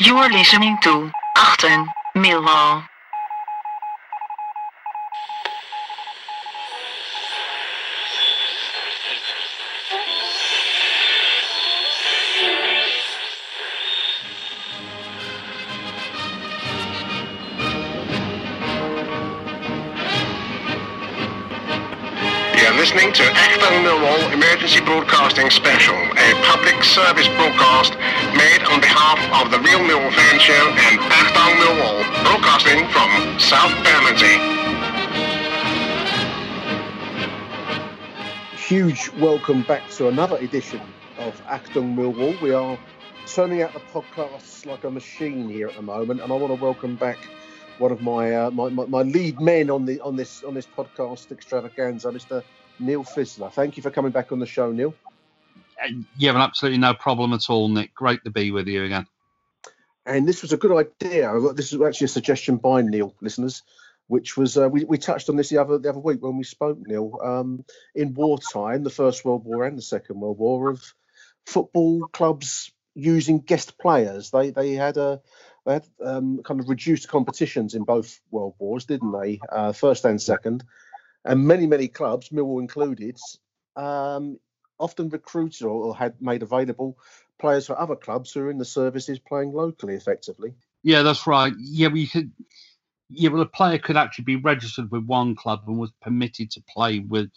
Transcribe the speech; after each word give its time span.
You're 0.00 0.30
listening 0.30 0.78
to 0.82 1.10
Achten 1.36 1.84
Millwall. 2.14 2.86
Listening 22.88 23.12
to 23.12 23.22
Achtung 23.22 23.84
Millwall 23.84 24.32
Emergency 24.32 24.80
Broadcasting 24.80 25.50
Special, 25.50 25.94
a 25.94 26.32
public 26.40 26.82
service 26.82 27.28
broadcast 27.36 27.92
made 28.32 28.62
on 28.64 28.80
behalf 28.80 29.20
of 29.44 29.50
the 29.50 29.58
Real 29.58 29.80
Millwall 29.80 30.10
Fan 30.10 30.40
Show 30.40 30.54
and 30.54 30.98
Achtung 30.98 31.52
Millwall, 31.60 32.00
broadcasting 32.24 32.88
from 32.88 33.38
South 33.38 33.74
Bermondsey. 33.84 34.38
huge 38.56 39.10
welcome 39.20 39.60
back 39.64 39.86
to 39.90 40.08
another 40.08 40.38
edition 40.38 40.80
of 41.18 41.38
Achtung 41.44 41.94
Millwall. 41.94 42.40
We 42.40 42.54
are 42.54 42.78
turning 43.26 43.60
out 43.60 43.74
the 43.74 43.80
podcasts 43.80 44.64
like 44.64 44.84
a 44.84 44.90
machine 44.90 45.50
here 45.50 45.68
at 45.68 45.74
the 45.74 45.82
moment, 45.82 46.22
and 46.22 46.32
I 46.32 46.36
want 46.36 46.56
to 46.56 46.64
welcome 46.64 46.96
back 46.96 47.18
one 47.76 47.92
of 47.92 48.00
my 48.00 48.34
uh, 48.34 48.50
my, 48.50 48.70
my, 48.70 48.86
my 48.86 49.02
lead 49.02 49.42
men 49.42 49.68
on 49.68 49.84
the 49.84 50.00
on 50.00 50.16
this 50.16 50.42
on 50.42 50.54
this 50.54 50.66
podcast 50.66 51.30
extravaganza, 51.30 52.08
Mr. 52.08 52.42
Neil 52.80 53.04
Fisler. 53.04 53.52
Thank 53.52 53.76
you 53.76 53.82
for 53.82 53.90
coming 53.90 54.12
back 54.12 54.32
on 54.32 54.38
the 54.38 54.46
show, 54.46 54.70
Neil. 54.70 54.94
You 56.16 56.28
have 56.28 56.36
an 56.36 56.42
absolutely 56.42 56.78
no 56.78 56.94
problem 56.94 57.32
at 57.32 57.48
all, 57.48 57.68
Nick. 57.68 57.94
Great 57.94 58.24
to 58.24 58.30
be 58.30 58.50
with 58.50 58.66
you 58.66 58.84
again. 58.84 59.06
And 60.04 60.26
this 60.26 60.42
was 60.42 60.52
a 60.52 60.56
good 60.56 60.72
idea. 60.72 61.32
This 61.54 61.72
is 61.72 61.80
actually 61.80 62.06
a 62.06 62.08
suggestion 62.08 62.56
by 62.56 62.82
Neil, 62.82 63.14
listeners, 63.20 63.62
which 64.06 64.36
was 64.36 64.56
uh, 64.56 64.68
we, 64.68 64.84
we 64.84 64.98
touched 64.98 65.28
on 65.28 65.36
this 65.36 65.50
the 65.50 65.58
other 65.58 65.78
the 65.78 65.90
other 65.90 65.98
week 65.98 66.22
when 66.22 66.36
we 66.36 66.44
spoke, 66.44 66.78
Neil. 66.80 67.18
Um, 67.22 67.64
in 67.94 68.14
wartime, 68.14 68.82
the 68.82 68.90
First 68.90 69.24
World 69.24 69.44
War 69.44 69.64
and 69.64 69.76
the 69.76 69.82
Second 69.82 70.20
World 70.20 70.38
War, 70.38 70.70
of 70.70 70.82
football 71.46 72.06
clubs 72.08 72.72
using 72.94 73.38
guest 73.40 73.78
players. 73.78 74.30
They 74.30 74.50
they 74.50 74.72
had 74.72 74.96
a 74.96 75.20
they 75.64 75.74
had 75.74 75.86
um, 76.02 76.42
kind 76.42 76.60
of 76.60 76.68
reduced 76.68 77.08
competitions 77.08 77.74
in 77.74 77.84
both 77.84 78.18
world 78.30 78.54
wars, 78.58 78.86
didn't 78.86 79.12
they? 79.12 79.40
Uh, 79.50 79.72
first 79.72 80.04
and 80.06 80.20
second, 80.20 80.64
and 81.24 81.46
many 81.46 81.66
many 81.66 81.88
clubs, 81.88 82.30
Millwall 82.30 82.60
included, 82.60 83.18
um, 83.76 84.38
often 84.78 85.08
recruited 85.08 85.62
or, 85.62 85.86
or 85.86 85.96
had 85.96 86.20
made 86.20 86.42
available 86.42 86.98
players 87.38 87.66
for 87.66 87.78
other 87.78 87.96
clubs 87.96 88.32
who 88.32 88.40
are 88.40 88.50
in 88.50 88.58
the 88.58 88.64
services 88.64 89.18
playing 89.18 89.52
locally, 89.52 89.94
effectively. 89.94 90.54
Yeah, 90.82 91.02
that's 91.02 91.26
right. 91.26 91.52
Yeah, 91.58 91.88
we 91.88 92.06
could. 92.06 92.32
Yeah, 93.10 93.30
well, 93.30 93.40
a 93.40 93.46
player 93.46 93.78
could 93.78 93.96
actually 93.96 94.24
be 94.24 94.36
registered 94.36 94.90
with 94.90 95.06
one 95.06 95.34
club 95.34 95.62
and 95.66 95.78
was 95.78 95.92
permitted 96.02 96.50
to 96.50 96.62
play 96.68 96.98
with 96.98 97.30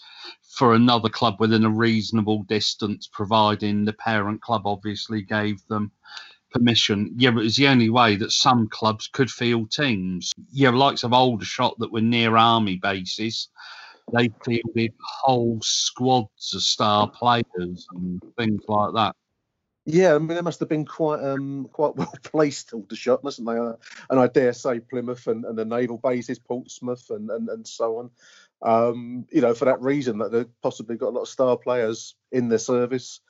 for 0.44 0.74
another 0.74 1.08
club 1.08 1.38
within 1.40 1.64
a 1.64 1.70
reasonable 1.70 2.44
distance, 2.44 3.10
providing 3.12 3.86
the 3.86 3.94
parent 3.94 4.42
club 4.42 4.64
obviously 4.66 5.22
gave 5.22 5.66
them 5.68 5.92
permission. 6.52 7.14
Yeah, 7.16 7.32
but 7.32 7.42
it 7.42 7.46
was 7.46 7.56
the 7.56 7.68
only 7.68 7.90
way 7.90 8.16
that 8.18 8.32
some 8.32 8.68
clubs 8.70 9.08
could 9.08 9.32
field 9.32 9.72
teams. 9.72 10.32
Yeah, 10.52 10.70
likes 10.70 11.04
of 11.04 11.14
Aldershot 11.14 11.80
that 11.80 11.92
were 11.92 12.02
near 12.02 12.38
army 12.38 12.78
bases, 12.78 13.50
they 14.14 14.30
fielded 14.44 14.94
whole 15.00 15.60
squads 15.62 16.54
of 16.54 16.62
star 16.62 17.10
players 17.10 17.88
and 17.94 18.22
things 18.38 18.62
like 18.68 18.94
that. 18.96 19.16
Yeah, 19.86 20.14
I 20.14 20.20
mean 20.20 20.36
they 20.36 20.42
must 20.42 20.60
have 20.60 20.70
been 20.70 20.86
quite 20.86 21.24
um 21.24 21.68
quite 21.72 21.96
well 21.98 22.14
placed 22.24 22.74
Aldershot, 22.74 23.24
mustn't 23.24 23.48
they? 23.48 23.58
Uh, 23.58 23.74
and 24.10 24.20
I 24.20 24.28
dare 24.28 24.54
say 24.54 24.80
Plymouth 24.80 25.28
and, 25.28 25.46
and 25.46 25.58
the 25.58 25.66
naval 25.66 25.98
bases, 25.98 26.40
Portsmouth 26.40 27.10
and, 27.10 27.30
and, 27.32 27.50
and 27.50 27.68
so 27.68 27.98
on. 27.98 28.12
Um, 28.64 29.26
you 29.32 29.42
know, 29.42 29.56
for 29.56 29.66
that 29.66 29.82
reason 29.82 30.20
that 30.20 30.32
they've 30.32 30.62
possibly 30.62 30.96
got 30.96 31.10
a 31.10 31.16
lot 31.16 31.24
of 31.24 31.30
star 31.30 31.58
players 31.58 32.16
in 32.32 32.48
their 32.48 32.60
service 32.60 33.22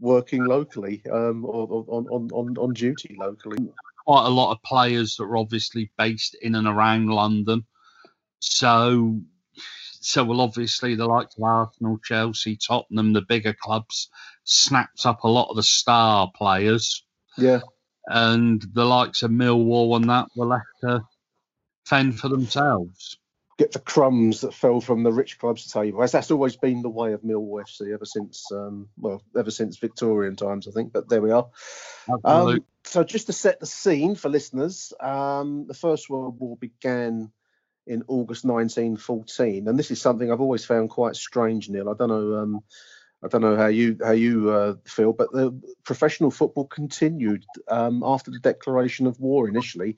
working 0.00 0.44
locally 0.44 1.02
um, 1.12 1.44
or, 1.44 1.84
on, 1.88 2.06
on, 2.06 2.30
on, 2.30 2.56
on 2.58 2.72
duty 2.72 3.16
locally. 3.18 3.68
Quite 4.06 4.26
a 4.26 4.30
lot 4.30 4.52
of 4.52 4.62
players 4.62 5.16
that 5.16 5.26
were 5.26 5.36
obviously 5.36 5.90
based 5.98 6.36
in 6.40 6.54
and 6.54 6.66
around 6.66 7.08
London. 7.08 7.64
So 8.40 9.20
so 10.00 10.24
well 10.24 10.40
obviously 10.40 10.94
the 10.94 11.06
likes 11.06 11.36
of 11.36 11.42
Arsenal, 11.42 11.98
Chelsea, 12.02 12.56
Tottenham, 12.56 13.12
the 13.12 13.22
bigger 13.22 13.52
clubs 13.52 14.08
snapped 14.44 15.04
up 15.04 15.24
a 15.24 15.28
lot 15.28 15.50
of 15.50 15.56
the 15.56 15.62
star 15.62 16.30
players. 16.34 17.04
Yeah. 17.36 17.60
And 18.06 18.64
the 18.72 18.84
likes 18.84 19.22
of 19.22 19.30
Millwall 19.30 19.96
and 19.96 20.08
that 20.08 20.28
were 20.34 20.46
left 20.46 20.64
to 20.82 21.02
fend 21.84 22.18
for 22.18 22.28
themselves. 22.28 23.18
Get 23.58 23.72
the 23.72 23.80
crumbs 23.80 24.42
that 24.42 24.54
fell 24.54 24.80
from 24.80 25.02
the 25.02 25.12
rich 25.12 25.38
clubs' 25.38 25.70
table. 25.70 26.02
As 26.02 26.12
that's 26.12 26.30
always 26.30 26.56
been 26.56 26.80
the 26.80 26.88
way 26.88 27.12
of 27.12 27.22
Millwall 27.22 27.60
FC 27.60 27.92
ever 27.92 28.04
since, 28.04 28.50
um, 28.52 28.88
well, 28.96 29.20
ever 29.36 29.50
since 29.50 29.78
Victorian 29.78 30.36
times, 30.36 30.68
I 30.68 30.70
think. 30.70 30.92
But 30.92 31.08
there 31.08 31.20
we 31.20 31.32
are. 31.32 31.48
Um, 32.24 32.64
so 32.84 33.02
just 33.02 33.26
to 33.26 33.32
set 33.32 33.58
the 33.58 33.66
scene 33.66 34.14
for 34.14 34.28
listeners, 34.28 34.92
um, 35.00 35.66
the 35.66 35.74
First 35.74 36.08
World 36.08 36.38
War 36.38 36.56
began 36.56 37.32
in 37.86 38.04
August 38.06 38.44
1914, 38.44 39.66
and 39.66 39.78
this 39.78 39.90
is 39.90 40.00
something 40.00 40.30
I've 40.30 40.40
always 40.40 40.64
found 40.64 40.90
quite 40.90 41.16
strange, 41.16 41.68
Neil. 41.68 41.88
I 41.88 41.94
don't 41.94 42.08
know. 42.08 42.34
Um, 42.36 42.62
I 43.24 43.28
don't 43.28 43.40
know 43.40 43.56
how 43.56 43.66
you 43.66 43.98
how 44.02 44.12
you 44.12 44.50
uh, 44.50 44.74
feel, 44.84 45.12
but 45.12 45.32
the 45.32 45.60
professional 45.84 46.30
football 46.30 46.66
continued 46.66 47.44
um, 47.68 48.02
after 48.04 48.30
the 48.30 48.38
declaration 48.38 49.06
of 49.06 49.18
war. 49.18 49.48
Initially, 49.48 49.96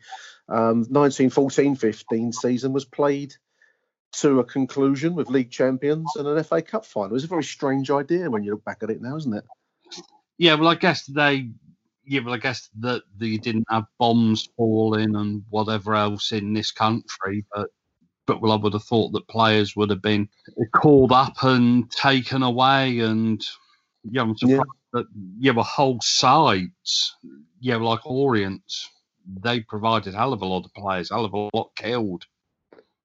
um, 0.49 0.87
1914-15 0.87 2.35
season 2.35 2.73
was 2.73 2.87
played 2.87 3.35
to 4.13 4.41
a 4.41 4.45
conclusion 4.45 5.15
with 5.15 5.29
league 5.29 5.51
champions 5.51 6.11
and 6.17 6.27
an 6.27 6.43
FA 6.43 6.63
Cup 6.63 6.85
final. 6.85 7.11
It 7.11 7.15
was 7.15 7.25
a 7.25 7.29
very 7.29 7.45
strange 7.45 7.91
idea 7.91 8.31
when 8.31 8.43
you 8.43 8.53
look 8.53 8.65
back 8.65 8.83
at 8.83 8.91
it 8.91 9.01
now, 9.01 9.17
isn't 9.17 9.35
it? 9.35 9.45
Yeah, 10.39 10.55
well, 10.55 10.69
I 10.69 10.75
guess 10.75 11.07
they. 11.07 11.51
Yeah, 12.05 12.21
well, 12.25 12.35
I 12.35 12.39
guess 12.39 12.71
that 12.81 13.03
they 13.19 13.37
didn't 13.37 13.67
have 13.71 13.85
bombs 13.99 14.49
falling 14.57 15.15
and 15.15 15.45
whatever 15.51 15.95
else 15.95 16.33
in 16.33 16.55
this 16.55 16.73
country, 16.73 17.45
but 17.55 17.69
but 18.27 18.41
well, 18.41 18.53
I 18.53 18.57
would 18.57 18.73
have 18.73 18.85
thought 18.85 19.13
that 19.13 19.29
players 19.29 19.77
would 19.77 19.91
have 19.91 20.03
been 20.03 20.29
called 20.75 21.13
up 21.13 21.43
and 21.43 21.91
taken 21.91 22.43
away, 22.43 23.01
and 23.01 23.45
yeah, 24.05 24.23
I'm 24.23 24.37
surprised 24.37 24.71
that 24.93 25.07
yeah, 25.39 25.53
well, 25.53 25.65
whole 25.65 26.01
sides, 26.01 27.17
yeah, 27.61 27.77
like 27.77 28.07
Orient, 28.07 28.63
they 29.43 29.61
provided 29.61 30.15
hell 30.15 30.33
of 30.33 30.43
a 30.43 30.47
lot 30.47 30.65
of 30.65 30.75
players, 30.75 31.11
hell 31.11 31.25
of 31.25 31.35
a 31.35 31.49
lot 31.55 31.71
killed. 31.77 32.25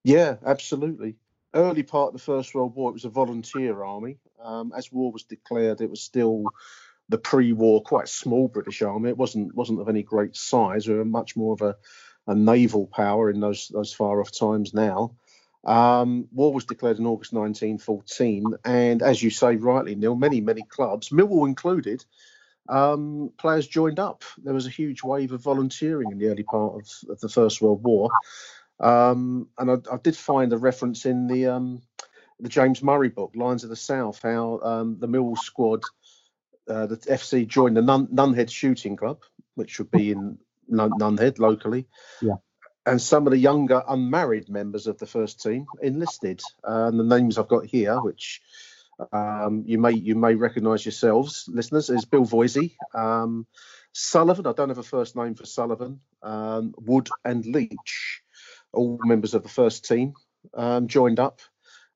Yeah, 0.06 0.36
absolutely. 0.46 1.16
Early 1.56 1.82
part 1.82 2.10
of 2.10 2.14
the 2.14 2.20
First 2.20 2.54
World 2.54 2.76
War, 2.76 2.92
it 2.92 2.94
was 2.94 3.06
a 3.06 3.10
volunteer 3.10 3.84
army. 3.84 4.20
Um, 4.40 4.72
as 4.78 4.92
war 4.92 5.12
was 5.12 5.24
declared, 5.24 5.82
it 5.82 5.90
was 5.90 6.02
still 6.02 6.44
the 7.10 7.18
pre-war, 7.18 7.82
quite 7.82 8.08
small 8.08 8.48
British 8.48 8.84
army. 8.84 9.10
It 9.10 9.18
wasn't 9.18 9.56
wasn't 9.56 9.82
of 9.82 9.90
any 9.90 10.04
great 10.04 10.36
size. 10.36 10.88
We 10.88 10.94
were 10.94 11.06
much 11.06 11.36
more 11.36 11.54
of 11.54 11.62
a, 11.64 11.76
a 12.28 12.36
naval 12.36 12.86
power 12.86 13.32
in 13.32 13.40
those 13.40 13.70
those 13.70 13.94
far 13.94 14.22
off 14.22 14.32
times 14.32 14.76
now. 14.76 15.16
Um, 15.64 16.28
war 16.32 16.54
was 16.54 16.66
declared 16.66 17.00
in 17.00 17.08
August 17.08 17.34
1914, 17.34 18.58
and 18.64 19.02
as 19.02 19.24
you 19.24 19.32
say 19.32 19.56
rightly, 19.56 19.96
Neil, 19.96 20.16
many 20.16 20.40
many 20.40 20.62
clubs, 20.62 21.10
Millwall 21.10 21.48
included, 21.48 22.06
um, 22.70 23.32
players 23.40 23.68
joined 23.68 23.98
up. 24.00 24.24
There 24.38 24.54
was 24.54 24.68
a 24.68 24.78
huge 24.82 25.02
wave 25.02 25.32
of 25.32 25.42
volunteering 25.42 26.12
in 26.12 26.20
the 26.20 26.28
early 26.28 26.44
part 26.44 26.76
of, 26.76 27.10
of 27.10 27.20
the 27.22 27.30
First 27.30 27.60
World 27.60 27.84
War, 27.84 28.12
um, 28.80 29.48
and 29.58 29.72
I, 29.72 29.76
I, 29.94 29.98
did 29.98 30.16
find 30.16 30.52
a 30.52 30.58
reference 30.58 31.06
in 31.06 31.28
the 31.28 31.48
um, 31.48 31.82
the 32.40 32.50
James 32.50 32.84
Murray 32.84 33.10
book, 33.10 33.34
Lions 33.36 33.64
of 33.64 33.70
the 33.70 33.76
South, 33.76 34.22
how 34.22 34.60
um, 34.62 34.98
the 35.00 35.08
Millwall 35.08 35.38
squad, 35.38 35.84
uh, 36.68 36.86
the 36.86 36.98
FC 36.98 37.48
joined 37.48 37.78
the 37.78 37.82
Nun- 37.82 38.08
Nunhead 38.08 38.50
Shooting 38.50 38.98
Club, 38.98 39.22
which 39.56 39.80
would 39.80 39.92
be 39.92 40.12
in 40.12 40.38
Nun- 40.68 41.00
Nunhead 41.00 41.40
locally. 41.40 41.88
Yeah. 42.22 42.36
And 42.86 43.02
some 43.02 43.26
of 43.26 43.32
the 43.32 43.38
younger 43.38 43.82
unmarried 43.88 44.50
members 44.50 44.86
of 44.86 45.00
the 45.00 45.08
first 45.08 45.42
team 45.42 45.66
enlisted. 45.82 46.42
Uh, 46.64 46.88
and 46.88 47.00
the 47.00 47.04
names 47.04 47.38
I've 47.38 47.48
got 47.48 47.66
here, 47.66 48.00
which 48.00 48.42
um, 49.12 49.64
you 49.66 49.78
may 49.78 49.92
you 49.92 50.16
may 50.16 50.36
recognise 50.36 50.86
yourselves, 50.86 51.50
listeners, 51.52 51.90
is 51.90 52.06
Bill 52.06 52.26
Voisey, 52.26 52.76
um, 52.94 53.46
Sullivan. 53.92 54.48
I 54.48 54.54
don't 54.54 54.70
have 54.70 54.78
a 54.78 54.84
first 54.84 55.16
name 55.16 55.36
for 55.36 55.46
Sullivan. 55.46 56.00
Um, 56.22 56.74
Wood 56.78 57.10
and 57.24 57.46
Leach, 57.46 58.22
all 58.76 59.00
members 59.04 59.34
of 59.34 59.44
the 59.44 59.50
first 59.50 59.86
team, 59.86 60.14
um, 60.54 60.88
joined 60.88 61.20
up, 61.20 61.40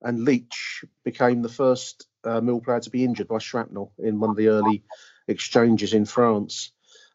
and 0.01 0.23
Leach 0.23 0.83
became 1.03 1.41
the 1.41 1.49
first 1.49 2.07
uh, 2.23 2.41
mill 2.41 2.61
player 2.61 2.79
to 2.79 2.89
be 2.89 3.03
injured 3.03 3.27
by 3.27 3.37
shrapnel 3.37 3.93
in 3.97 4.19
one 4.19 4.31
of 4.31 4.35
the 4.35 4.47
early 4.47 4.83
exchanges 5.27 5.93
in 5.93 6.05
France. 6.05 6.71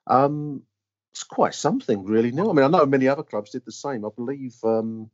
Um, 0.06 0.62
it's 1.12 1.25
quite 1.25 1.55
something, 1.55 2.05
really. 2.05 2.32
Now, 2.32 2.50
I 2.50 2.52
mean, 2.52 2.64
I 2.64 2.69
know 2.69 2.87
many 2.87 3.08
other 3.08 3.22
clubs 3.22 3.50
did 3.50 3.64
the 3.64 3.72
same. 3.72 4.05
I 4.05 4.08
believe 4.16 4.56
um, 4.64 5.11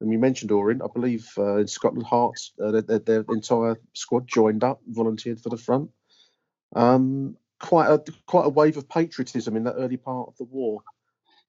and 0.00 0.12
you 0.12 0.18
mentioned 0.18 0.52
Orient, 0.52 0.82
I 0.82 0.88
believe 0.92 1.30
uh, 1.38 1.56
in 1.56 1.66
Scotland, 1.66 2.06
Hearts, 2.06 2.52
uh, 2.62 2.82
their, 2.82 2.98
their, 2.98 3.24
entire 3.30 3.76
squad 3.94 4.28
joined 4.28 4.62
up, 4.62 4.80
volunteered 4.86 5.40
for 5.40 5.48
the 5.48 5.56
front. 5.56 5.90
Um, 6.74 7.36
quite 7.58 7.88
a 7.88 8.02
quite 8.26 8.44
a 8.44 8.50
wave 8.50 8.76
of 8.76 8.88
patriotism 8.88 9.56
in 9.56 9.64
that 9.64 9.76
early 9.76 9.96
part 9.96 10.28
of 10.28 10.36
the 10.36 10.44
war. 10.44 10.82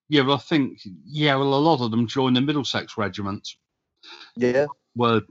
Yeah, 0.09 0.21
well, 0.21 0.36
I 0.36 0.39
think 0.39 0.80
yeah, 1.06 1.36
well, 1.36 1.54
a 1.54 1.56
lot 1.56 1.81
of 1.81 1.92
them 1.92 2.07
joined 2.07 2.36
the 2.36 2.42
Middlesex 2.42 2.98
Regiment. 2.98 3.56
Yeah, 4.36 4.68
were 4.95 5.21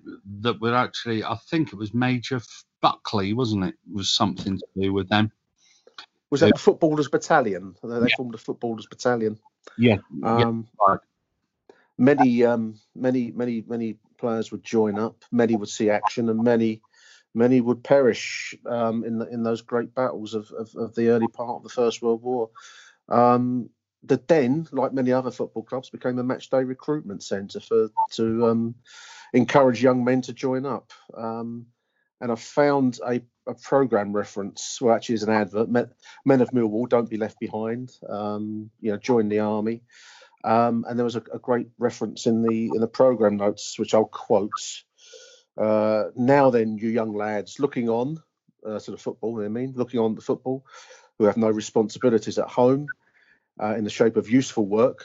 that 0.40 0.61
were 0.61 0.75
actually, 0.75 1.25
I 1.25 1.37
think 1.50 1.73
it 1.73 1.76
was 1.76 1.94
Major 1.94 2.40
Buckley, 2.82 3.32
wasn't 3.32 3.64
it? 3.64 3.75
Was 3.93 4.11
something 4.11 4.58
to 4.58 4.67
do 4.81 4.93
with 4.93 5.08
them. 5.08 5.32
Was 6.31 6.40
that 6.40 6.52
the 6.52 6.58
footballers' 6.58 7.08
battalion? 7.08 7.76
They 7.82 7.99
yeah. 8.00 8.17
formed 8.17 8.34
a 8.34 8.38
footballers' 8.38 8.87
battalion. 8.87 9.38
Yeah. 9.78 9.99
Um, 10.23 10.69
yeah. 10.81 10.88
Right 10.88 11.00
many 11.99 12.44
um, 12.44 12.79
many 12.94 13.32
many 13.32 13.64
many 13.67 13.96
players 14.19 14.50
would 14.50 14.62
join 14.62 14.99
up 14.99 15.25
many 15.31 15.56
would 15.56 15.69
see 15.69 15.90
action 15.90 16.29
and 16.29 16.43
many 16.43 16.81
many 17.34 17.61
would 17.61 17.84
perish 17.84 18.55
um, 18.67 19.05
in 19.05 19.19
the, 19.19 19.26
in 19.29 19.43
those 19.43 19.61
great 19.61 19.94
battles 19.94 20.32
of, 20.32 20.50
of, 20.52 20.75
of, 20.75 20.94
the 20.94 21.08
early 21.08 21.29
part 21.29 21.56
of 21.56 21.62
the 21.62 21.69
First 21.69 22.00
World 22.00 22.22
War. 22.22 22.49
Um, 23.11 23.69
the 24.02 24.16
Den, 24.16 24.69
like 24.72 24.93
many 24.93 25.12
other 25.12 25.31
football 25.31 25.62
clubs, 25.62 25.90
became 25.90 26.19
a 26.19 26.25
match 26.25 26.50
day 26.50 26.62
recruitment 26.62 27.22
centre 27.22 27.60
for 27.60 27.88
to 28.12 28.46
um, 28.46 28.75
encourage 29.32 29.82
young 29.82 30.04
men 30.04 30.22
to 30.22 30.32
join 30.32 30.66
up. 30.66 30.93
Um, 31.16 31.66
and 32.20 32.32
I 32.32 32.34
found 32.34 32.98
a, 33.06 33.20
a 33.46 33.54
program 33.54 34.12
reference, 34.12 34.78
well, 34.81 34.94
actually, 34.94 35.16
is 35.16 35.22
an 35.22 35.32
advert. 35.32 35.69
Men, 35.69 35.90
men, 36.25 36.40
of 36.40 36.50
Millwall, 36.50 36.88
don't 36.88 37.10
be 37.10 37.19
left 37.19 37.38
behind. 37.38 37.93
Um, 38.08 38.70
you 38.81 38.90
know, 38.90 38.96
join 38.96 39.28
the 39.28 39.40
army. 39.40 39.82
Um, 40.44 40.84
and 40.88 40.98
there 40.98 41.04
was 41.04 41.16
a, 41.16 41.22
a, 41.32 41.38
great 41.38 41.69
reference 41.76 42.26
in 42.26 42.43
the 42.43 42.70
in 42.72 42.81
the 42.81 42.87
program 42.87 43.37
notes, 43.37 43.78
which 43.78 43.94
I'll 43.94 44.04
quote. 44.04 44.50
Uh, 45.58 46.04
now 46.14 46.50
then, 46.50 46.78
you 46.78 46.88
young 46.88 47.14
lads, 47.14 47.58
looking 47.58 47.88
on 47.88 48.22
uh, 48.64 48.78
to 48.78 48.90
the 48.93 48.96
football, 48.96 49.43
I 49.43 49.48
mean, 49.48 49.72
looking 49.75 49.98
on 49.98 50.14
the 50.14 50.20
football, 50.20 50.64
who 51.19 51.25
have 51.25 51.37
no 51.37 51.50
responsibilities 51.50 52.38
at 52.38 52.48
home 52.48 52.87
uh, 53.61 53.75
in 53.76 53.85
the 53.85 53.91
shape 53.91 54.17
of 54.17 54.31
useful 54.31 54.67
work 54.67 55.05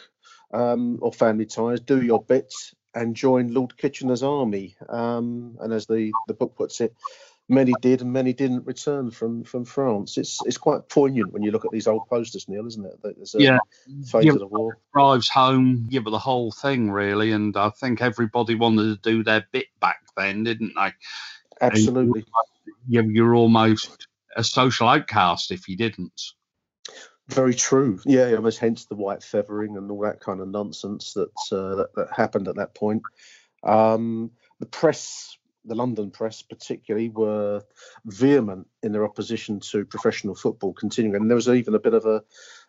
um, 0.53 0.99
or 1.01 1.11
family 1.11 1.45
ties, 1.45 1.79
do 1.79 2.01
your 2.01 2.23
bit 2.23 2.53
and 2.93 3.15
join 3.15 3.53
Lord 3.53 3.77
Kitchener's 3.77 4.23
army. 4.23 4.75
Um, 4.89 5.57
and 5.61 5.71
as 5.73 5.85
the, 5.87 6.11
the 6.27 6.33
book 6.33 6.55
puts 6.55 6.81
it, 6.81 6.93
many 7.51 7.73
did 7.81 8.01
and 8.01 8.13
many 8.13 8.33
didn't 8.33 8.65
return 8.65 9.11
from 9.11 9.43
from 9.43 9.65
France. 9.65 10.17
It's 10.17 10.39
it's 10.45 10.57
quite 10.57 10.89
poignant 10.89 11.33
when 11.33 11.43
you 11.43 11.51
look 11.51 11.65
at 11.65 11.71
these 11.71 11.87
old 11.87 12.07
posters, 12.07 12.47
Neil, 12.47 12.65
isn't 12.65 12.85
it? 12.85 12.99
There's 13.03 13.35
a 13.35 13.41
yeah, 13.41 13.59
fate 14.05 14.25
yeah, 14.25 14.33
of 14.33 14.39
the 14.39 14.47
war. 14.47 14.77
Drives 14.93 15.29
home, 15.29 15.87
yeah, 15.89 15.99
but 15.99 16.11
the 16.11 16.19
whole 16.19 16.51
thing 16.51 16.89
really, 16.89 17.31
and 17.31 17.55
I 17.55 17.69
think 17.69 18.01
everybody 18.01 18.55
wanted 18.55 19.03
to 19.03 19.09
do 19.09 19.23
their 19.23 19.45
bit 19.51 19.67
back 19.79 20.01
then, 20.17 20.43
didn't 20.43 20.73
they? 20.75 20.93
Absolutely. 21.59 22.25
You, 22.87 23.03
you're 23.03 23.35
almost 23.35 24.07
a 24.35 24.43
social 24.43 24.87
outcast 24.87 25.51
if 25.51 25.67
you 25.67 25.77
didn't. 25.77 26.21
Very 27.27 27.53
true. 27.53 27.99
Yeah, 28.05 28.33
almost 28.35 28.59
hence 28.59 28.85
the 28.85 28.95
white 28.95 29.23
feathering 29.23 29.77
and 29.77 29.89
all 29.89 30.01
that 30.01 30.19
kind 30.19 30.41
of 30.41 30.49
nonsense 30.49 31.13
that 31.13 31.31
uh, 31.51 31.75
that, 31.75 31.95
that 31.95 32.07
happened 32.15 32.47
at 32.47 32.55
that 32.55 32.75
point. 32.75 33.03
Um, 33.63 34.31
the 34.59 34.65
press 34.65 35.37
the 35.65 35.75
London 35.75 36.09
press 36.11 36.41
particularly 36.41 37.09
were 37.09 37.61
vehement 38.05 38.67
in 38.81 38.91
their 38.91 39.05
opposition 39.05 39.59
to 39.59 39.85
professional 39.85 40.35
football 40.35 40.73
continuing. 40.73 41.21
And 41.21 41.29
there 41.29 41.35
was 41.35 41.49
even 41.49 41.75
a 41.75 41.79
bit 41.79 41.93
of 41.93 42.05
a, 42.05 42.23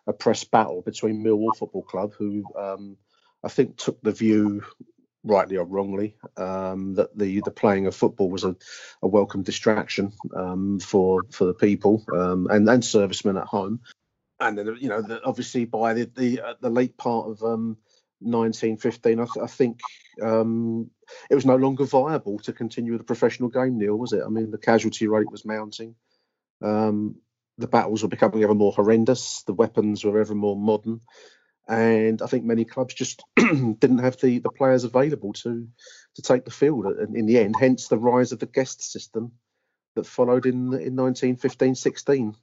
a 0.06 0.12
press 0.12 0.44
battle 0.44 0.82
between 0.82 1.24
Millwall 1.24 1.56
Football 1.56 1.82
Club, 1.82 2.12
who 2.18 2.44
um, 2.58 2.96
I 3.42 3.48
think 3.48 3.76
took 3.76 4.00
the 4.02 4.12
view, 4.12 4.62
rightly 5.24 5.56
or 5.56 5.64
wrongly, 5.64 6.16
um, 6.36 6.94
that 6.94 7.16
the 7.16 7.40
the 7.40 7.50
playing 7.50 7.86
of 7.86 7.96
football 7.96 8.30
was 8.30 8.44
a, 8.44 8.56
a 9.02 9.08
welcome 9.08 9.42
distraction 9.42 10.12
um, 10.36 10.78
for 10.80 11.22
for 11.30 11.44
the 11.44 11.54
people 11.54 12.04
um, 12.14 12.46
and 12.50 12.68
and 12.68 12.84
servicemen 12.84 13.36
at 13.36 13.46
home. 13.46 13.80
And 14.48 14.58
then 14.58 14.76
you 14.80 14.88
know, 14.88 15.02
the, 15.02 15.22
obviously 15.24 15.64
by 15.64 15.94
the 15.94 16.04
the, 16.04 16.40
uh, 16.40 16.54
the 16.60 16.70
late 16.70 16.96
part 16.96 17.28
of 17.28 17.42
1915, 17.42 19.18
um, 19.18 19.20
I, 19.20 19.32
th- 19.32 19.44
I 19.44 19.46
think 19.46 19.80
um, 20.22 20.90
it 21.30 21.34
was 21.34 21.46
no 21.46 21.56
longer 21.56 21.84
viable 21.84 22.38
to 22.40 22.52
continue 22.52 22.96
the 22.98 23.04
professional 23.04 23.48
game, 23.48 23.78
Neil, 23.78 23.96
was 23.96 24.12
it? 24.12 24.22
I 24.24 24.28
mean, 24.28 24.50
the 24.50 24.58
casualty 24.58 25.08
rate 25.08 25.30
was 25.30 25.44
mounting. 25.44 25.94
Um, 26.62 27.16
the 27.58 27.68
battles 27.68 28.02
were 28.02 28.08
becoming 28.08 28.42
ever 28.42 28.54
more 28.54 28.72
horrendous. 28.72 29.42
The 29.42 29.52
weapons 29.52 30.04
were 30.04 30.20
ever 30.20 30.34
more 30.34 30.56
modern. 30.56 31.00
And 31.68 32.20
I 32.20 32.26
think 32.26 32.44
many 32.44 32.64
clubs 32.64 32.94
just 32.94 33.22
didn't 33.36 33.98
have 33.98 34.20
the, 34.20 34.38
the 34.38 34.50
players 34.50 34.84
available 34.84 35.32
to 35.34 35.68
to 36.16 36.22
take 36.22 36.44
the 36.44 36.50
field 36.50 36.84
And 36.86 37.16
in 37.16 37.26
the 37.26 37.38
end, 37.38 37.54
hence 37.58 37.88
the 37.88 37.96
rise 37.96 38.32
of 38.32 38.40
the 38.40 38.46
guest 38.46 38.82
system 38.82 39.32
that 39.94 40.06
followed 40.06 40.46
in 40.46 40.74
in 40.74 40.96
1915 40.96 41.74
16. 41.74 42.34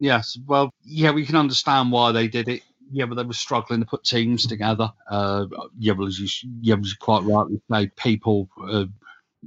Yes, 0.00 0.36
well, 0.46 0.70
yeah, 0.84 1.12
we 1.12 1.24
can 1.24 1.36
understand 1.36 1.92
why 1.92 2.12
they 2.12 2.28
did 2.28 2.48
it 2.48 2.62
yeah, 2.90 3.06
but 3.06 3.16
they 3.16 3.24
were 3.24 3.32
struggling 3.32 3.80
to 3.80 3.86
put 3.86 4.04
teams 4.04 4.46
together. 4.46 4.92
Uh, 5.08 5.46
yeah, 5.78 5.92
well, 5.92 6.06
as 6.06 6.18
you, 6.18 6.28
yeah, 6.60 6.76
as 6.76 6.90
you 6.90 6.96
quite 7.00 7.22
rightly 7.24 7.60
say, 7.70 7.88
people, 7.96 8.48
uh, 8.62 8.84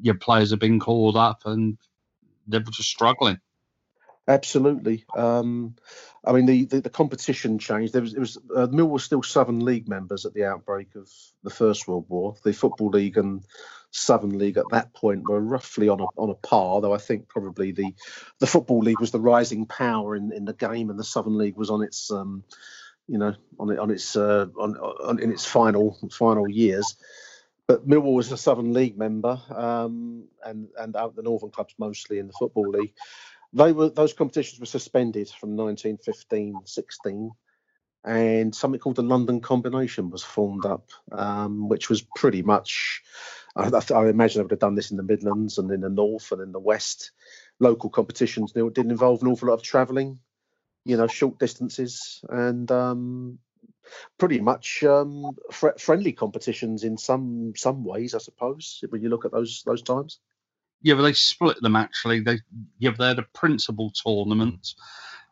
yeah, 0.01 0.13
players 0.19 0.51
have 0.51 0.59
been 0.59 0.79
called 0.79 1.15
up 1.15 1.43
and 1.45 1.77
they 2.47 2.57
were 2.57 2.65
just 2.65 2.89
struggling. 2.89 3.39
Absolutely. 4.27 5.05
Um, 5.15 5.75
I 6.25 6.33
mean, 6.33 6.45
the, 6.45 6.65
the, 6.65 6.81
the, 6.81 6.89
competition 6.89 7.59
changed. 7.59 7.93
There 7.93 8.01
was, 8.01 8.13
it 8.13 8.19
was 8.19 8.37
uh, 8.53 8.67
Mill 8.67 8.87
was 8.89 9.05
still 9.05 9.23
Southern 9.23 9.61
League 9.61 9.87
members 9.87 10.25
at 10.25 10.33
the 10.33 10.43
outbreak 10.43 10.95
of 10.95 11.09
the 11.43 11.49
First 11.49 11.87
World 11.87 12.05
War. 12.09 12.35
The 12.43 12.51
Football 12.51 12.89
League 12.89 13.17
and 13.17 13.45
Southern 13.91 14.37
League 14.37 14.57
at 14.57 14.69
that 14.71 14.93
point 14.93 15.27
were 15.27 15.39
roughly 15.39 15.89
on 15.89 15.99
a 15.99 16.05
on 16.17 16.29
a 16.29 16.35
par. 16.35 16.81
Though 16.81 16.93
I 16.93 16.97
think 16.97 17.27
probably 17.27 17.71
the 17.71 17.93
the 18.39 18.47
Football 18.47 18.79
League 18.79 18.99
was 18.99 19.11
the 19.11 19.19
rising 19.19 19.65
power 19.65 20.15
in, 20.15 20.31
in 20.33 20.45
the 20.45 20.53
game, 20.53 20.89
and 20.89 20.99
the 20.99 21.03
Southern 21.03 21.37
League 21.37 21.57
was 21.57 21.69
on 21.69 21.83
its 21.83 22.11
um, 22.11 22.43
you 23.07 23.17
know, 23.17 23.33
on 23.59 23.71
it 23.71 23.79
on 23.79 23.89
its 23.89 24.15
uh, 24.15 24.47
on, 24.57 24.75
on 24.77 25.19
in 25.19 25.31
its 25.31 25.45
final 25.45 25.97
final 26.11 26.49
years. 26.49 26.95
But 27.67 27.87
Millwall 27.87 28.15
was 28.15 28.31
a 28.31 28.37
Southern 28.37 28.73
League 28.73 28.97
member, 28.97 29.41
um, 29.49 30.25
and 30.43 30.67
and 30.77 30.95
out 30.95 31.15
the 31.15 31.23
Northern 31.23 31.49
clubs 31.49 31.73
mostly 31.77 32.19
in 32.19 32.27
the 32.27 32.33
Football 32.33 32.69
League. 32.69 32.93
They 33.53 33.71
were 33.71 33.89
those 33.89 34.13
competitions 34.13 34.59
were 34.59 34.65
suspended 34.65 35.29
from 35.29 35.55
1915-16, 35.55 37.31
and 38.03 38.53
something 38.53 38.79
called 38.79 38.97
the 38.97 39.03
London 39.03 39.41
Combination 39.41 40.09
was 40.09 40.23
formed 40.23 40.65
up, 40.65 40.89
um, 41.11 41.69
which 41.69 41.89
was 41.89 42.05
pretty 42.15 42.41
much. 42.41 43.01
I, 43.57 43.69
I, 43.93 44.07
imagine 44.09 44.39
I 44.39 44.43
would 44.43 44.51
have 44.51 44.59
done 44.59 44.75
this 44.75 44.91
in 44.91 44.97
the 44.97 45.03
Midlands 45.03 45.57
and 45.57 45.71
in 45.71 45.81
the 45.81 45.89
North 45.89 46.31
and 46.31 46.41
in 46.41 46.51
the 46.51 46.59
West. 46.59 47.11
Local 47.59 47.89
competitions 47.89 48.51
didn't 48.51 48.91
involve 48.91 49.21
an 49.21 49.29
awful 49.29 49.49
lot 49.49 49.55
of 49.55 49.63
travelling 49.63 50.19
you 50.87 50.95
know, 50.95 51.07
short 51.07 51.37
distances 51.37 52.21
and 52.29 52.71
um, 52.71 53.37
pretty 54.17 54.39
much 54.39 54.83
um, 54.83 55.37
fr- 55.51 55.77
friendly 55.77 56.13
competitions 56.13 56.85
in 56.85 56.97
some 56.97 57.53
some 57.57 57.83
ways, 57.83 58.15
I 58.15 58.19
suppose. 58.19 58.81
When 58.89 59.01
you 59.01 59.09
look 59.09 59.25
at 59.25 59.33
those 59.33 59.63
those 59.65 59.81
times. 59.81 60.19
Yeah, 60.81 60.95
but 60.95 61.01
they 61.01 61.13
split 61.13 61.61
them 61.61 61.75
actually. 61.75 62.21
They 62.21 62.39
yeah, 62.79 62.91
they're 62.97 63.15
the 63.15 63.25
principal 63.33 63.91
tournament 63.91 64.75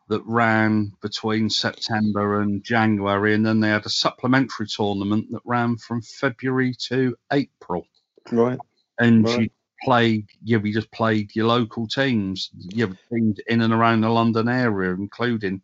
that 0.08 0.22
ran 0.26 0.92
between 1.00 1.48
September 1.48 2.42
and 2.42 2.62
January, 2.62 3.34
and 3.34 3.44
then 3.44 3.60
they 3.60 3.70
had 3.70 3.86
a 3.86 3.90
supplementary 3.90 4.66
tournament 4.66 5.28
that 5.30 5.40
ran 5.46 5.78
from 5.78 6.02
February 6.02 6.74
to 6.88 7.16
April. 7.32 7.86
Right. 8.32 8.58
And 8.98 9.24
right. 9.24 9.40
you 9.40 9.50
played, 9.82 10.26
yeah, 10.42 10.58
we 10.58 10.72
just 10.72 10.90
played 10.90 11.34
your 11.34 11.46
local 11.46 11.86
teams, 11.86 12.50
yeah, 12.54 12.86
teams 13.12 13.38
in 13.46 13.60
and 13.60 13.72
around 13.72 14.00
the 14.00 14.08
London 14.08 14.48
area, 14.48 14.92
including 14.92 15.60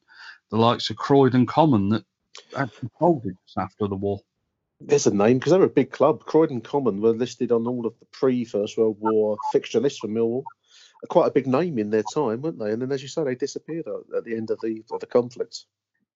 the 0.51 0.57
likes 0.59 0.91
of 0.91 0.97
Croydon 0.97 1.47
Common 1.47 1.89
that 1.91 2.05
actually 2.57 2.91
folded 2.99 3.37
after 3.57 3.89
the 3.89 3.97
war. 3.97 4.21
There's 4.81 5.07
a 5.07 5.15
name 5.15 5.39
because 5.39 5.53
they're 5.53 5.63
a 5.63 5.69
big 5.69 5.93
club. 5.93 6.25
Croydon 6.25 6.61
Common 6.61 7.01
were 7.01 7.13
listed 7.13 7.53
on 7.53 7.67
all 7.67 7.87
of 7.87 7.99
the 8.01 8.07
pre 8.07 8.45
First 8.45 8.77
World 8.77 8.97
War 8.99 9.37
fixture 9.53 9.81
lists 9.81 10.01
for 10.01 10.09
Millwall. 10.09 10.43
Quite 11.09 11.29
a 11.29 11.33
big 11.33 11.47
name 11.47 11.79
in 11.79 11.91
their 11.91 12.05
time, 12.15 12.43
weren't 12.43 12.59
they? 12.59 12.73
And 12.73 12.83
then, 12.83 12.93
as 12.93 13.03
you 13.03 13.09
say, 13.09 13.25
they 13.25 13.35
disappeared 13.35 13.87
at 14.17 14.25
the 14.25 14.37
end 14.37 14.51
of 14.51 14.59
the 14.61 14.83
of 14.91 15.01
the 15.01 15.07
conflict. 15.07 15.67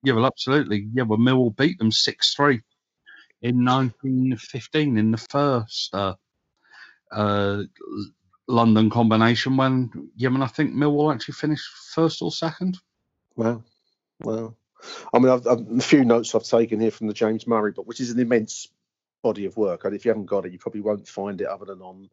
Yeah, 0.02 0.14
well, 0.14 0.26
absolutely. 0.26 0.88
Yeah, 0.92 1.04
well, 1.04 1.18
Millwall 1.18 1.56
beat 1.56 1.78
them 1.78 1.92
six 1.92 2.34
three 2.34 2.60
in 3.42 3.64
1915 3.64 4.98
in 4.98 5.10
the 5.10 5.18
first 5.18 5.94
uh, 5.94 6.14
uh, 7.12 7.62
London 8.48 8.90
combination. 8.90 9.56
When 9.56 10.10
yeah, 10.16 10.28
I 10.28 10.32
mean, 10.32 10.42
I 10.42 10.46
think 10.46 10.74
Millwall 10.74 11.14
actually 11.14 11.34
finished 11.34 11.66
first 11.94 12.22
or 12.22 12.30
second. 12.30 12.78
Wow, 13.36 13.64
wow. 14.20 14.54
I 15.12 15.18
mean, 15.18 15.30
I've, 15.30 15.46
I've, 15.46 15.66
a 15.78 15.80
few 15.80 16.04
notes 16.04 16.34
I've 16.34 16.44
taken 16.44 16.80
here 16.80 16.90
from 16.90 17.06
the 17.06 17.14
James 17.14 17.46
Murray 17.46 17.72
book, 17.72 17.86
which 17.86 18.00
is 18.00 18.10
an 18.10 18.20
immense 18.20 18.68
body 19.22 19.46
of 19.46 19.56
work. 19.56 19.84
And 19.84 19.94
if 19.94 20.04
you 20.04 20.10
haven't 20.10 20.26
got 20.26 20.46
it, 20.46 20.52
you 20.52 20.58
probably 20.58 20.82
won't 20.82 21.08
find 21.08 21.40
it 21.40 21.46
other 21.46 21.64
than 21.64 21.80
on 21.80 22.08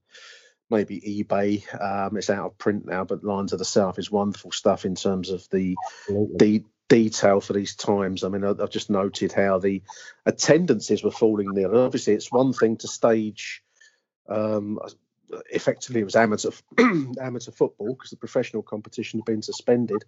maybe 0.70 1.00
eBay. 1.02 1.64
Um, 1.82 2.18
it's 2.18 2.30
out 2.30 2.46
of 2.46 2.58
print 2.58 2.86
now, 2.86 3.04
but 3.04 3.24
Lions 3.24 3.54
of 3.54 3.60
the 3.60 3.66
South 3.66 4.00
is 4.00 4.12
wonderful 4.12 4.52
stuff 4.52 4.86
in 4.86 4.96
terms 4.96 5.30
of 5.30 5.48
the 5.50 5.76
the 6.36 6.64
detail 6.90 7.42
for 7.42 7.54
these 7.54 7.76
times. 7.76 8.24
I 8.24 8.30
mean, 8.30 8.44
I, 8.44 8.50
have 8.60 8.70
just 8.70 8.90
noted 8.90 9.32
how 9.32 9.60
the 9.60 9.82
attendances 10.26 11.04
were 11.04 11.12
falling 11.12 11.54
there. 11.54 11.68
And 11.68 11.78
Obviously, 11.78 12.14
it's 12.14 12.32
one 12.32 12.54
thing 12.54 12.78
to 12.78 12.88
stage. 12.88 13.63
Um, 14.28 14.80
effectively, 15.52 16.02
it 16.02 16.06
was 16.06 16.16
amateur 16.16 16.52
amateur 17.22 17.52
football 17.52 17.94
because 17.96 18.12
the 18.12 18.18
professional 18.18 18.64
competition 18.64 19.20
had 19.20 19.26
been 19.26 19.42
suspended 19.42 20.04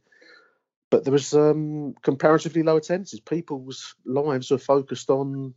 but 0.89 1.03
there 1.03 1.11
was 1.11 1.33
um, 1.33 1.93
comparatively 2.01 2.63
low 2.63 2.77
attendances. 2.77 3.19
People's 3.19 3.95
lives 4.05 4.51
were 4.51 4.57
focused 4.57 5.09
on 5.09 5.53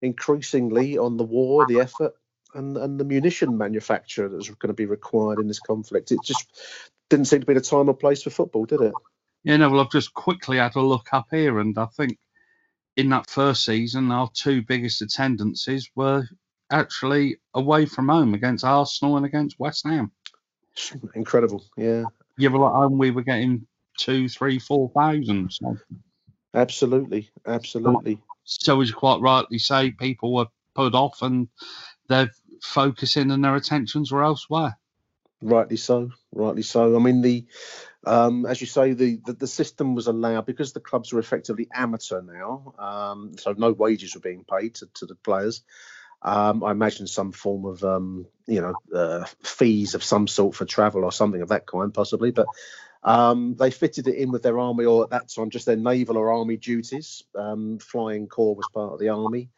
increasingly 0.00 0.98
on 0.98 1.16
the 1.16 1.24
war, 1.24 1.66
the 1.66 1.80
effort, 1.80 2.14
and, 2.54 2.76
and 2.76 2.98
the 2.98 3.04
munition 3.04 3.58
manufacture 3.58 4.28
that 4.28 4.36
was 4.36 4.48
going 4.48 4.68
to 4.68 4.74
be 4.74 4.86
required 4.86 5.38
in 5.38 5.46
this 5.46 5.60
conflict. 5.60 6.12
It 6.12 6.20
just 6.24 6.46
didn't 7.10 7.26
seem 7.26 7.40
to 7.40 7.46
be 7.46 7.54
the 7.54 7.60
time 7.60 7.88
or 7.88 7.94
place 7.94 8.22
for 8.22 8.30
football, 8.30 8.64
did 8.64 8.80
it? 8.80 8.94
Yeah, 9.44 9.56
no. 9.56 9.70
Well, 9.70 9.80
I've 9.80 9.90
just 9.90 10.14
quickly 10.14 10.58
had 10.58 10.76
a 10.76 10.80
look 10.80 11.08
up 11.12 11.26
here, 11.30 11.58
and 11.58 11.76
I 11.76 11.86
think 11.86 12.18
in 12.96 13.08
that 13.10 13.28
first 13.28 13.64
season, 13.64 14.12
our 14.12 14.30
two 14.32 14.62
biggest 14.62 15.02
attendances 15.02 15.90
were 15.96 16.28
actually 16.72 17.36
away 17.54 17.86
from 17.86 18.08
home 18.08 18.34
against 18.34 18.64
Arsenal 18.64 19.16
and 19.16 19.26
against 19.26 19.58
West 19.58 19.86
Ham. 19.86 20.10
Incredible, 21.14 21.64
yeah. 21.76 22.04
Yeah, 22.38 22.48
well, 22.48 22.66
at 22.66 22.72
home 22.72 22.98
we 22.98 23.10
were 23.10 23.22
getting 23.22 23.66
two, 23.98 24.28
three, 24.28 24.58
four 24.58 24.90
thousand. 24.96 25.52
So. 25.52 25.76
Absolutely, 26.54 27.30
absolutely. 27.46 28.18
So, 28.44 28.80
as 28.80 28.88
you 28.88 28.94
quite 28.94 29.20
rightly 29.20 29.58
say, 29.58 29.90
people 29.92 30.34
were 30.34 30.46
put 30.74 30.94
off 30.94 31.22
and 31.22 31.48
they're 32.08 32.30
focusing 32.62 33.30
and 33.30 33.44
their 33.44 33.56
attentions 33.56 34.10
were 34.10 34.24
elsewhere. 34.24 34.78
Rightly 35.42 35.76
so, 35.76 36.10
rightly 36.32 36.62
so. 36.62 36.96
I 36.96 36.98
mean, 36.98 37.20
the 37.20 37.46
um, 38.04 38.46
as 38.46 38.60
you 38.60 38.66
say, 38.66 38.94
the, 38.94 39.20
the, 39.24 39.32
the 39.34 39.46
system 39.46 39.94
was 39.94 40.08
allowed 40.08 40.46
because 40.46 40.72
the 40.72 40.80
clubs 40.80 41.12
were 41.12 41.20
effectively 41.20 41.68
amateur 41.72 42.20
now, 42.20 42.74
um, 42.78 43.32
so 43.38 43.52
no 43.52 43.72
wages 43.72 44.14
were 44.14 44.20
being 44.20 44.44
paid 44.44 44.74
to, 44.76 44.88
to 44.94 45.06
the 45.06 45.14
players. 45.14 45.62
Um, 46.24 46.62
I 46.62 46.70
imagine 46.70 47.06
some 47.06 47.32
form 47.32 47.64
of 47.64 47.82
um, 47.84 48.26
you 48.46 48.60
know 48.60 48.74
uh, 48.94 49.24
fees 49.42 49.94
of 49.94 50.04
some 50.04 50.28
sort 50.28 50.54
for 50.54 50.64
travel 50.64 51.04
or 51.04 51.12
something 51.12 51.42
of 51.42 51.48
that 51.48 51.66
kind, 51.66 51.92
possibly. 51.92 52.30
But 52.30 52.48
um, 53.02 53.56
they 53.56 53.70
fitted 53.70 54.06
it 54.06 54.16
in 54.16 54.30
with 54.30 54.42
their 54.42 54.58
army, 54.58 54.84
or 54.84 55.04
at 55.04 55.10
that 55.10 55.28
time, 55.28 55.50
just 55.50 55.66
their 55.66 55.76
naval 55.76 56.16
or 56.16 56.32
army 56.32 56.56
duties. 56.56 57.24
Um, 57.34 57.78
flying 57.78 58.28
corps 58.28 58.54
was 58.54 58.68
part 58.68 58.92
of 58.92 59.00
the 59.00 59.08
army 59.08 59.50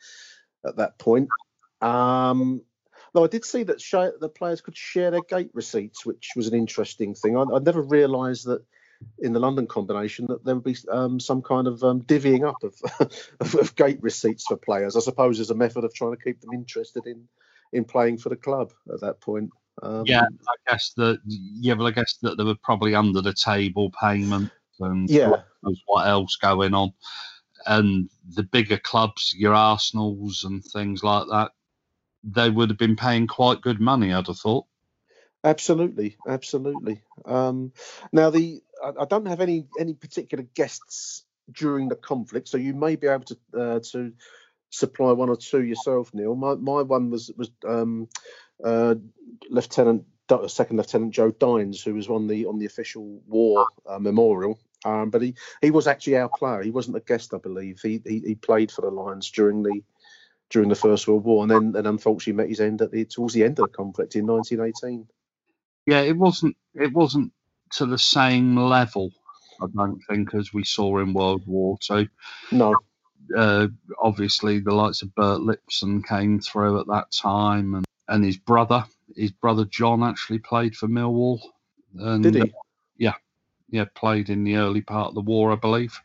at 0.67 0.77
that 0.77 0.99
point. 0.99 1.29
Um, 1.81 2.63
though 3.13 3.25
I 3.25 3.29
did 3.29 3.45
see 3.45 3.65
that 3.65 3.81
sh- 3.81 4.19
the 4.21 4.33
players 4.35 4.63
could 4.63 4.77
share 4.77 5.11
their 5.11 5.21
gate 5.21 5.51
receipts, 5.53 6.07
which 6.07 6.33
was 6.35 6.47
an 6.47 6.55
interesting 6.55 7.15
thing. 7.15 7.37
I, 7.37 7.43
I 7.43 7.59
never 7.59 7.83
realised 7.83 8.47
that 8.47 8.65
in 9.19 9.33
the 9.33 9.41
London 9.41 9.67
combination 9.67 10.27
that 10.29 10.45
there 10.45 10.55
would 10.55 10.65
be 10.65 10.77
um, 10.91 11.21
some 11.21 11.43
kind 11.43 11.67
of 11.67 11.83
um, 11.83 12.03
divvying 12.03 12.47
up 12.47 12.63
of, 12.63 12.75
of, 13.41 13.55
of, 13.55 13.77
gate 13.77 13.99
receipts 14.01 14.47
for 14.47 14.57
players. 14.57 14.97
I 14.97 15.01
suppose 15.01 15.41
as 15.41 15.51
a 15.51 15.55
method 15.55 15.85
of 15.85 15.95
trying 15.95 16.17
to 16.17 16.23
keep 16.23 16.41
them 16.41 16.53
interested 16.53 17.07
in 17.07 17.29
in 17.73 17.85
playing 17.85 18.19
for 18.19 18.29
the 18.29 18.37
club 18.37 18.73
at 18.93 19.01
that 19.01 19.21
point. 19.21 19.51
Um, 19.83 20.05
yeah, 20.07 20.23
I 20.23 20.71
guess 20.71 20.93
that. 20.97 21.19
Yeah, 21.27 21.75
well, 21.75 21.89
I 21.89 21.93
guess 21.93 22.19
that 22.23 22.37
they 22.37 22.45
were 22.45 22.57
probably 22.63 22.95
under 22.95 23.21
the 23.21 23.35
table 23.35 23.91
payments 24.01 24.53
and 24.81 25.09
yeah, 25.11 25.29
what, 25.61 25.75
what 25.87 26.07
else 26.07 26.37
going 26.37 26.75
on. 26.75 26.93
And 27.67 28.11
the 28.29 28.43
bigger 28.43 28.77
clubs, 28.77 29.35
your 29.37 29.55
Arsenals 29.55 30.45
and 30.45 30.63
things 30.63 31.03
like 31.03 31.27
that, 31.31 31.53
they 32.23 32.51
would 32.51 32.71
have 32.71 32.79
been 32.79 32.97
paying 32.97 33.27
quite 33.27 33.63
good 33.63 33.81
money. 33.81 34.13
I'd 34.13 34.27
have 34.27 34.39
thought. 34.39 34.67
Absolutely, 35.45 36.17
absolutely. 36.27 37.03
Um, 37.27 37.73
now, 38.13 38.31
the 38.31 38.63
I, 38.85 39.03
I, 39.03 39.05
don't 39.07 39.27
have 39.27 39.41
any 39.41 39.67
any 39.79 39.95
particular 39.95 40.45
guests 40.55 41.25
during 41.51 41.89
the 41.89 41.97
conflict, 41.97 42.49
so 42.49 42.57
you 42.57 42.75
may 42.75 42.97
be 42.97 43.07
able 43.07 43.25
to 43.25 43.39
uh, 43.57 43.81
to 43.93 44.13
supply 44.71 45.13
one 45.13 45.29
or 45.29 45.37
two 45.37 45.63
yourself, 45.63 46.13
Neil. 46.13 46.35
My 46.35 46.55
my 46.55 46.83
one 46.83 47.11
was 47.11 47.31
was 47.37 47.51
um, 47.67 48.09
uh, 48.63 48.95
Lieutenant 49.49 50.05
Second 50.47 50.77
Lieutenant 50.79 51.13
Joe 51.13 51.31
Dines, 51.31 51.83
who 51.83 51.95
was 51.95 52.09
on 52.09 52.27
the 52.27 52.47
on 52.47 52.59
the 52.59 52.67
official 52.67 53.21
war 53.27 53.67
uh, 53.87 53.99
memorial. 53.99 54.59
Um, 54.85 55.11
but 55.11 55.23
he, 55.23 55.35
he 55.63 55.71
was 55.71 55.87
actually 55.87 56.19
our 56.19 56.29
player. 56.29 56.63
He 56.63 56.71
wasn't 56.71 56.99
a 56.99 57.01
guest, 57.01 57.33
I 57.33 57.39
believe. 57.39 57.81
He, 57.83 58.03
he, 58.05 58.19
he 58.19 58.35
played 58.35 58.71
for 58.71 58.83
the 58.83 58.91
Lions 58.91 59.31
during 59.31 59.63
the 59.63 59.81
during 60.51 60.69
the 60.69 60.75
First 60.75 61.09
World 61.09 61.25
War, 61.25 61.43
and 61.43 61.51
then 61.51 61.75
and 61.77 61.87
unfortunately 61.87 62.35
met 62.35 62.49
his 62.49 62.61
end 62.61 62.83
at 62.83 62.91
the 62.91 63.05
towards 63.05 63.35
the 63.35 63.45
end 63.45 63.59
of 63.59 63.71
the 63.71 63.77
conflict 63.77 64.15
in 64.17 64.27
1918. 64.27 65.07
Yeah, 65.87 66.01
it 66.01 66.17
wasn't 66.17 66.57
it 66.75 66.93
wasn't 66.93 67.33
to 67.77 67.87
the 67.87 67.99
same 67.99 68.57
level, 68.57 69.11
I 69.61 69.67
don't 69.75 70.01
think, 70.09 70.35
as 70.35 70.53
we 70.53 70.65
saw 70.65 70.99
in 70.99 71.13
World 71.13 71.43
War 71.47 71.79
Two. 71.81 72.09
No. 72.53 72.75
Uh, 73.37 73.69
obviously, 74.03 74.61
the 74.61 74.75
likes 74.75 75.03
of 75.03 75.15
Bert 75.15 75.41
Lipson 75.41 76.07
came 76.07 76.41
through 76.41 76.81
at 76.81 76.87
that 76.89 77.11
time, 77.11 77.75
and 77.75 77.85
and 78.09 78.25
his 78.25 78.37
brother, 78.37 78.85
his 79.17 79.33
brother 79.33 79.65
John, 79.65 80.03
actually 80.03 80.41
played 80.41 80.77
for 80.77 80.89
Millwall. 80.89 81.41
And, 81.99 82.23
Did 82.23 82.35
he? 82.35 82.43
Uh, 82.43 82.47
yeah, 82.97 83.15
yeah, 83.71 83.87
played 83.95 84.29
in 84.29 84.45
the 84.45 84.57
early 84.57 84.83
part 84.83 85.09
of 85.09 85.15
the 85.15 85.21
war, 85.21 85.53
I 85.53 85.57
believe. 85.57 85.99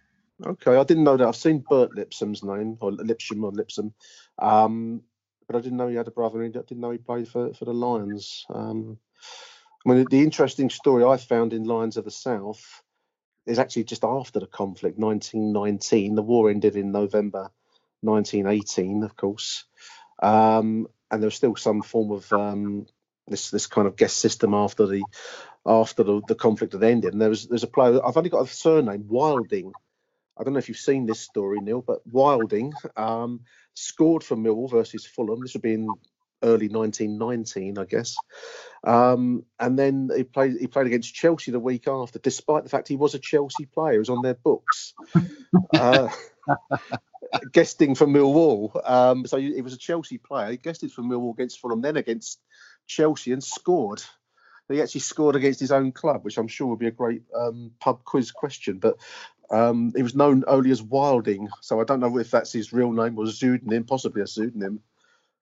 Okay, 0.46 0.78
I 0.78 0.84
didn't 0.84 1.04
know 1.04 1.18
that. 1.18 1.28
I've 1.28 1.36
seen 1.36 1.64
Bert 1.70 1.92
Lipsom's 1.92 2.44
name, 2.44 2.78
or 2.80 2.92
Lipsham 2.92 3.44
or 3.44 3.52
Lipsom, 3.52 3.92
um, 4.38 5.02
but 5.48 5.58
I 5.58 5.62
didn't 5.62 5.78
know 5.78 5.90
he 5.90 5.96
had 5.96 6.08
a 6.08 6.12
brother. 6.12 6.42
I 6.44 6.48
didn't 6.48 6.80
know 6.80 6.92
he 6.92 6.98
played 6.98 7.28
for 7.28 7.54
for 7.54 7.66
the 7.66 7.74
Lions. 7.74 8.46
Um, 8.50 8.98
I 9.86 9.90
mean, 9.90 10.06
the 10.10 10.24
interesting 10.24 10.70
story 10.70 11.04
I 11.04 11.18
found 11.18 11.54
in 11.54 11.64
Lions 11.64 11.98
of 11.98 12.06
the 12.06 12.12
South 12.12 12.84
is 13.46 13.60
actually 13.60 13.86
just 13.86 14.04
after 14.04 14.40
the 14.40 14.48
conflict, 14.48 14.98
1919. 14.98 16.16
The 16.16 16.22
war 16.22 16.50
ended 16.50 16.76
in 16.76 16.92
November 16.92 17.50
1918, 18.02 19.04
of 19.04 19.16
course. 19.16 19.66
Um, 20.22 20.88
and 21.10 21.22
there 21.22 21.28
was 21.28 21.36
still 21.36 21.56
some 21.56 21.82
form 21.82 22.12
of 22.12 22.32
um, 22.34 22.86
this 23.28 23.50
this 23.52 23.68
kind 23.68 23.88
of 23.88 23.96
guest 23.96 24.18
system 24.18 24.54
after 24.54 24.86
the 24.86 25.04
after 25.66 26.04
the, 26.04 26.22
the 26.28 26.36
conflict 26.36 26.74
had 26.74 26.84
ended. 26.84 27.14
And 27.14 27.22
there 27.22 27.30
was 27.30 27.48
there's 27.48 27.64
a 27.64 27.68
player. 27.68 28.06
I've 28.06 28.18
only 28.18 28.30
got 28.30 28.44
a 28.44 28.48
surname 28.48 29.06
Wilding. 29.08 29.72
I 30.38 30.44
don't 30.44 30.54
know 30.54 30.60
if 30.60 30.70
you've 30.70 30.78
seen 30.78 31.06
this 31.06 31.20
story, 31.20 31.60
Neil, 31.60 31.82
but 31.82 32.06
Wilding 32.08 32.74
um, 32.96 33.42
scored 33.74 34.24
for 34.24 34.38
Millwall 34.38 34.70
versus 34.70 35.06
Fulham. 35.06 35.42
This 35.42 35.54
would 35.54 35.62
be 35.62 35.74
in 35.74 35.90
early 36.44 36.68
1919, 36.68 37.78
I 37.78 37.86
guess. 37.86 38.16
Um, 38.84 39.44
and 39.60 39.78
then 39.78 40.10
he 40.16 40.24
played 40.24 40.58
he 40.60 40.68
played 40.68 40.88
against 40.88 41.14
Chelsea 41.14 41.52
the 41.52 41.60
week 41.60 41.88
after, 41.88 42.20
despite 42.20 42.64
the 42.64 42.70
fact 42.70 42.88
he 42.88 42.96
was 42.96 43.16
a 43.16 43.20
Chelsea 43.20 43.66
player. 43.66 43.94
He 43.94 44.00
was 44.00 44.10
on 44.10 44.22
their 44.22 44.36
books. 44.36 44.94
uh, 45.74 46.10
guesting 47.52 47.96
for 47.96 48.08
Millwall. 48.08 48.90
Um, 48.90 49.26
so 49.26 49.38
he 49.38 49.62
was 49.62 49.74
a 49.74 49.78
Chelsea 49.78 50.18
player. 50.18 50.52
He 50.52 50.58
guested 50.58 50.92
for 50.92 51.02
Millwall 51.02 51.34
against 51.34 51.60
Fulham, 51.60 51.82
then 51.82 51.98
against 51.98 52.40
Chelsea, 52.88 53.32
and 53.32 53.44
scored. 53.44 54.04
He 54.68 54.82
actually 54.82 55.02
scored 55.02 55.36
against 55.36 55.60
his 55.60 55.72
own 55.72 55.92
club, 55.92 56.24
which 56.24 56.38
I'm 56.38 56.48
sure 56.48 56.68
would 56.68 56.80
be 56.80 56.88
a 56.88 56.92
great 56.92 57.24
um, 57.36 57.72
pub 57.80 58.04
quiz 58.04 58.32
question. 58.32 58.78
But 58.78 58.98
um, 59.50 59.94
he 59.96 60.04
was 60.04 60.16
known 60.16 60.44
only 60.48 60.70
as 60.70 60.82
Wilding, 60.82 61.50
so 61.62 61.82
I 61.82 61.84
don't 61.84 62.00
know 62.00 62.20
if 62.20 62.30
that's 62.30 62.54
his 62.54 62.72
real 62.72 62.92
name 62.92 63.18
or 63.18 63.26
a 63.26 63.32
pseudonym, 63.32 63.86
possibly 63.86 64.22
a 64.22 64.28
pseudonym, 64.28 64.82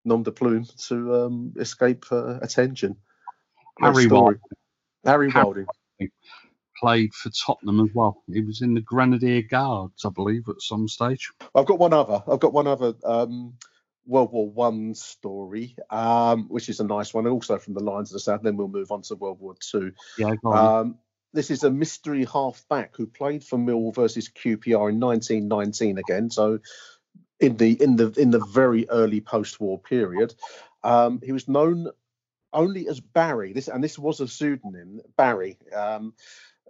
nom 0.08 0.24
de 0.24 0.32
plume, 0.32 0.66
to 0.88 1.16
um, 1.16 1.54
escape 1.58 2.06
uh, 2.12 2.40
attention. 2.42 2.96
Harry 3.80 4.08
Wilding. 4.08 4.40
Harry 5.06 5.30
Wilding 5.30 5.68
played 6.80 7.14
for 7.14 7.30
Tottenham 7.30 7.82
as 7.82 7.94
well. 7.94 8.24
He 8.32 8.42
was 8.42 8.62
in 8.62 8.74
the 8.74 8.82
Grenadier 8.82 9.42
Guards, 9.42 10.06
I 10.06 10.10
believe, 10.10 10.48
at 10.48 10.62
some 10.62 10.88
stage. 10.88 11.32
I've 11.56 11.66
got 11.66 11.80
one 11.80 11.94
other. 11.94 12.24
I've 12.28 12.40
got 12.40 12.54
one 12.54 12.68
other. 12.68 12.94
Um, 13.04 13.54
World 14.06 14.32
War 14.32 14.50
One 14.50 14.96
story, 14.96 15.76
um, 15.90 16.48
which 16.48 16.70
is 16.70 16.80
a 16.80 16.86
nice 16.86 17.14
one, 17.14 17.28
also 17.28 17.58
from 17.58 17.74
the 17.74 17.84
Lions 17.84 18.10
of 18.10 18.14
the 18.14 18.20
south. 18.22 18.42
Then 18.42 18.56
we'll 18.56 18.70
move 18.70 18.92
on 18.92 19.02
to 19.04 19.16
World 19.16 19.42
War 19.42 19.56
Two. 19.60 19.92
Yeah, 20.18 20.36
um, 20.46 20.98
this 21.34 21.52
is 21.52 21.66
a 21.66 21.70
mystery 21.70 22.24
halfback 22.24 22.96
who 22.96 23.06
played 23.06 23.44
for 23.44 23.58
Mill 23.58 23.92
versus 23.92 24.30
QPR 24.30 24.92
in 24.92 25.00
1919 25.02 25.98
again. 25.98 26.30
So 26.30 26.60
in 27.40 27.58
the 27.58 27.82
in 27.82 27.96
the 27.96 28.12
in 28.18 28.32
the 28.32 28.44
very 28.46 28.90
early 28.90 29.22
post-war 29.22 29.80
period, 29.80 30.34
um, 30.84 31.22
he 31.24 31.32
was 31.32 31.48
known 31.48 31.90
only 32.54 32.88
as 32.88 33.00
Barry. 33.00 33.54
This 33.54 33.68
and 33.68 33.84
this 33.84 34.00
was 34.00 34.20
a 34.20 34.28
pseudonym, 34.28 35.02
Barry. 35.16 35.58
Um, 35.76 36.14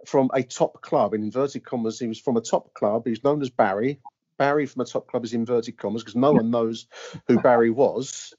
from 0.06 0.30
a 0.34 0.42
top 0.42 0.80
club 0.80 1.14
in 1.14 1.22
inverted 1.22 1.64
commas. 1.64 1.98
He 1.98 2.06
was 2.06 2.20
from 2.20 2.36
a 2.36 2.40
top 2.40 2.74
club. 2.74 3.06
He's 3.06 3.24
known 3.24 3.42
as 3.42 3.50
Barry. 3.50 4.00
Barry 4.36 4.66
from 4.66 4.82
a 4.82 4.84
top 4.84 5.08
club 5.08 5.24
is 5.24 5.34
inverted 5.34 5.76
commas 5.76 6.02
because 6.02 6.14
no 6.14 6.32
one 6.32 6.50
knows 6.50 6.86
who 7.26 7.40
Barry 7.40 7.70
was. 7.70 8.34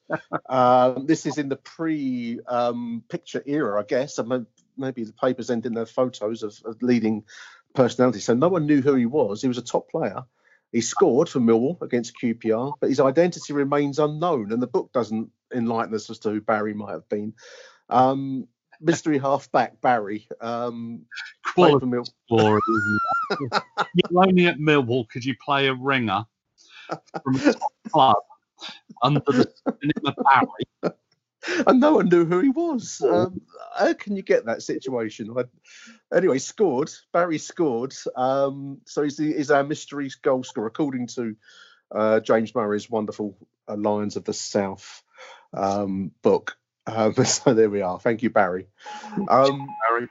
Um, 0.48 1.06
this 1.06 1.26
is 1.26 1.38
in 1.38 1.50
the 1.50 1.58
pre-picture 1.58 2.40
um, 3.40 3.44
era, 3.46 3.80
I 3.80 3.84
guess. 3.84 4.18
Mean, 4.18 4.48
maybe 4.78 5.04
the 5.04 5.14
papers 5.14 5.50
end 5.50 5.66
in 5.66 5.74
their 5.74 5.86
photos 5.86 6.42
of, 6.42 6.60
of 6.66 6.82
leading 6.82 7.26
personalities. 7.76 8.26
So 8.26 8.34
no 8.34 8.48
one 8.48 8.66
knew 8.66 8.82
who 8.82 8.96
he 8.96 9.06
was. 9.06 9.42
He 9.42 9.48
was 9.48 9.58
a 9.58 9.62
top 9.64 9.92
player. 9.92 10.24
He 10.72 10.82
scored 10.82 11.30
for 11.30 11.40
Millwall 11.40 11.82
against 11.82 12.14
QPR, 12.22 12.74
but 12.80 12.90
his 12.90 13.00
identity 13.00 13.54
remains 13.54 14.00
unknown, 14.00 14.52
and 14.52 14.62
the 14.62 14.68
book 14.68 14.92
doesn't 14.94 15.32
enlighten 15.54 15.96
us 15.96 16.10
as 16.10 16.20
to 16.20 16.30
who 16.30 16.42
Barry 16.42 16.74
might 16.76 16.92
have 16.92 17.10
been. 17.10 17.34
Um, 17.90 18.48
mystery 18.82 19.18
halfback 19.20 19.82
Barry. 19.82 20.28
Um, 20.42 21.06
Quality 21.56 21.88
You're 23.96 24.24
only 24.24 24.48
at 24.48 24.60
Millwall 24.60 25.08
because 25.08 25.26
you 25.26 25.36
play 25.44 25.68
a 25.68 25.74
ringer 25.74 26.26
from 27.24 27.36
a 27.38 27.90
club 27.90 28.18
under 29.04 29.22
the 29.28 29.34
name 29.84 29.94
of 30.06 30.16
Barry. 30.24 30.66
And 31.68 31.80
no 31.80 31.94
one 31.96 32.10
knew 32.10 32.26
who 32.26 32.42
he 32.42 32.50
was. 32.50 33.02
Um, 33.02 33.42
how 33.78 33.94
can 33.94 34.16
you 34.16 34.22
get 34.22 34.46
that 34.46 34.62
situation? 34.62 35.34
I, 35.38 35.44
anyway, 36.16 36.38
scored. 36.40 36.92
Barry 37.14 37.38
scored. 37.38 37.94
Um, 38.16 38.82
so 38.86 39.04
he's, 39.04 39.18
the, 39.18 39.34
he's 39.34 39.52
our 39.52 39.64
mystery 39.64 40.10
goal 40.22 40.44
scorer, 40.44 40.68
according 40.68 41.08
to 41.08 41.36
uh, 41.94 42.20
James 42.20 42.54
Murray's 42.54 42.90
wonderful 42.90 43.38
uh, 43.68 43.76
Lions 43.76 44.16
of 44.16 44.26
the 44.26 44.34
South 44.34 45.02
um, 45.54 46.12
book. 46.22 46.58
Um, 46.86 47.14
so 47.26 47.54
there 47.54 47.70
we 47.70 47.82
are. 47.82 48.00
Thank 48.00 48.22
you, 48.22 48.30
Barry. 48.30 48.68
Um, 49.30 49.68
Barry. 49.88 50.08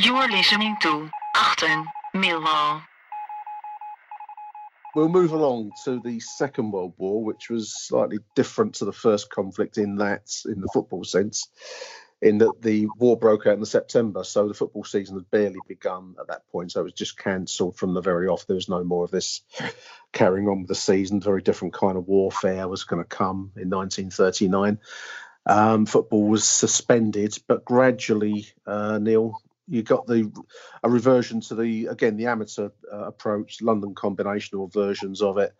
You 0.00 0.16
are 0.16 0.28
listening 0.28 0.76
to 0.82 1.10
Achtung 1.36 1.84
Millwall. 2.14 2.82
We'll 4.98 5.08
move 5.08 5.30
along 5.30 5.70
to 5.84 6.00
the 6.00 6.18
Second 6.18 6.72
World 6.72 6.92
War, 6.98 7.22
which 7.22 7.50
was 7.50 7.72
slightly 7.72 8.18
different 8.34 8.74
to 8.74 8.84
the 8.84 8.92
first 8.92 9.30
conflict 9.30 9.78
in 9.78 9.94
that, 9.98 10.28
in 10.44 10.60
the 10.60 10.68
football 10.74 11.04
sense 11.04 11.46
in 12.20 12.38
that 12.38 12.60
the 12.62 12.88
war 12.98 13.16
broke 13.16 13.46
out 13.46 13.58
in 13.58 13.64
September, 13.64 14.24
so 14.24 14.48
the 14.48 14.54
football 14.54 14.82
season 14.82 15.14
had 15.14 15.30
barely 15.30 15.60
begun 15.68 16.16
at 16.18 16.26
that 16.26 16.48
point. 16.50 16.72
So 16.72 16.80
it 16.80 16.82
was 16.82 16.92
just 16.94 17.16
cancelled 17.16 17.76
from 17.76 17.94
the 17.94 18.00
very 18.00 18.26
off. 18.26 18.48
There 18.48 18.56
was 18.56 18.68
no 18.68 18.82
more 18.82 19.04
of 19.04 19.12
this 19.12 19.42
carrying 20.12 20.48
on 20.48 20.62
with 20.62 20.68
the 20.68 20.74
season. 20.74 21.20
Very 21.20 21.42
different 21.42 21.74
kind 21.74 21.96
of 21.96 22.08
warfare 22.08 22.66
was 22.66 22.82
going 22.82 23.00
to 23.00 23.08
come 23.08 23.52
in 23.54 23.70
1939. 23.70 24.80
Um, 25.46 25.86
football 25.86 26.26
was 26.26 26.42
suspended, 26.42 27.38
but 27.46 27.64
gradually, 27.64 28.48
uh, 28.66 28.98
Neil, 28.98 29.40
you 29.68 29.82
got 29.82 30.06
the 30.06 30.32
a 30.82 30.90
reversion 30.90 31.40
to 31.42 31.54
the 31.54 31.86
again 31.86 32.16
the 32.16 32.26
amateur 32.26 32.70
uh, 32.92 33.06
approach, 33.06 33.60
London 33.62 33.94
combinational 33.94 34.72
versions 34.72 35.22
of 35.22 35.38
it 35.38 35.54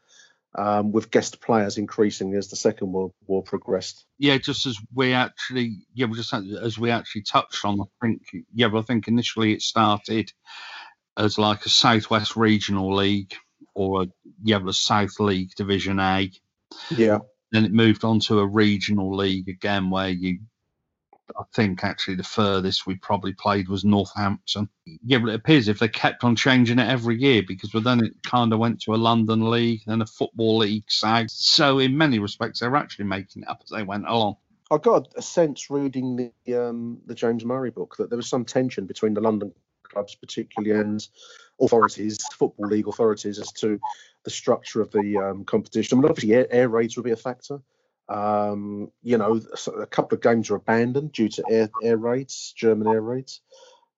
um, 0.56 0.92
with 0.92 1.10
guest 1.10 1.40
players 1.40 1.78
increasing 1.78 2.34
as 2.34 2.48
the 2.48 2.56
Second 2.56 2.92
World 2.92 3.12
War 3.26 3.42
progressed. 3.42 4.06
Yeah, 4.18 4.38
just 4.38 4.66
as 4.66 4.78
we 4.94 5.12
actually, 5.12 5.86
yeah, 5.94 6.06
we 6.06 6.16
just 6.16 6.32
as 6.32 6.78
we 6.78 6.90
actually 6.90 7.22
touched 7.22 7.64
on, 7.64 7.80
I 7.80 7.84
think, 8.00 8.22
yeah, 8.54 8.68
but 8.68 8.78
I 8.78 8.82
think 8.82 9.08
initially 9.08 9.52
it 9.52 9.62
started 9.62 10.32
as 11.16 11.38
like 11.38 11.66
a 11.66 11.70
Southwest 11.70 12.36
Regional 12.36 12.94
League 12.94 13.34
or 13.74 14.02
a 14.02 14.06
yeah, 14.42 14.58
the 14.58 14.72
South 14.72 15.20
League 15.20 15.50
Division 15.56 16.00
A. 16.00 16.30
Yeah. 16.90 17.18
Then 17.50 17.64
it 17.64 17.72
moved 17.72 18.04
on 18.04 18.20
to 18.20 18.40
a 18.40 18.46
regional 18.46 19.16
league 19.16 19.48
again, 19.48 19.88
where 19.90 20.10
you 20.10 20.40
I 21.38 21.42
think 21.52 21.84
actually 21.84 22.16
the 22.16 22.22
furthest 22.22 22.86
we 22.86 22.96
probably 22.96 23.32
played 23.32 23.68
was 23.68 23.84
Northampton. 23.84 24.68
Yeah, 25.04 25.18
but 25.18 25.30
it 25.30 25.34
appears 25.34 25.68
if 25.68 25.78
they 25.78 25.88
kept 25.88 26.24
on 26.24 26.36
changing 26.36 26.78
it 26.78 26.88
every 26.88 27.20
year 27.20 27.42
because 27.46 27.74
well, 27.74 27.82
then 27.82 28.04
it 28.04 28.22
kind 28.22 28.52
of 28.52 28.58
went 28.58 28.80
to 28.82 28.94
a 28.94 28.96
London 28.96 29.50
league, 29.50 29.82
then 29.86 30.02
a 30.02 30.06
football 30.06 30.58
league 30.58 30.90
south. 30.90 31.30
So 31.30 31.78
in 31.78 31.96
many 31.96 32.18
respects, 32.18 32.60
they 32.60 32.68
were 32.68 32.76
actually 32.76 33.06
making 33.06 33.42
it 33.42 33.48
up 33.48 33.60
as 33.62 33.70
they 33.70 33.82
went 33.82 34.08
along. 34.08 34.36
I 34.70 34.78
got 34.78 35.08
a 35.16 35.22
sense 35.22 35.70
reading 35.70 36.32
the 36.44 36.54
um, 36.54 37.00
the 37.06 37.14
James 37.14 37.44
Murray 37.44 37.70
book 37.70 37.96
that 37.98 38.10
there 38.10 38.18
was 38.18 38.28
some 38.28 38.44
tension 38.44 38.86
between 38.86 39.14
the 39.14 39.20
London 39.20 39.52
clubs, 39.82 40.14
particularly 40.14 40.78
and 40.78 41.06
authorities, 41.60 42.18
football 42.32 42.66
league 42.66 42.88
authorities, 42.88 43.38
as 43.38 43.50
to 43.52 43.80
the 44.24 44.30
structure 44.30 44.80
of 44.80 44.90
the 44.92 45.16
um, 45.16 45.44
competition. 45.44 45.98
I 45.98 46.02
mean, 46.02 46.10
obviously, 46.10 46.34
air, 46.34 46.46
air 46.50 46.68
raids 46.68 46.96
would 46.96 47.04
be 47.04 47.12
a 47.12 47.16
factor. 47.16 47.60
Um, 48.08 48.90
you 49.02 49.18
know, 49.18 49.40
a 49.76 49.86
couple 49.86 50.16
of 50.16 50.22
games 50.22 50.48
were 50.48 50.56
abandoned 50.56 51.12
due 51.12 51.28
to 51.28 51.44
air, 51.50 51.70
air 51.82 51.96
raids, 51.96 52.54
German 52.56 52.88
air 52.88 53.02
raids, 53.02 53.40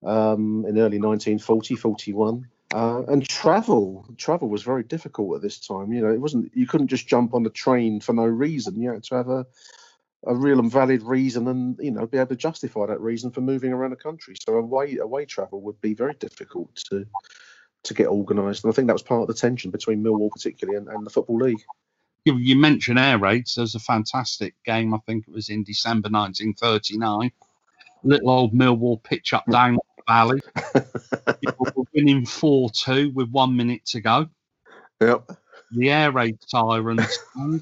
um, 0.04 0.64
in 0.66 0.78
early 0.78 0.98
1940, 0.98 1.76
41. 1.76 2.48
Uh, 2.72 3.02
and 3.08 3.28
travel, 3.28 4.06
travel 4.16 4.48
was 4.48 4.62
very 4.62 4.84
difficult 4.84 5.36
at 5.36 5.42
this 5.42 5.58
time. 5.58 5.92
You 5.92 6.02
know, 6.02 6.12
it 6.12 6.20
wasn't 6.20 6.52
you 6.54 6.66
couldn't 6.66 6.88
just 6.88 7.08
jump 7.08 7.34
on 7.34 7.44
a 7.44 7.50
train 7.50 8.00
for 8.00 8.12
no 8.12 8.24
reason. 8.24 8.80
You 8.80 8.92
had 8.92 9.02
to 9.04 9.14
have 9.16 9.28
a 9.28 9.46
a 10.26 10.34
real 10.34 10.60
and 10.60 10.70
valid 10.70 11.02
reason, 11.02 11.48
and 11.48 11.76
you 11.80 11.90
know, 11.90 12.06
be 12.06 12.18
able 12.18 12.28
to 12.28 12.36
justify 12.36 12.86
that 12.86 13.00
reason 13.00 13.30
for 13.30 13.40
moving 13.40 13.72
around 13.72 13.90
the 13.90 13.96
country. 13.96 14.36
So 14.38 14.54
away 14.54 14.98
away 14.98 15.24
travel 15.24 15.60
would 15.62 15.80
be 15.80 15.94
very 15.94 16.14
difficult 16.14 16.76
to 16.90 17.06
to 17.84 17.94
get 17.94 18.08
organised, 18.08 18.62
and 18.62 18.72
I 18.72 18.74
think 18.74 18.86
that 18.86 18.94
was 18.94 19.02
part 19.02 19.22
of 19.22 19.28
the 19.28 19.34
tension 19.34 19.70
between 19.70 20.04
Millwall, 20.04 20.30
particularly, 20.30 20.76
and, 20.76 20.88
and 20.88 21.04
the 21.04 21.10
football 21.10 21.38
league 21.38 21.62
you, 22.24 22.36
you 22.36 22.56
mentioned 22.56 22.98
air 22.98 23.18
raids. 23.18 23.54
There's 23.54 23.74
a 23.74 23.80
fantastic 23.80 24.54
game. 24.64 24.94
I 24.94 24.98
think 25.06 25.26
it 25.26 25.34
was 25.34 25.48
in 25.48 25.64
December 25.64 26.08
1939. 26.10 27.32
Little 28.02 28.30
old 28.30 28.54
Millwall 28.54 29.02
pitch 29.02 29.32
up 29.32 29.44
hmm. 29.44 29.52
down 29.52 29.74
the 29.74 30.02
valley. 30.06 30.40
People 31.40 31.66
were 31.74 31.84
winning 31.94 32.26
4 32.26 32.70
2 32.70 33.12
with 33.14 33.30
one 33.30 33.56
minute 33.56 33.84
to 33.86 34.00
go. 34.00 34.28
Yep. 35.00 35.30
The 35.72 35.90
air 35.90 36.12
raid 36.12 36.38
sirens 36.46 37.18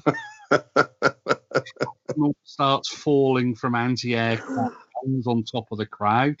starts 2.43 2.89
falling 2.89 3.55
from 3.55 3.75
anti-aircraft 3.75 4.75
guns 5.03 5.27
on 5.27 5.43
top 5.43 5.67
of 5.71 5.77
the 5.77 5.85
crowd. 5.85 6.37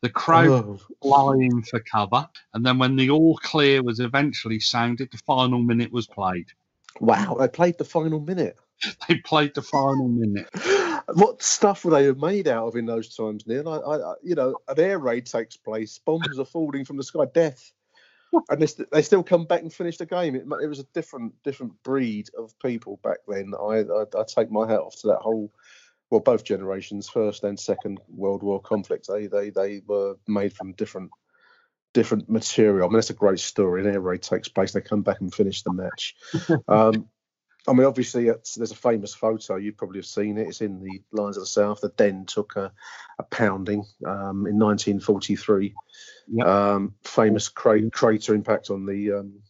The 0.00 0.10
crowd 0.10 0.48
oh. 0.48 0.78
flying 1.02 1.62
for 1.62 1.80
cover, 1.80 2.28
and 2.54 2.64
then 2.64 2.78
when 2.78 2.96
the 2.96 3.10
all 3.10 3.36
clear 3.38 3.82
was 3.82 4.00
eventually 4.00 4.60
sounded, 4.60 5.10
the 5.10 5.18
final 5.18 5.60
minute 5.60 5.92
was 5.92 6.06
played. 6.06 6.46
Wow, 7.00 7.36
they 7.38 7.48
played 7.48 7.78
the 7.78 7.84
final 7.84 8.20
minute. 8.20 8.56
they 9.08 9.16
played 9.16 9.54
the 9.54 9.62
final 9.62 10.08
minute. 10.08 10.48
what 11.14 11.42
stuff 11.42 11.84
were 11.84 11.90
they 11.92 12.12
made 12.12 12.48
out 12.48 12.68
of 12.68 12.76
in 12.76 12.86
those 12.86 13.14
times, 13.14 13.46
Neil? 13.46 13.68
I, 13.68 13.76
I, 13.76 14.14
you 14.22 14.34
know, 14.34 14.56
an 14.68 14.78
air 14.78 14.98
raid 14.98 15.26
takes 15.26 15.56
place, 15.56 15.98
bombs 15.98 16.38
are 16.38 16.44
falling 16.44 16.84
from 16.84 16.96
the 16.96 17.02
sky, 17.02 17.24
death, 17.32 17.72
and 18.50 18.60
they, 18.60 18.66
st- 18.66 18.90
they 18.90 19.02
still 19.02 19.22
come 19.22 19.44
back 19.44 19.62
and 19.62 19.72
finish 19.72 19.98
the 19.98 20.06
game. 20.06 20.34
It, 20.34 20.44
it 20.62 20.66
was 20.66 20.80
a 20.80 20.86
different 20.94 21.34
different 21.42 21.82
breed 21.82 22.28
of 22.38 22.58
people 22.60 23.00
back 23.02 23.18
then. 23.28 23.52
I, 23.58 23.82
I, 23.82 24.20
I 24.20 24.24
take 24.26 24.50
my 24.50 24.68
hat 24.68 24.80
off 24.80 25.00
to 25.00 25.08
that 25.08 25.20
whole 25.20 25.52
well, 26.12 26.20
both 26.20 26.44
generations, 26.44 27.08
first 27.08 27.42
and 27.42 27.58
second 27.58 27.98
World 28.06 28.42
War 28.42 28.60
conflict, 28.60 29.08
they 29.08 29.28
they 29.28 29.48
they 29.48 29.80
were 29.86 30.16
made 30.28 30.52
from 30.52 30.72
different 30.72 31.10
different 31.92 32.28
material. 32.28 32.86
I 32.86 32.88
mean, 32.88 32.96
that's 32.96 33.10
a 33.10 33.14
great 33.14 33.40
story. 33.40 33.82
An 33.82 33.92
air 33.92 34.00
raid 34.00 34.22
takes 34.22 34.48
place. 34.48 34.72
They 34.72 34.80
come 34.80 35.02
back 35.02 35.20
and 35.20 35.32
finish 35.32 35.62
the 35.62 35.72
match. 35.72 36.16
um, 36.68 37.08
I 37.68 37.72
mean, 37.74 37.86
obviously, 37.86 38.24
there's 38.24 38.72
a 38.72 38.76
famous 38.76 39.14
photo. 39.14 39.56
You 39.56 39.72
probably 39.72 39.98
have 39.98 40.06
seen 40.06 40.36
it. 40.36 40.48
It's 40.48 40.60
in 40.60 40.80
the 40.80 41.00
Lions 41.12 41.36
of 41.36 41.42
the 41.42 41.46
South. 41.46 41.80
The 41.80 41.90
Den 41.90 42.24
took 42.26 42.56
a, 42.56 42.72
a 43.18 43.22
pounding 43.22 43.84
um, 44.04 44.46
in 44.46 44.58
1943. 44.58 45.74
Yep. 46.28 46.46
Um, 46.46 46.94
famous 47.04 47.48
cra- 47.48 47.90
crater 47.90 48.34
impact 48.34 48.70
on 48.70 48.84
the 48.84 49.12
um, 49.12 49.42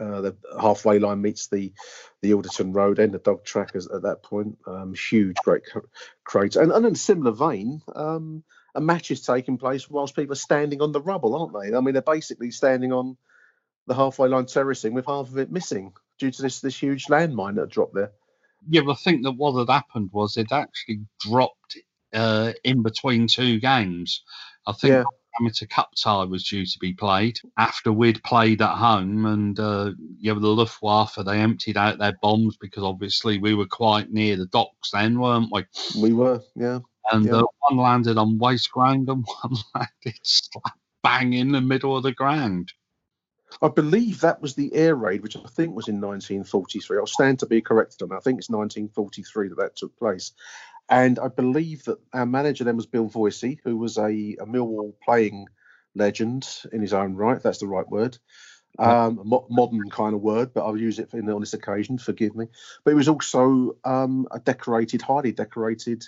uh, 0.00 0.20
the 0.22 0.36
halfway 0.60 0.98
line 0.98 1.20
meets 1.20 1.48
the 1.48 1.72
the 2.22 2.30
Ilderton 2.30 2.74
Road 2.74 2.98
end, 2.98 3.12
the 3.12 3.18
dog 3.18 3.44
trackers 3.44 3.86
at 3.86 4.02
that 4.02 4.22
point. 4.22 4.58
Um, 4.66 4.94
huge, 4.94 5.36
great 5.44 5.62
crater. 6.24 6.60
And, 6.62 6.72
and 6.72 6.86
in 6.86 6.92
a 6.92 6.96
similar 6.96 7.32
vein, 7.32 7.82
um, 7.94 8.42
a 8.74 8.80
match 8.80 9.10
is 9.10 9.22
taking 9.22 9.58
place 9.58 9.88
whilst 9.90 10.16
people 10.16 10.32
are 10.32 10.36
standing 10.36 10.82
on 10.82 10.92
the 10.92 11.00
rubble, 11.00 11.36
aren't 11.36 11.52
they? 11.52 11.76
I 11.76 11.80
mean, 11.80 11.94
they're 11.94 12.02
basically 12.02 12.50
standing 12.50 12.92
on 12.92 13.16
the 13.86 13.94
halfway 13.94 14.28
line 14.28 14.46
terracing 14.46 14.94
with 14.94 15.06
half 15.06 15.28
of 15.28 15.38
it 15.38 15.50
missing 15.50 15.92
due 16.18 16.30
to 16.30 16.42
this 16.42 16.60
this 16.60 16.80
huge 16.80 17.06
landmine 17.06 17.56
that 17.56 17.70
dropped 17.70 17.94
there. 17.94 18.12
Yeah, 18.68 18.82
but 18.84 18.92
I 18.92 18.96
think 18.96 19.24
that 19.24 19.32
what 19.32 19.58
had 19.58 19.72
happened 19.72 20.10
was 20.12 20.36
it 20.36 20.52
actually 20.52 21.00
dropped 21.18 21.78
uh, 22.12 22.52
in 22.64 22.82
between 22.82 23.26
two 23.26 23.58
games. 23.58 24.22
I 24.66 24.72
think 24.72 24.92
yeah. 24.92 25.04
amateur 25.40 25.66
cup 25.66 25.90
tie 26.00 26.24
was 26.24 26.44
due 26.44 26.66
to 26.66 26.78
be 26.78 26.92
played 26.92 27.38
after 27.56 27.92
we'd 27.92 28.22
played 28.22 28.60
at 28.60 28.76
home 28.76 29.26
and 29.26 29.58
uh, 29.58 29.92
yeah 30.18 30.34
the 30.34 30.40
Luftwaffe 30.40 31.16
they 31.24 31.38
emptied 31.38 31.76
out 31.76 31.98
their 31.98 32.16
bombs 32.20 32.56
because 32.58 32.82
obviously 32.82 33.38
we 33.38 33.54
were 33.54 33.66
quite 33.66 34.12
near 34.12 34.36
the 34.36 34.46
docks 34.46 34.90
then 34.92 35.18
weren't 35.18 35.50
we 35.50 35.64
we 35.98 36.12
were 36.12 36.42
yeah 36.54 36.80
and 37.12 37.26
yeah. 37.26 37.32
Uh, 37.32 37.44
one 37.68 37.78
landed 37.78 38.18
on 38.18 38.38
waste 38.38 38.70
ground 38.70 39.08
and 39.08 39.24
one 39.42 39.56
landed 39.74 40.20
slap 40.22 40.78
bang 41.02 41.32
in 41.32 41.52
the 41.52 41.60
middle 41.60 41.96
of 41.96 42.02
the 42.02 42.12
ground 42.12 42.72
I 43.62 43.68
believe 43.68 44.20
that 44.20 44.40
was 44.40 44.54
the 44.54 44.72
air 44.74 44.94
raid, 44.94 45.22
which 45.22 45.36
I 45.36 45.40
think 45.40 45.74
was 45.74 45.88
in 45.88 46.00
1943. 46.00 46.98
I'll 46.98 47.06
stand 47.06 47.40
to 47.40 47.46
be 47.46 47.60
corrected 47.60 48.02
on 48.02 48.08
that. 48.10 48.16
I 48.16 48.20
think 48.20 48.38
it's 48.38 48.50
1943 48.50 49.48
that 49.48 49.58
that 49.58 49.76
took 49.76 49.96
place. 49.98 50.32
And 50.88 51.18
I 51.18 51.28
believe 51.28 51.84
that 51.84 51.98
our 52.12 52.26
manager 52.26 52.64
then 52.64 52.76
was 52.76 52.86
Bill 52.86 53.08
Voisey, 53.08 53.58
who 53.62 53.76
was 53.76 53.96
a, 53.98 54.04
a 54.04 54.46
Millwall 54.46 54.94
playing 55.02 55.46
legend 55.94 56.48
in 56.72 56.80
his 56.80 56.92
own 56.92 57.14
right. 57.14 57.42
That's 57.42 57.58
the 57.58 57.66
right 57.66 57.88
word. 57.88 58.18
Um, 58.78 59.20
mo- 59.24 59.46
modern 59.50 59.90
kind 59.90 60.14
of 60.14 60.20
word, 60.20 60.54
but 60.54 60.64
I'll 60.64 60.76
use 60.76 60.98
it 60.98 61.10
for, 61.10 61.18
on 61.18 61.40
this 61.40 61.54
occasion. 61.54 61.98
Forgive 61.98 62.34
me. 62.34 62.46
But 62.84 62.92
he 62.92 62.94
was 62.94 63.08
also 63.08 63.76
um, 63.84 64.26
a 64.30 64.38
decorated, 64.38 65.02
highly 65.02 65.32
decorated 65.32 66.04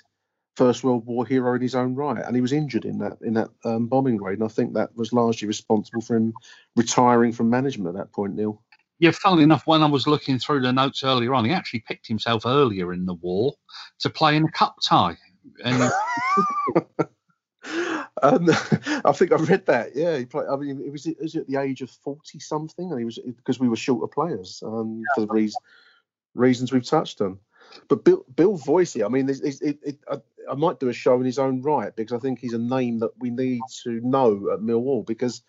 First 0.57 0.85
World 0.85 1.07
War 1.07 1.25
hero 1.25 1.55
in 1.55 1.63
his 1.63 1.75
own 1.75 1.95
right, 1.95 2.23
and 2.23 2.35
he 2.35 2.43
was 2.43 2.53
injured 2.53 2.85
in 2.85 2.99
that 2.99 3.19
in 3.23 3.35
that 3.35 3.49
um, 3.65 3.87
bombing 3.87 4.23
raid. 4.23 4.39
And 4.39 4.45
I 4.45 4.49
think 4.49 4.75
that 4.75 4.95
was 4.97 5.13
largely 5.13 5.49
responsible 5.49 6.03
for 6.03 6.17
him 6.17 6.35
retiring 6.77 7.33
from 7.33 7.49
management 7.49 7.89
at 7.89 7.95
that 7.95 8.13
point. 8.13 8.35
Neil. 8.35 8.63
Yeah, 8.99 9.13
funnily 9.13 9.43
enough, 9.43 9.67
when 9.67 9.83
I 9.83 9.87
was 9.87 10.07
looking 10.07 10.39
through 10.39 10.61
the 10.61 10.73
notes 10.73 11.03
earlier 11.03 11.35
on, 11.35 11.45
he 11.45 11.53
actually 11.53 11.81
picked 11.81 12.07
himself 12.07 12.47
earlier 12.47 12.93
in 12.93 13.07
the 13.07 13.15
war 13.15 13.55
to 14.01 14.11
play 14.11 14.37
in 14.37 14.45
a 14.45 14.51
cup 14.51 14.77
tie. 14.85 15.17
And 15.65 15.83
um, 18.23 18.49
I 19.05 19.13
think 19.13 19.33
I 19.33 19.37
read 19.37 19.67
that. 19.67 19.97
Yeah, 19.97 20.19
he 20.19 20.27
played. 20.27 20.47
I 20.49 20.57
mean, 20.57 20.83
it 20.85 20.93
was, 20.93 21.07
it 21.07 21.17
was 21.21 21.35
at 21.35 21.49
the 21.49 21.57
age 21.57 21.81
of 21.81 21.91
forty 21.91 22.39
something, 22.39 22.91
and 22.91 22.99
he 22.99 23.05
was 23.05 23.19
because 23.19 23.59
we 23.59 23.69
were 23.69 23.77
shorter 23.77 24.07
players 24.07 24.63
um, 24.65 24.99
yeah. 25.01 25.15
for 25.15 25.27
the 25.27 25.33
reason, 25.33 25.61
reasons 26.35 26.73
we've 26.73 26.87
touched 26.87 27.21
on. 27.21 27.39
But 27.89 28.05
Bill, 28.05 28.25
Bill 28.35 28.59
Voisey, 28.59 29.05
I 29.05 29.09
mean, 29.09 29.29
it, 29.29 29.41
it, 29.43 29.79
it, 29.83 29.99
I, 30.11 30.17
I, 30.51 30.55
might 30.55 30.81
do 30.81 30.89
a 30.89 30.93
show 30.93 31.19
in 31.19 31.25
his 31.25 31.39
own 31.39 31.63
right 31.63 31.95
because 31.95 32.13
I 32.13 32.19
think 32.19 32.39
he's 32.39 32.53
a 32.53 32.59
name 32.59 32.99
that 33.01 33.13
we 33.19 33.31
need 33.31 33.61
to 33.85 34.01
know 34.03 34.51
at 34.53 34.61
Millwall 34.61 35.07
because 35.07 35.43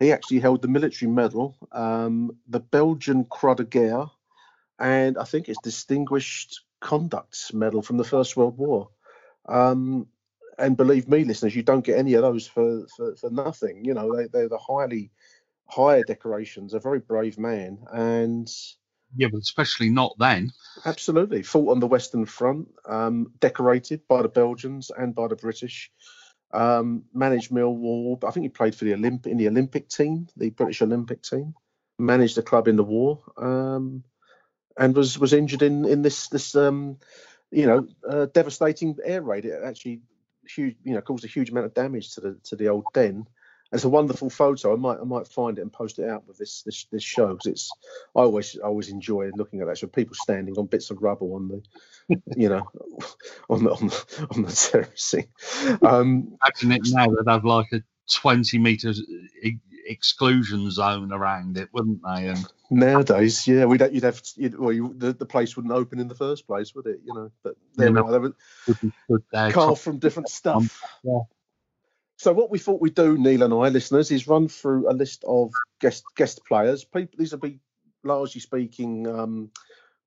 he 0.00 0.12
actually 0.12 0.40
held 0.40 0.62
the 0.62 0.68
military 0.68 1.10
medal, 1.10 1.56
um, 1.72 2.36
the 2.48 2.60
Belgian 2.60 3.24
Croix 3.24 3.54
de 3.54 3.64
Guerre, 3.64 4.10
and 4.78 5.16
I 5.16 5.24
think 5.24 5.48
it's 5.48 5.60
Distinguished 5.62 6.62
Conduct 6.80 7.54
Medal 7.54 7.82
from 7.82 7.96
the 7.96 8.04
First 8.04 8.36
World 8.36 8.58
War. 8.58 8.90
Um, 9.48 10.08
and 10.58 10.76
believe 10.76 11.08
me, 11.08 11.24
listeners, 11.24 11.56
you 11.56 11.62
don't 11.62 11.84
get 11.84 11.98
any 11.98 12.14
of 12.14 12.22
those 12.22 12.46
for, 12.46 12.86
for, 12.96 13.16
for 13.16 13.30
nothing. 13.30 13.84
You 13.84 13.94
know, 13.94 14.14
they, 14.14 14.26
they're 14.26 14.48
the 14.48 14.58
highly 14.58 15.10
higher 15.66 16.02
decorations. 16.02 16.74
A 16.74 16.80
very 16.80 17.00
brave 17.00 17.38
man, 17.38 17.78
and 17.92 18.52
yeah, 19.16 19.28
but 19.30 19.40
especially 19.40 19.90
not 19.90 20.14
then. 20.18 20.52
Absolutely. 20.84 21.42
Fought 21.42 21.70
on 21.70 21.80
the 21.80 21.86
Western 21.86 22.26
Front, 22.26 22.68
um, 22.86 23.32
decorated 23.40 24.06
by 24.08 24.22
the 24.22 24.28
Belgians 24.28 24.90
and 24.90 25.14
by 25.14 25.28
the 25.28 25.36
British. 25.36 25.90
Um, 26.52 27.04
managed 27.14 27.50
Millwall. 27.50 28.22
I 28.24 28.30
think 28.30 28.44
he 28.44 28.50
played 28.50 28.74
for 28.74 28.84
the 28.84 28.92
Olymp 28.92 29.26
in 29.26 29.38
the 29.38 29.48
Olympic 29.48 29.88
team, 29.88 30.28
the 30.36 30.50
British 30.50 30.82
Olympic 30.82 31.22
team. 31.22 31.54
Managed 31.98 32.36
the 32.36 32.42
club 32.42 32.68
in 32.68 32.76
the 32.76 32.84
war, 32.84 33.22
um, 33.36 34.02
and 34.76 34.96
was 34.96 35.18
was 35.18 35.32
injured 35.32 35.62
in 35.62 35.84
in 35.84 36.02
this 36.02 36.28
this 36.28 36.54
um, 36.56 36.98
you 37.50 37.66
know 37.66 37.86
uh, 38.08 38.26
devastating 38.26 38.96
air 39.04 39.22
raid. 39.22 39.44
It 39.44 39.60
actually 39.62 40.02
huge 40.46 40.76
you 40.84 40.94
know 40.94 41.00
caused 41.00 41.24
a 41.24 41.28
huge 41.28 41.50
amount 41.50 41.66
of 41.66 41.74
damage 41.74 42.14
to 42.14 42.20
the 42.20 42.38
to 42.44 42.56
the 42.56 42.68
old 42.68 42.86
den 42.92 43.26
it's 43.72 43.84
a 43.84 43.88
wonderful 43.88 44.28
photo. 44.28 44.72
I 44.72 44.76
might 44.76 44.98
I 45.00 45.04
might 45.04 45.26
find 45.26 45.58
it 45.58 45.62
and 45.62 45.72
post 45.72 45.98
it 45.98 46.08
out 46.08 46.26
with 46.28 46.38
this 46.38 46.62
this, 46.62 46.86
this 46.92 47.02
show 47.02 47.28
because 47.28 47.46
it's 47.46 47.70
I 48.14 48.20
always 48.20 48.58
I 48.62 48.66
always 48.66 48.90
enjoy 48.90 49.30
looking 49.34 49.60
at 49.60 49.66
that. 49.66 49.78
So 49.78 49.86
people 49.86 50.14
standing 50.14 50.56
on 50.58 50.66
bits 50.66 50.90
of 50.90 51.02
rubble 51.02 51.34
on 51.34 51.48
the 51.48 52.22
you 52.36 52.48
know 52.48 52.68
on 53.48 53.64
the 53.64 53.70
on 53.70 53.86
the, 53.88 54.26
on 54.34 54.42
the 54.42 54.52
terracing. 54.52 55.28
Um, 55.82 56.36
Imagine 56.44 56.72
it 56.72 56.92
now 56.92 57.06
they'd 57.06 57.30
have 57.30 57.44
like 57.44 57.72
a 57.72 57.82
twenty 58.10 58.58
meters 58.58 59.02
exclusion 59.86 60.70
zone 60.70 61.12
around 61.12 61.56
it, 61.56 61.68
wouldn't 61.72 62.00
they? 62.02 62.28
And 62.28 62.46
nowadays, 62.70 63.46
yeah, 63.46 63.64
we'd 63.64 63.80
you'd 63.92 64.04
have 64.04 64.20
you'd, 64.36 64.58
well, 64.58 64.72
you, 64.72 64.94
the 64.96 65.12
the 65.12 65.26
place 65.26 65.56
wouldn't 65.56 65.72
open 65.72 65.98
in 65.98 66.08
the 66.08 66.14
first 66.14 66.46
place, 66.46 66.74
would 66.74 66.86
it? 66.86 67.00
You 67.04 67.14
know, 67.14 67.30
but 67.42 67.56
there 67.76 67.88
you 67.88 67.94
know, 67.94 68.04
we 68.04 68.08
are. 68.08 68.12
Carved 69.52 69.80
from 69.80 69.98
different 69.98 70.28
stuff. 70.28 70.82
Yeah. 71.02 71.20
So 72.22 72.32
what 72.32 72.52
we 72.52 72.60
thought 72.60 72.80
we'd 72.80 72.94
do, 72.94 73.18
Neil 73.18 73.42
and 73.42 73.52
I, 73.52 73.68
listeners, 73.68 74.12
is 74.12 74.28
run 74.28 74.46
through 74.46 74.88
a 74.88 74.94
list 74.94 75.24
of 75.26 75.50
guest 75.80 76.04
guest 76.14 76.40
players. 76.46 76.84
People, 76.84 77.16
these 77.18 77.32
will 77.32 77.40
be 77.40 77.58
largely 78.04 78.40
speaking 78.40 79.08
um, 79.08 79.50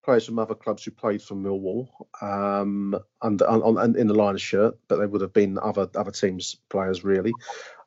players 0.01 0.25
from 0.25 0.39
other 0.39 0.55
clubs 0.55 0.85
who 0.85 0.91
played 0.91 1.21
for 1.21 1.35
Millwall 1.35 1.89
um, 2.21 2.97
under 3.21 3.45
on, 3.45 3.61
on, 3.77 3.97
in 3.97 4.07
the 4.07 4.13
Liners 4.13 4.41
shirt, 4.41 4.77
but 4.87 4.95
they 4.95 5.05
would 5.05 5.19
have 5.19 5.33
been 5.33 5.59
other 5.59 5.89
other 5.93 6.11
teams' 6.11 6.55
players 6.69 7.03
really. 7.03 7.33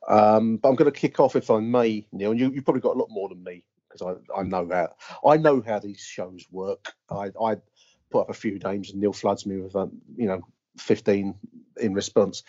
Um, 0.07 0.57
but 0.57 0.69
I'm 0.69 0.75
going 0.75 0.91
to 0.91 0.99
kick 0.99 1.19
off, 1.19 1.35
if 1.35 1.49
I 1.49 1.59
may, 1.59 2.05
Neil. 2.11 2.29
And 2.29 2.39
you, 2.39 2.51
you've 2.51 2.65
probably 2.65 2.81
got 2.81 2.97
a 2.97 2.99
lot 2.99 3.09
more 3.09 3.29
than 3.29 3.43
me 3.43 3.63
because 3.87 4.03
I, 4.03 4.39
I 4.39 4.43
know 4.43 4.69
how 4.71 4.89
I 5.27 5.37
know 5.37 5.63
how 5.65 5.79
these 5.79 6.01
shows 6.01 6.45
work. 6.51 6.93
I, 7.09 7.31
I 7.43 7.55
put 8.11 8.21
up 8.21 8.29
a 8.29 8.35
few 8.35 8.59
names 8.59 8.91
and 8.91 9.01
Neil 9.01 9.11
floods 9.11 9.47
me 9.47 9.57
with 9.57 9.75
um, 9.75 9.99
you 10.15 10.27
know 10.27 10.41
15 10.77 11.33
in 11.77 11.95
response. 11.95 12.43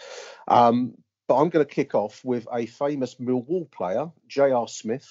Um, 0.47 0.99
but 1.31 1.37
I'm 1.37 1.49
going 1.49 1.65
to 1.65 1.75
kick 1.75 1.95
off 1.95 2.25
with 2.25 2.49
a 2.53 2.67
famous 2.67 3.15
Millwall 3.15 3.71
player, 3.71 4.11
J.R. 4.27 4.67
Smith, 4.67 5.09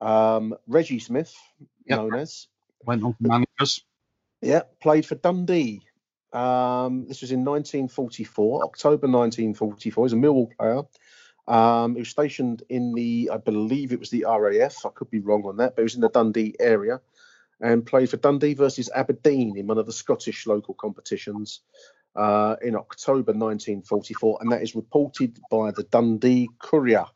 um, 0.00 0.54
Reggie 0.66 0.98
Smith, 0.98 1.36
yep. 1.84 1.98
known 1.98 2.14
as. 2.14 2.46
Went 2.86 3.04
on 3.04 3.14
managers. 3.20 3.84
Yeah, 4.40 4.62
played 4.80 5.04
for 5.04 5.16
Dundee. 5.16 5.82
Um, 6.32 7.04
this 7.06 7.20
was 7.20 7.32
in 7.32 7.44
1944, 7.44 8.64
October 8.64 9.08
1944. 9.08 10.06
He's 10.06 10.12
a 10.14 10.16
Millwall 10.16 10.56
player. 10.56 10.84
Um, 11.46 11.96
he 11.96 12.00
was 12.00 12.08
stationed 12.08 12.62
in 12.70 12.94
the, 12.94 13.28
I 13.30 13.36
believe 13.36 13.92
it 13.92 14.00
was 14.00 14.08
the 14.08 14.24
RAF. 14.26 14.86
I 14.86 14.88
could 14.88 15.10
be 15.10 15.18
wrong 15.18 15.44
on 15.44 15.58
that, 15.58 15.76
but 15.76 15.82
he 15.82 15.84
was 15.84 15.96
in 15.96 16.00
the 16.00 16.08
Dundee 16.08 16.56
area 16.58 16.98
and 17.60 17.84
played 17.84 18.08
for 18.08 18.16
Dundee 18.16 18.54
versus 18.54 18.88
Aberdeen 18.94 19.58
in 19.58 19.66
one 19.66 19.76
of 19.76 19.84
the 19.84 19.92
Scottish 19.92 20.46
local 20.46 20.72
competitions 20.72 21.60
uh, 22.16 22.56
in 22.62 22.74
October 22.74 23.32
1944, 23.32 24.38
and 24.40 24.52
that 24.52 24.62
is 24.62 24.74
reported 24.74 25.38
by 25.50 25.70
the 25.70 25.84
Dundee 25.84 26.48
Courier. 26.58 27.06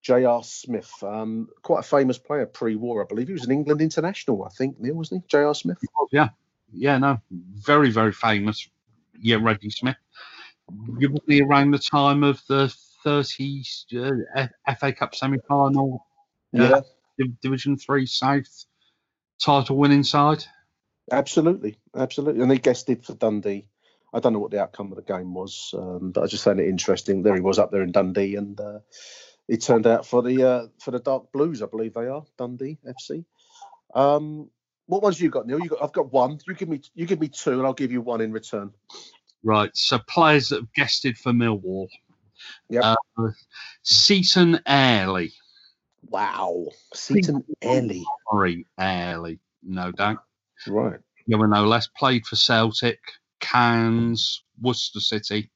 J.R. 0.00 0.42
Smith, 0.44 0.92
um, 1.02 1.48
quite 1.62 1.80
a 1.80 1.82
famous 1.82 2.18
player 2.18 2.46
pre-war, 2.46 3.02
I 3.02 3.06
believe. 3.06 3.26
He 3.26 3.32
was 3.32 3.44
an 3.44 3.50
England 3.50 3.80
international, 3.80 4.44
I 4.44 4.48
think, 4.50 4.78
Neil, 4.78 4.94
wasn't 4.94 5.22
he? 5.22 5.28
J.R. 5.28 5.54
Smith? 5.54 5.78
Yeah, 6.12 6.28
yeah, 6.72 6.98
no, 6.98 7.20
very, 7.30 7.90
very 7.90 8.12
famous. 8.12 8.68
Yeah, 9.20 9.38
Reggie 9.40 9.70
Smith. 9.70 9.96
You 10.98 11.10
would 11.10 11.26
be 11.26 11.42
around 11.42 11.72
the 11.72 11.78
time 11.78 12.22
of 12.22 12.40
the 12.48 12.72
30s 13.04 14.20
uh, 14.36 14.46
FA 14.74 14.92
Cup 14.92 15.14
semi-final. 15.14 16.06
Uh, 16.56 16.80
yeah. 17.18 17.26
Division 17.42 17.76
Three 17.76 18.06
South 18.06 18.66
title 19.42 19.76
winning 19.76 20.04
side. 20.04 20.44
Absolutely, 21.10 21.76
absolutely, 21.96 22.42
and 22.42 22.50
they 22.50 22.58
guested 22.58 23.04
for 23.04 23.14
Dundee 23.14 23.66
I 24.12 24.20
don't 24.20 24.32
know 24.32 24.38
what 24.38 24.50
the 24.50 24.62
outcome 24.62 24.90
of 24.90 24.96
the 24.96 25.02
game 25.02 25.34
was, 25.34 25.74
um, 25.76 26.12
but 26.12 26.22
I 26.22 26.26
just 26.26 26.44
found 26.44 26.60
it 26.60 26.68
interesting. 26.68 27.22
There 27.22 27.34
he 27.34 27.40
was 27.40 27.58
up 27.58 27.70
there 27.70 27.82
in 27.82 27.92
Dundee, 27.92 28.36
and 28.36 28.58
uh, 28.58 28.78
he 29.46 29.56
turned 29.56 29.86
out 29.86 30.06
for 30.06 30.22
the 30.22 30.42
uh, 30.42 30.66
for 30.78 30.90
the 30.90 30.98
Dark 30.98 31.30
Blues, 31.32 31.62
I 31.62 31.66
believe 31.66 31.94
they 31.94 32.06
are 32.06 32.24
Dundee 32.38 32.78
FC. 32.86 33.24
Um, 33.94 34.50
what 34.86 35.02
ones 35.02 35.20
you 35.20 35.28
got, 35.28 35.46
Neil? 35.46 35.60
You 35.60 35.68
got, 35.68 35.82
I've 35.82 35.92
got 35.92 36.12
one. 36.12 36.38
You 36.46 36.54
give 36.54 36.68
me 36.68 36.80
you 36.94 37.06
give 37.06 37.20
me 37.20 37.28
two, 37.28 37.52
and 37.52 37.62
I'll 37.62 37.74
give 37.74 37.92
you 37.92 38.00
one 38.00 38.20
in 38.20 38.32
return. 38.32 38.72
Right. 39.42 39.70
So 39.74 39.98
players 39.98 40.48
that 40.48 40.60
have 40.60 40.72
guested 40.72 41.18
for 41.18 41.32
Millwall. 41.32 41.88
Yeah. 42.68 42.94
Uh, 43.18 43.28
Seton 43.82 44.60
Airlie. 44.66 45.32
Wow. 46.08 46.66
Seton 46.94 47.44
Airlie. 47.62 48.04
Sorry, 48.30 48.66
Airlie. 48.78 49.40
No 49.62 49.92
doubt. 49.92 50.24
Right. 50.66 50.98
You 51.26 51.38
were 51.38 51.48
no 51.48 51.66
less 51.66 51.88
played 51.88 52.26
for 52.26 52.36
Celtic. 52.36 52.98
Cairns, 53.40 54.42
Worcester 54.60 55.00
City, 55.00 55.50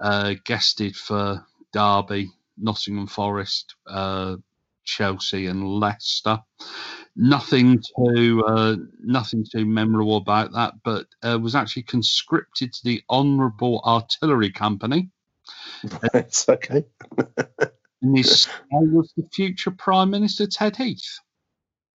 uh, 0.00 0.34
guested 0.44 0.96
for 0.96 1.44
Derby, 1.72 2.30
Nottingham 2.56 3.06
Forest, 3.06 3.74
uh, 3.86 4.36
Chelsea, 4.84 5.46
and 5.46 5.66
Leicester. 5.66 6.38
Nothing 7.16 7.82
too 7.96 8.44
uh, 8.46 8.76
nothing 9.02 9.44
too 9.44 9.66
memorable 9.66 10.16
about 10.16 10.52
that, 10.52 10.74
but 10.84 11.06
uh, 11.22 11.38
was 11.40 11.54
actually 11.54 11.82
conscripted 11.82 12.72
to 12.72 12.84
the 12.84 13.02
Honourable 13.10 13.82
Artillery 13.84 14.50
Company. 14.50 15.10
It's 16.14 16.48
okay. 16.48 16.84
and 18.02 18.16
his 18.16 18.48
was 18.70 19.12
the 19.16 19.28
future 19.32 19.70
Prime 19.70 20.10
Minister 20.10 20.46
Ted 20.46 20.76
Heath. 20.76 21.18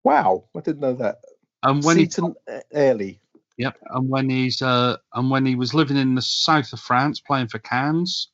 Wow, 0.03 0.45
I 0.55 0.59
didn't 0.59 0.81
know 0.81 0.93
that. 0.93 1.17
And 1.63 1.83
when 1.83 1.97
Seton 1.97 2.35
he, 2.47 2.59
Airlie. 2.71 3.21
Yep, 3.57 3.77
and 3.89 4.09
when 4.09 4.29
he's 4.29 4.61
uh, 4.61 4.97
and 5.13 5.29
when 5.29 5.45
he 5.45 5.55
was 5.55 5.73
living 5.73 5.97
in 5.97 6.15
the 6.15 6.21
south 6.21 6.73
of 6.73 6.79
France 6.79 7.21
playing 7.21 7.47
for 7.47 7.59
Cannes, 7.59 8.29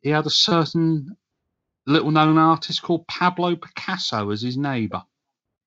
he 0.00 0.10
had 0.10 0.26
a 0.26 0.30
certain 0.30 1.16
little 1.86 2.10
known 2.10 2.36
artist 2.36 2.82
called 2.82 3.06
Pablo 3.06 3.54
Picasso 3.54 4.30
as 4.30 4.42
his 4.42 4.56
neighbour. 4.56 5.02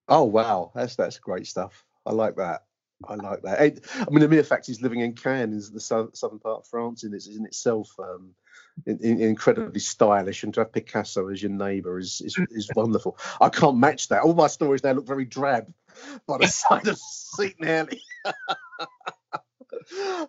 Oh 0.08 0.24
wow, 0.24 0.70
that's 0.74 0.96
that's 0.96 1.18
great 1.18 1.46
stuff. 1.46 1.84
I 2.04 2.12
like 2.12 2.36
that. 2.36 2.64
I 3.08 3.14
like 3.14 3.42
that. 3.42 3.60
I 3.60 4.10
mean, 4.10 4.20
the 4.20 4.28
mere 4.28 4.44
fact 4.44 4.66
he's 4.66 4.82
living 4.82 5.00
in 5.00 5.14
Cannes, 5.14 5.70
the 5.70 5.80
southern 5.80 6.38
part 6.38 6.58
of 6.58 6.66
France, 6.66 7.02
in, 7.02 7.14
in 7.14 7.46
itself 7.46 7.88
um, 7.98 8.34
in, 8.84 8.98
in, 8.98 9.20
incredibly 9.22 9.80
stylish, 9.80 10.42
and 10.42 10.52
to 10.54 10.60
have 10.60 10.72
Picasso 10.72 11.28
as 11.28 11.42
your 11.42 11.52
neighbour 11.52 11.98
is, 11.98 12.20
is 12.20 12.38
is 12.50 12.70
wonderful. 12.76 13.16
I 13.40 13.48
can't 13.48 13.78
match 13.78 14.08
that. 14.08 14.22
All 14.22 14.34
my 14.34 14.48
stories 14.48 14.84
now 14.84 14.92
look 14.92 15.06
very 15.06 15.24
drab 15.24 15.72
by 16.26 16.38
the 16.38 16.48
side 16.48 16.88
of 16.88 16.98
Seton 16.98 17.66
Airlie. 17.66 18.02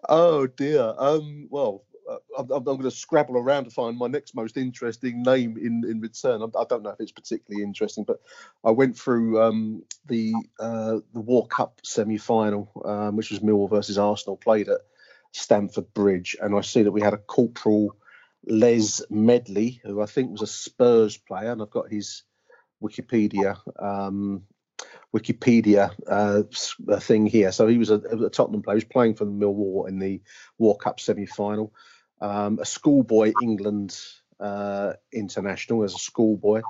oh 0.09 0.47
dear. 0.47 0.93
Um. 0.97 1.47
Well, 1.49 1.83
uh, 2.09 2.17
I'm, 2.37 2.51
I'm, 2.51 2.63
going 2.63 2.81
to 2.81 2.91
scrabble 2.91 3.37
around 3.37 3.65
to 3.65 3.71
find 3.71 3.97
my 3.97 4.07
next 4.07 4.35
most 4.35 4.57
interesting 4.57 5.23
name 5.23 5.57
in 5.57 5.83
in 5.89 5.99
return. 5.99 6.41
I, 6.41 6.59
I 6.59 6.65
don't 6.67 6.83
know 6.83 6.91
if 6.91 6.99
it's 6.99 7.11
particularly 7.11 7.63
interesting, 7.63 8.03
but 8.03 8.21
I 8.63 8.71
went 8.71 8.97
through 8.97 9.41
um, 9.41 9.83
the 10.07 10.33
uh, 10.59 10.99
the 11.13 11.21
War 11.21 11.47
Cup 11.47 11.81
semi 11.83 12.17
final, 12.17 12.71
um, 12.85 13.15
which 13.15 13.31
was 13.31 13.39
Millwall 13.39 13.69
versus 13.69 13.97
Arsenal, 13.97 14.37
played 14.37 14.69
at 14.69 14.81
Stamford 15.31 15.93
Bridge, 15.93 16.35
and 16.41 16.55
I 16.55 16.61
see 16.61 16.83
that 16.83 16.91
we 16.91 17.01
had 17.01 17.13
a 17.13 17.17
corporal 17.17 17.95
Les 18.45 19.01
Medley, 19.09 19.81
who 19.83 20.01
I 20.01 20.05
think 20.05 20.31
was 20.31 20.41
a 20.41 20.47
Spurs 20.47 21.17
player, 21.17 21.51
and 21.51 21.61
I've 21.61 21.69
got 21.69 21.91
his 21.91 22.23
Wikipedia 22.81 23.57
um, 23.79 24.43
Wikipedia 25.13 25.91
uh, 26.07 26.99
thing 26.99 27.25
here. 27.25 27.51
So 27.51 27.67
he 27.67 27.77
was 27.77 27.89
a, 27.89 27.95
a, 27.95 28.29
Tottenham 28.29 28.61
player. 28.61 28.75
He 28.75 28.85
was 28.85 28.85
playing 28.85 29.15
for 29.15 29.25
Millwall 29.25 29.87
in 29.87 29.99
the 29.99 30.21
War 30.57 30.77
Cup 30.77 30.99
semi-final. 30.99 31.73
Um, 32.21 32.59
a 32.59 32.65
schoolboy 32.65 33.33
England 33.41 33.97
uh, 34.39 34.93
international 35.11 35.83
as 35.83 35.93
a 35.93 35.97
schoolboy. 35.97 36.61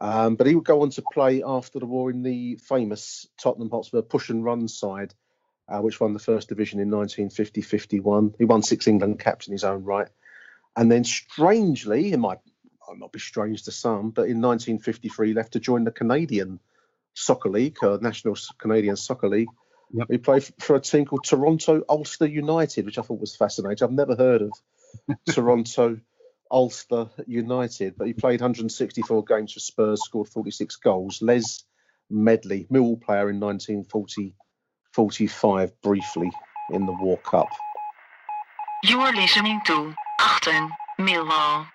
Um, 0.00 0.36
but 0.36 0.46
he 0.46 0.54
would 0.54 0.64
go 0.64 0.82
on 0.82 0.90
to 0.90 1.02
play 1.12 1.42
after 1.44 1.78
the 1.78 1.86
war 1.86 2.10
in 2.10 2.22
the 2.22 2.56
famous 2.56 3.26
Tottenham 3.36 3.70
Hotspur 3.70 4.02
push 4.02 4.28
and 4.30 4.44
run 4.44 4.68
side, 4.68 5.14
uh, 5.68 5.80
which 5.80 5.98
won 5.98 6.12
the 6.12 6.20
first 6.20 6.48
division 6.48 6.78
in 6.78 6.90
1950-51. 6.90 8.34
He 8.38 8.44
won 8.44 8.62
six 8.62 8.86
England 8.86 9.18
caps 9.18 9.48
in 9.48 9.52
his 9.52 9.64
own 9.64 9.82
right. 9.82 10.08
And 10.76 10.92
then 10.92 11.02
strangely, 11.04 12.12
it 12.12 12.18
might, 12.18 12.38
might 12.86 12.98
not 12.98 13.12
be 13.12 13.18
strange 13.18 13.64
to 13.64 13.72
some, 13.72 14.10
but 14.10 14.28
in 14.28 14.40
1953 14.40 15.28
he 15.28 15.34
left 15.34 15.54
to 15.54 15.60
join 15.60 15.82
the 15.82 15.90
Canadian 15.90 16.60
Soccer 17.18 17.50
League, 17.50 17.76
uh, 17.82 17.98
National 18.00 18.36
Canadian 18.58 18.96
Soccer 18.96 19.28
League. 19.28 19.48
Yep. 19.92 20.06
He 20.10 20.18
played 20.18 20.48
for 20.60 20.76
a 20.76 20.80
team 20.80 21.06
called 21.06 21.24
Toronto 21.24 21.82
Ulster 21.88 22.26
United, 22.26 22.84
which 22.84 22.98
I 22.98 23.02
thought 23.02 23.20
was 23.20 23.34
fascinating. 23.34 23.84
I've 23.84 23.92
never 23.92 24.14
heard 24.14 24.42
of 24.42 24.52
Toronto 25.30 25.98
Ulster 26.50 27.10
United, 27.26 27.96
but 27.96 28.06
he 28.06 28.12
played 28.12 28.40
164 28.40 29.24
games 29.24 29.52
for 29.52 29.60
Spurs, 29.60 30.02
scored 30.04 30.28
46 30.28 30.76
goals. 30.76 31.20
Les 31.22 31.64
Medley, 32.10 32.66
Millwall 32.70 33.00
player 33.00 33.30
in 33.30 33.40
1940 33.40 34.34
45, 34.92 35.80
briefly 35.82 36.30
in 36.72 36.86
the 36.86 36.92
War 36.92 37.18
Cup. 37.18 37.48
You 38.84 39.00
are 39.00 39.12
listening 39.12 39.60
to 39.66 39.94
Achtung 40.20 40.70
Millwall. 40.98 41.66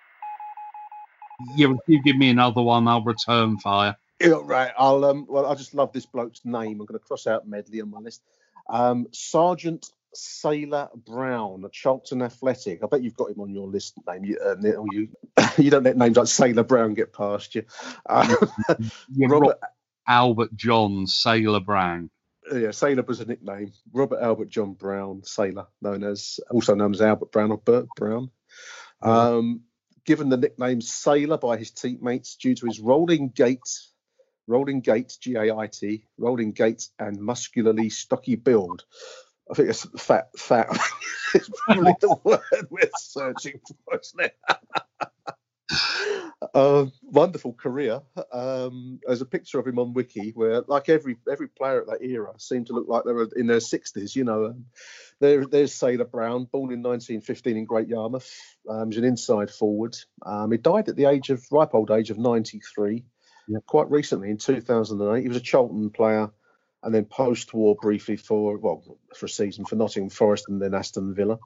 Yeah, 1.56 1.70
if 1.70 1.78
you 1.86 2.02
give 2.02 2.16
me 2.16 2.30
another 2.30 2.62
one, 2.62 2.88
I'll 2.88 3.02
return 3.02 3.58
fire. 3.58 3.96
Yeah, 4.24 4.40
right. 4.42 4.72
I'll 4.78 5.04
um. 5.04 5.26
Well, 5.28 5.46
I 5.46 5.54
just 5.54 5.74
love 5.74 5.92
this 5.92 6.06
bloke's 6.06 6.44
name. 6.44 6.80
I'm 6.80 6.86
going 6.86 6.98
to 6.98 7.04
cross 7.04 7.26
out 7.26 7.46
Medley 7.46 7.80
on 7.80 7.90
my 7.90 7.98
list. 7.98 8.22
Um, 8.68 9.06
Sergeant 9.12 9.90
Sailor 10.14 10.88
Brown 10.94 11.64
at 11.64 11.72
Charlton 11.72 12.22
Athletic. 12.22 12.82
I 12.82 12.86
bet 12.86 13.02
you've 13.02 13.16
got 13.16 13.30
him 13.30 13.40
on 13.40 13.50
your 13.50 13.66
list 13.66 13.94
name. 14.06 14.24
You, 14.24 14.38
uh, 14.38 14.56
you, 14.92 15.08
you 15.58 15.70
don't 15.70 15.82
let 15.82 15.96
names 15.96 16.16
like 16.16 16.26
Sailor 16.26 16.64
Brown 16.64 16.94
get 16.94 17.12
past 17.12 17.54
you. 17.54 17.64
Uh, 18.06 18.34
yeah, 19.12 19.26
Robert 19.28 19.58
Albert 20.06 20.54
John 20.56 21.06
Sailor 21.06 21.60
Brown. 21.60 22.10
Yeah, 22.52 22.70
Sailor 22.70 23.02
was 23.02 23.20
a 23.20 23.24
nickname. 23.24 23.72
Robert 23.92 24.20
Albert 24.22 24.50
John 24.50 24.74
Brown, 24.74 25.22
Sailor, 25.24 25.66
known 25.80 26.04
as 26.04 26.40
also 26.50 26.74
known 26.74 26.92
as 26.92 27.00
Albert 27.00 27.32
Brown 27.32 27.50
or 27.50 27.58
Bert 27.58 27.88
Brown. 27.96 28.30
Um, 29.00 29.62
given 30.04 30.28
the 30.28 30.36
nickname 30.36 30.80
Sailor 30.80 31.38
by 31.38 31.56
his 31.56 31.70
teammates 31.70 32.36
due 32.36 32.54
to 32.54 32.66
his 32.66 32.80
rolling 32.80 33.30
gait 33.30 33.60
rolling 34.46 34.80
gait, 34.80 35.16
G 35.20 35.34
A 35.34 35.54
I 35.54 35.66
T, 35.66 36.04
rolling 36.18 36.52
gait, 36.52 36.88
and 36.98 37.20
muscularly 37.20 37.90
stocky 37.90 38.36
build. 38.36 38.84
I 39.50 39.54
think 39.54 39.68
it's 39.68 39.86
fat, 40.02 40.28
fat 40.38 40.68
is 41.34 41.50
probably 41.66 41.94
the 42.00 42.16
word 42.24 42.66
we're 42.70 42.90
searching 42.96 43.60
for, 43.66 43.98
isn't 43.98 44.20
it? 44.20 44.36
uh, 46.54 46.86
wonderful 47.02 47.52
career. 47.52 48.00
Um, 48.32 49.00
there's 49.06 49.20
a 49.20 49.26
picture 49.26 49.58
of 49.58 49.66
him 49.66 49.78
on 49.78 49.92
Wiki 49.92 50.32
where, 50.34 50.62
like 50.66 50.88
every 50.88 51.16
every 51.30 51.48
player 51.48 51.80
at 51.80 51.86
that 51.86 52.02
era, 52.02 52.32
seemed 52.38 52.68
to 52.68 52.72
look 52.72 52.88
like 52.88 53.04
they 53.04 53.12
were 53.12 53.28
in 53.36 53.46
their 53.46 53.58
60s. 53.58 54.14
You 54.14 54.24
know, 54.24 54.46
um, 54.46 54.66
there, 55.20 55.46
there's 55.46 55.74
Sailor 55.74 56.04
Brown, 56.04 56.44
born 56.44 56.72
in 56.72 56.82
1915 56.82 57.56
in 57.56 57.64
Great 57.64 57.88
Yarmouth. 57.88 58.30
Um, 58.68 58.90
he's 58.90 58.98
an 58.98 59.04
inside 59.04 59.50
forward. 59.50 59.96
Um, 60.24 60.52
he 60.52 60.58
died 60.58 60.88
at 60.88 60.96
the 60.96 61.06
age 61.06 61.30
of 61.30 61.44
ripe 61.50 61.74
old 61.74 61.90
age 61.90 62.10
of 62.10 62.18
93 62.18 63.04
yeah. 63.48 63.58
quite 63.66 63.90
recently 63.90 64.30
in 64.30 64.38
2008. 64.38 65.22
He 65.22 65.28
was 65.28 65.36
a 65.36 65.40
Charlton 65.40 65.90
player 65.90 66.30
and 66.82 66.94
then 66.94 67.06
post-war 67.06 67.76
briefly 67.80 68.16
for 68.16 68.58
well 68.58 68.98
for 69.14 69.26
a 69.26 69.28
season 69.28 69.64
for 69.64 69.76
Nottingham 69.76 70.10
Forest 70.10 70.46
and 70.48 70.60
then 70.60 70.74
Aston 70.74 71.14
Villa. 71.14 71.38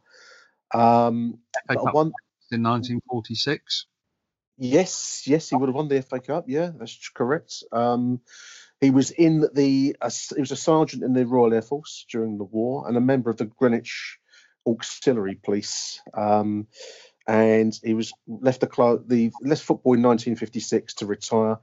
Um, 0.75 1.39
one, 1.69 2.13
in 2.51 2.63
1946. 2.63 3.87
Yes, 4.59 5.23
yes, 5.27 5.49
he 5.49 5.57
would 5.57 5.69
have 5.69 5.77
won 5.77 5.89
the 5.89 6.03
FA 6.03 6.19
Cup. 6.19 6.47
Yeah, 6.49 6.71
that's 6.77 7.11
correct. 7.11 7.63
Um, 7.71 8.21
he 8.81 8.91
was 8.91 9.11
in 9.11 9.49
the 9.55 9.97
uh, 10.01 10.11
he 10.35 10.41
was 10.41 10.51
a 10.51 10.57
sergeant 10.57 11.05
in 11.05 11.13
the 11.13 11.27
Royal 11.27 11.55
Air 11.55 11.63
Force 11.63 12.07
during 12.11 12.39
the 12.39 12.45
war 12.45 12.87
and 12.89 12.97
a 12.97 13.01
member 13.01 13.31
of 13.31 13.37
the 13.37 13.45
Greenwich 13.45 14.19
Auxiliary 14.67 15.37
Police. 15.37 16.01
Um, 16.13 16.67
and 17.27 17.79
he 17.85 17.95
was 17.95 18.13
left 18.27 18.61
the 18.61 18.67
club, 18.67 19.09
the 19.09 19.31
left 19.43 19.63
football 19.63 19.95
in 19.95 20.03
1956 20.03 20.95
to 20.95 21.07
retire 21.07 21.59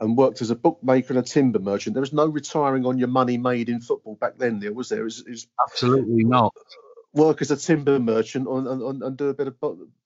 and 0.00 0.16
worked 0.16 0.40
as 0.42 0.50
a 0.50 0.56
bookmaker 0.56 1.12
and 1.12 1.18
a 1.18 1.22
timber 1.22 1.58
merchant. 1.58 1.94
There 1.94 2.00
was 2.00 2.12
no 2.12 2.26
retiring 2.26 2.86
on 2.86 2.98
your 2.98 3.08
money 3.08 3.36
made 3.36 3.68
in 3.68 3.80
football 3.80 4.14
back 4.14 4.38
then, 4.38 4.60
there 4.60 4.72
was 4.72 4.88
there? 4.88 5.00
It 5.00 5.04
was, 5.04 5.20
it 5.20 5.30
was 5.30 5.46
Absolutely 5.68 6.24
not. 6.24 6.54
Work 7.14 7.42
as 7.42 7.50
a 7.50 7.56
timber 7.56 7.98
merchant 7.98 8.46
and, 8.46 8.66
and, 8.68 9.02
and, 9.02 9.16
do 9.16 9.28
a 9.28 9.34
bit 9.34 9.48
of 9.48 9.56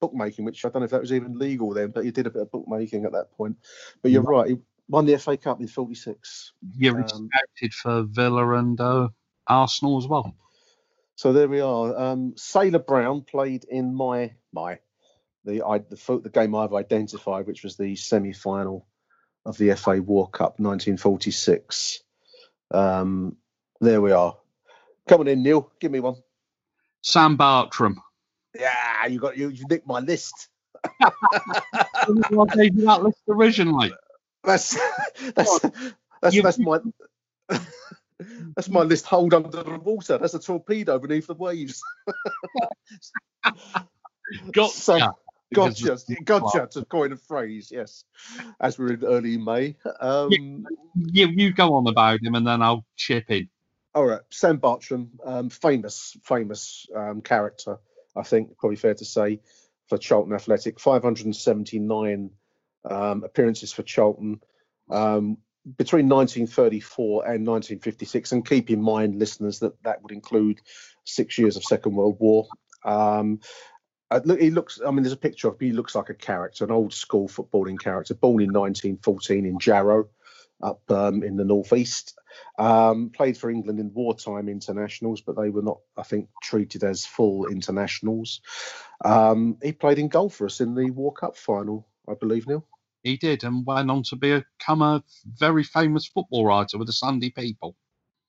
bookmaking, 0.01 0.45
which 0.45 0.65
I 0.65 0.69
don't 0.69 0.81
know 0.81 0.85
if 0.85 0.93
that 0.93 1.01
was 1.01 1.13
even 1.13 1.39
legal 1.39 1.75
then, 1.75 1.91
but 1.91 2.05
he 2.05 2.11
did 2.11 2.27
a 2.27 2.31
bit 2.31 2.43
of 2.43 2.51
bookmaking 2.51 3.05
at 3.05 3.13
that 3.13 3.33
point. 3.33 3.57
But 4.01 4.13
you're 4.13 4.23
right, 4.23 4.51
he 4.51 4.57
won 4.89 5.05
the 5.05 5.19
FA 5.19 5.37
Cup 5.37 5.61
in 5.61 5.67
'46. 5.67 6.53
Yeah, 6.77 6.93
um, 6.93 7.29
for 7.73 8.05
Villa 8.05 8.55
and 8.55 8.81
uh, 8.81 9.09
Arsenal 9.49 9.99
as 9.99 10.07
well. 10.07 10.35
So 11.17 11.33
there 11.33 11.49
we 11.49 11.61
are. 11.61 11.99
Um, 11.99 12.35
Sailor 12.37 12.79
Brown 12.79 13.23
played 13.23 13.65
in 13.65 13.95
my 13.95 14.33
my 14.53 14.79
the 15.45 15.63
I, 15.63 15.79
the, 15.79 16.21
the 16.23 16.31
game 16.31 16.55
I've 16.55 16.73
identified, 16.73 17.47
which 17.47 17.65
was 17.65 17.77
the 17.77 17.97
semi-final 17.97 18.87
of 19.45 19.59
the 19.59 19.75
FA 19.75 20.01
War 20.01 20.29
Cup 20.29 20.59
1946. 20.59 22.03
Um, 22.71 23.37
there 23.81 24.01
we 24.01 24.13
are. 24.13 24.37
Come 25.09 25.21
on 25.21 25.29
in, 25.29 25.43
Neil. 25.43 25.71
Give 25.81 25.91
me 25.91 26.01
one. 26.01 26.17
Sam 27.03 27.37
Bartram. 27.37 28.01
Yeah, 28.59 29.07
you 29.07 29.19
got 29.19 29.37
you. 29.37 29.49
You 29.49 29.67
nicked 29.69 29.87
my 29.87 30.01
list. 30.01 30.49
I 31.01 31.11
gave 32.55 32.77
you 32.77 32.85
that 32.85 33.03
list 33.03 33.23
originally. 33.29 33.93
That's 34.45 34.79
that's 35.35 35.61
that's, 36.21 36.43
that's 36.43 36.59
my 36.59 36.81
that's 38.57 38.69
my 38.69 38.83
list. 38.83 39.07
Hold 39.07 39.35
under 39.35 39.63
the 39.63 39.79
water. 39.79 40.19
That's 40.19 40.35
a 40.35 40.39
torpedo 40.39 40.99
beneath 40.99 41.27
the 41.27 41.35
waves. 41.35 41.83
Got 44.53 44.71
so, 44.71 44.99
Gotcha, 45.53 45.99
gotcha 46.25 46.69
to 46.73 46.85
coin 46.85 47.13
a 47.13 47.17
phrase, 47.17 47.71
yes. 47.71 48.05
As 48.61 48.79
we're 48.79 48.95
in 48.95 49.05
early 49.05 49.37
May. 49.37 49.77
Um, 50.01 50.67
you, 50.95 51.29
you 51.29 51.53
go 51.53 51.75
on 51.75 51.87
about 51.87 52.23
him 52.23 52.35
and 52.35 52.47
then 52.47 52.63
I'll 52.63 52.85
chip 52.97 53.31
in. 53.31 53.49
All 53.95 54.07
right, 54.07 54.23
Sam 54.31 54.57
Bartram, 54.57 55.11
um, 55.25 55.51
famous, 55.51 56.17
famous 56.25 56.87
um, 56.95 57.21
character, 57.21 57.79
I 58.17 58.23
think, 58.23 58.57
probably 58.57 58.77
fair 58.77 58.95
to 58.95 59.05
say, 59.05 59.41
for 59.89 59.99
Charlton 59.99 60.33
Athletic. 60.33 60.81
579 60.81 62.31
um, 62.89 63.25
appearances 63.25 63.73
for 63.73 63.83
Charlton 63.83 64.41
um, 64.91 65.37
between 65.77 66.09
1934 66.09 67.25
and 67.25 67.47
1956. 67.47 68.33
And 68.33 68.49
keep 68.49 68.71
in 68.71 68.81
mind, 68.81 69.17
listeners, 69.17 69.59
that 69.61 69.83
that 69.83 70.03
would 70.03 70.13
include 70.13 70.61
six 71.05 71.37
years 71.37 71.57
of 71.57 71.65
Second 71.65 71.95
World 71.95 72.17
War. 72.19 72.49
Um, 72.85 73.41
look, 74.25 74.41
he 74.41 74.51
looks. 74.51 74.81
I 74.85 74.91
mean, 74.91 75.03
there's 75.03 75.13
a 75.13 75.17
picture 75.17 75.49
of 75.49 75.55
him. 75.55 75.69
He 75.69 75.73
looks 75.73 75.95
like 75.95 76.09
a 76.09 76.15
character, 76.15 76.65
an 76.65 76.71
old 76.71 76.93
school 76.93 77.29
footballing 77.29 77.79
character, 77.79 78.15
born 78.15 78.43
in 78.43 78.53
1914 78.53 79.47
in 79.47 79.59
Jarrow, 79.59 80.09
up 80.63 80.83
um, 80.91 81.23
in 81.23 81.37
the 81.37 81.45
northeast. 81.45 82.19
Um, 82.59 83.11
played 83.11 83.37
for 83.37 83.51
England 83.51 83.79
in 83.79 83.93
wartime 83.93 84.49
internationals, 84.49 85.21
but 85.21 85.37
they 85.37 85.51
were 85.51 85.63
not, 85.63 85.81
I 85.97 86.03
think, 86.03 86.29
treated 86.43 86.83
as 86.85 87.05
full 87.05 87.47
internationals. 87.47 88.41
Um, 89.05 89.59
he 89.63 89.73
played 89.73 89.99
in 89.99 90.09
goal 90.09 90.31
for 90.31 90.47
us 90.47 90.61
in 90.61 90.75
the 90.75 90.91
War 90.91 91.13
Cup 91.13 91.37
final, 91.37 91.87
I 92.09 92.15
believe, 92.15 92.47
Neil. 92.47 92.67
he 93.03 93.17
did, 93.17 93.45
and 93.45 93.67
went 93.67 93.91
on 93.91 94.03
to 94.05 94.17
become 94.17 94.83
a 94.83 95.03
very 95.27 95.65
famous 95.65 96.07
football 96.07 96.47
writer 96.47 96.79
with 96.79 96.87
the 96.87 96.93
Sunday 96.93 97.31
People. 97.31 97.77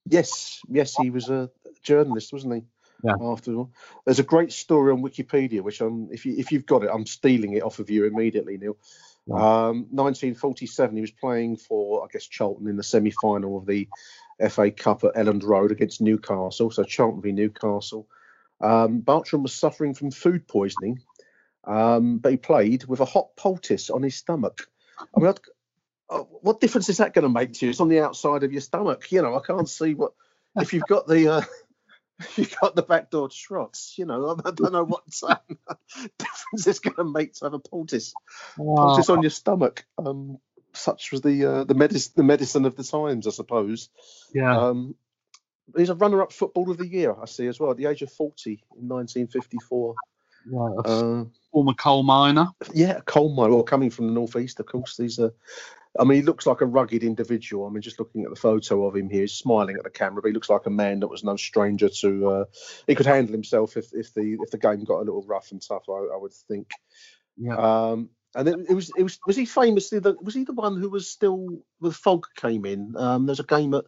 Yes, 0.05 0.59
yes, 0.67 0.95
he 0.97 1.09
was 1.09 1.29
a 1.29 1.49
journalist, 1.81 2.33
wasn't 2.33 2.55
he? 2.55 2.61
Yeah. 3.03 3.15
After 3.21 3.53
all, 3.55 3.71
there's 4.05 4.19
a 4.19 4.23
great 4.23 4.53
story 4.53 4.93
on 4.93 5.03
Wikipedia, 5.03 5.61
which 5.61 5.81
I'm 5.81 6.07
if 6.11 6.25
you 6.25 6.35
if 6.37 6.51
you've 6.51 6.65
got 6.65 6.83
it, 6.83 6.89
I'm 6.93 7.05
stealing 7.05 7.53
it 7.53 7.63
off 7.63 7.79
of 7.79 7.89
you 7.89 8.05
immediately, 8.05 8.57
Neil. 8.57 8.77
Um, 9.31 9.87
1947, 9.91 10.95
he 10.95 11.01
was 11.01 11.11
playing 11.11 11.57
for 11.57 12.03
I 12.03 12.07
guess 12.11 12.25
Charlton 12.25 12.67
in 12.67 12.77
the 12.77 12.83
semi-final 12.83 13.57
of 13.57 13.65
the 13.65 13.87
FA 14.49 14.71
Cup 14.71 15.03
at 15.03 15.15
Elland 15.15 15.43
Road 15.43 15.71
against 15.71 16.01
Newcastle. 16.01 16.71
So 16.71 16.83
Charlton 16.83 17.21
v 17.21 17.31
Newcastle. 17.31 18.07
Um, 18.61 18.99
Bartram 18.99 19.43
was 19.43 19.53
suffering 19.53 19.93
from 19.93 20.11
food 20.11 20.47
poisoning, 20.47 21.01
um, 21.65 22.19
but 22.19 22.31
he 22.31 22.37
played 22.37 22.85
with 22.85 23.01
a 23.01 23.05
hot 23.05 23.35
poultice 23.35 23.89
on 23.89 24.03
his 24.03 24.15
stomach. 24.15 24.67
I 24.99 25.19
mean, 25.19 25.33
uh, 26.09 26.19
what 26.19 26.61
difference 26.61 26.89
is 26.89 26.97
that 26.97 27.13
going 27.13 27.23
to 27.23 27.29
make 27.29 27.53
to 27.53 27.65
you? 27.65 27.71
It's 27.71 27.81
on 27.81 27.89
the 27.89 28.01
outside 28.01 28.43
of 28.43 28.51
your 28.51 28.61
stomach. 28.61 29.11
You 29.11 29.21
know, 29.21 29.35
I 29.35 29.41
can't 29.45 29.67
see 29.67 29.93
what 29.93 30.13
if 30.59 30.73
you've 30.73 30.87
got 30.87 31.07
the 31.07 31.27
uh, 31.27 31.41
you've 32.35 32.55
got 32.59 32.75
the 32.75 32.83
backdoor 32.83 33.29
trots. 33.29 33.95
You 33.97 34.05
know, 34.05 34.37
I, 34.45 34.51
don't 34.51 34.71
know 34.71 34.83
what 34.83 35.03
difference 36.19 36.67
it's 36.67 36.79
going 36.79 36.95
to 36.95 37.03
make 37.03 37.33
to 37.35 37.45
have 37.45 37.53
a 37.53 37.59
poultice 37.59 38.13
poultice 38.55 39.09
on 39.09 39.21
your 39.21 39.31
stomach. 39.31 39.85
Um, 39.97 40.39
such 40.73 41.11
was 41.11 41.21
the 41.21 41.45
uh, 41.45 41.63
the 41.65 41.75
medicine 41.75 42.13
the 42.15 42.23
medicine 42.23 42.65
of 42.65 42.75
the 42.75 42.83
times, 42.83 43.27
I 43.27 43.31
suppose. 43.31 43.89
Yeah. 44.33 44.57
Um, 44.57 44.95
he's 45.77 45.89
a 45.89 45.95
runner-up 45.95 46.33
football 46.33 46.69
of 46.71 46.77
the 46.77 46.87
year, 46.87 47.15
I 47.19 47.25
see 47.25 47.47
as 47.47 47.59
well, 47.59 47.71
at 47.71 47.77
the 47.77 47.85
age 47.85 48.01
of 48.01 48.11
40 48.11 48.51
in 48.51 48.87
1954. 48.89 49.95
Yeah, 50.51 50.59
Uh, 50.83 51.23
former 51.51 51.73
coal 51.73 52.03
miner. 52.03 52.47
yeah, 52.73 52.99
coal 53.05 53.33
miner. 53.33 53.53
Well, 53.53 53.63
coming 53.63 53.89
from 53.89 54.07
the 54.07 54.13
northeast, 54.13 54.59
of 54.59 54.65
course. 54.65 54.97
These 54.97 55.19
are. 55.19 55.33
I 55.99 56.03
mean, 56.03 56.17
he 56.17 56.23
looks 56.23 56.47
like 56.47 56.61
a 56.61 56.65
rugged 56.65 57.03
individual. 57.03 57.67
I 57.67 57.69
mean, 57.69 57.81
just 57.81 57.99
looking 57.99 58.23
at 58.23 58.29
the 58.31 58.35
photo 58.35 58.85
of 58.85 58.95
him 58.95 59.09
here, 59.09 59.21
he's 59.21 59.33
smiling 59.33 59.75
at 59.77 59.83
the 59.83 59.89
camera, 59.91 60.21
but 60.21 60.29
he 60.29 60.33
looks 60.33 60.49
like 60.49 60.65
a 60.65 60.71
man 60.71 60.99
that 61.01 61.07
was 61.07 61.23
no 61.23 61.35
stranger 61.35 61.87
to. 61.87 62.29
Uh, 62.29 62.45
he 62.87 62.95
could 62.95 63.05
handle 63.05 63.31
himself 63.31 63.77
if, 63.77 63.93
if 63.93 64.13
the 64.13 64.37
if 64.41 64.49
the 64.49 64.57
game 64.57 64.83
got 64.83 64.97
a 64.97 65.05
little 65.05 65.23
rough 65.23 65.51
and 65.51 65.61
tough. 65.61 65.83
I, 65.89 66.15
I 66.15 66.17
would 66.17 66.33
think. 66.33 66.71
Yeah. 67.37 67.57
Um, 67.57 68.09
and 68.35 68.47
it, 68.47 68.59
it 68.69 68.73
was 68.73 68.91
it 68.97 69.03
was 69.03 69.19
was 69.27 69.35
he 69.35 69.45
famously 69.45 69.99
the 69.99 70.15
was 70.21 70.33
he 70.33 70.43
the 70.43 70.53
one 70.53 70.79
who 70.79 70.89
was 70.89 71.09
still 71.09 71.47
the 71.81 71.91
fog 71.91 72.25
came 72.35 72.65
in? 72.65 72.95
Um, 72.97 73.27
there's 73.27 73.39
a 73.39 73.43
game 73.43 73.75
at 73.75 73.85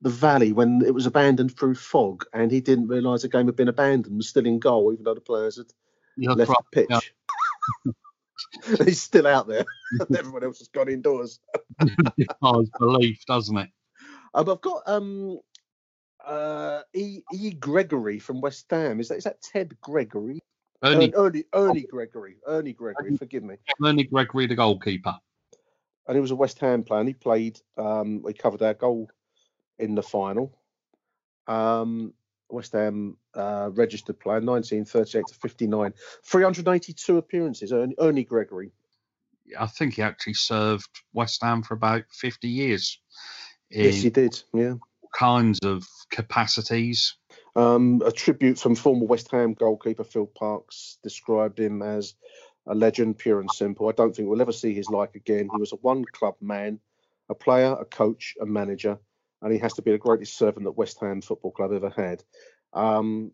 the 0.00 0.10
Valley 0.10 0.52
when 0.52 0.82
it 0.84 0.94
was 0.94 1.06
abandoned 1.06 1.56
through 1.56 1.76
fog, 1.76 2.24
and 2.32 2.50
he 2.50 2.60
didn't 2.60 2.88
realise 2.88 3.22
the 3.22 3.28
game 3.28 3.46
had 3.46 3.56
been 3.56 3.68
abandoned, 3.68 4.16
was 4.16 4.28
still 4.28 4.46
in 4.46 4.58
goal, 4.58 4.92
even 4.92 5.04
though 5.04 5.14
the 5.14 5.20
players 5.20 5.56
had 5.56 5.66
left 6.16 6.50
right, 6.50 6.58
the 6.72 6.86
yeah. 6.90 7.92
He's 8.84 9.02
still 9.02 9.26
out 9.26 9.48
there. 9.48 9.64
Everyone 10.16 10.44
else 10.44 10.58
has 10.58 10.68
gone 10.68 10.88
indoors. 10.88 11.40
defies 12.18 12.68
belief, 12.78 13.24
doesn't 13.26 13.56
it? 13.56 13.70
Um, 14.34 14.50
I've 14.50 14.60
got 14.60 14.82
um, 14.86 15.38
uh, 16.24 16.82
E. 16.94 17.22
E. 17.32 17.50
Gregory 17.52 18.18
from 18.18 18.40
West 18.40 18.66
Ham. 18.70 19.00
Is 19.00 19.08
that 19.08 19.18
is 19.18 19.24
that 19.24 19.42
Ted 19.42 19.80
Gregory? 19.80 20.40
Ernie, 20.82 21.12
Ernie, 21.14 21.14
Ernie, 21.16 21.44
Ernie 21.54 21.86
Gregory. 21.90 22.36
Ernie 22.46 22.72
Gregory. 22.72 23.16
Forgive 23.16 23.42
me. 23.42 23.56
Ernie 23.84 24.04
Gregory, 24.04 24.46
the 24.46 24.54
goalkeeper. 24.54 25.16
and 26.06 26.16
he 26.16 26.20
was 26.20 26.30
a 26.30 26.36
West 26.36 26.60
Ham 26.60 26.84
player. 26.84 27.00
And 27.00 27.08
he 27.08 27.14
played. 27.14 27.60
Um, 27.76 28.22
he 28.26 28.32
covered 28.32 28.62
our 28.62 28.74
goal 28.74 29.10
in 29.78 29.94
the 29.94 30.02
final. 30.02 30.56
Um, 31.48 32.12
West 32.50 32.72
Ham 32.72 33.16
uh, 33.34 33.70
registered 33.72 34.18
player, 34.18 34.40
1938 34.40 35.26
to 35.26 35.34
59, 35.34 35.92
382 36.24 37.18
appearances. 37.18 37.72
Ernie, 37.72 37.94
Ernie 37.98 38.24
Gregory. 38.24 38.72
I 39.58 39.66
think 39.66 39.94
he 39.94 40.02
actually 40.02 40.34
served 40.34 40.88
West 41.12 41.42
Ham 41.42 41.62
for 41.62 41.74
about 41.74 42.04
50 42.10 42.48
years 42.48 42.98
Yes, 43.70 44.02
he 44.02 44.10
did. 44.10 44.42
Yeah. 44.54 44.74
all 45.02 45.10
kinds 45.14 45.58
of 45.62 45.86
capacities. 46.10 47.16
Um, 47.56 48.02
a 48.04 48.12
tribute 48.12 48.58
from 48.58 48.74
former 48.74 49.06
West 49.06 49.30
Ham 49.30 49.54
goalkeeper 49.54 50.04
Phil 50.04 50.26
Parkes 50.26 50.98
described 51.02 51.58
him 51.58 51.82
as 51.82 52.14
a 52.66 52.74
legend, 52.74 53.18
pure 53.18 53.40
and 53.40 53.50
simple. 53.50 53.88
I 53.88 53.92
don't 53.92 54.14
think 54.14 54.28
we'll 54.28 54.40
ever 54.40 54.52
see 54.52 54.74
his 54.74 54.88
like 54.90 55.14
again. 55.14 55.48
He 55.52 55.58
was 55.58 55.72
a 55.72 55.76
one 55.76 56.04
club 56.04 56.36
man, 56.40 56.80
a 57.28 57.34
player, 57.34 57.76
a 57.78 57.84
coach, 57.84 58.36
a 58.40 58.46
manager, 58.46 58.98
and 59.42 59.52
he 59.52 59.58
has 59.58 59.74
to 59.74 59.82
be 59.82 59.92
the 59.92 59.98
greatest 59.98 60.36
servant 60.36 60.64
that 60.64 60.72
West 60.72 60.98
Ham 61.00 61.20
Football 61.20 61.52
Club 61.52 61.72
ever 61.72 61.90
had. 61.90 62.22
Um, 62.72 63.32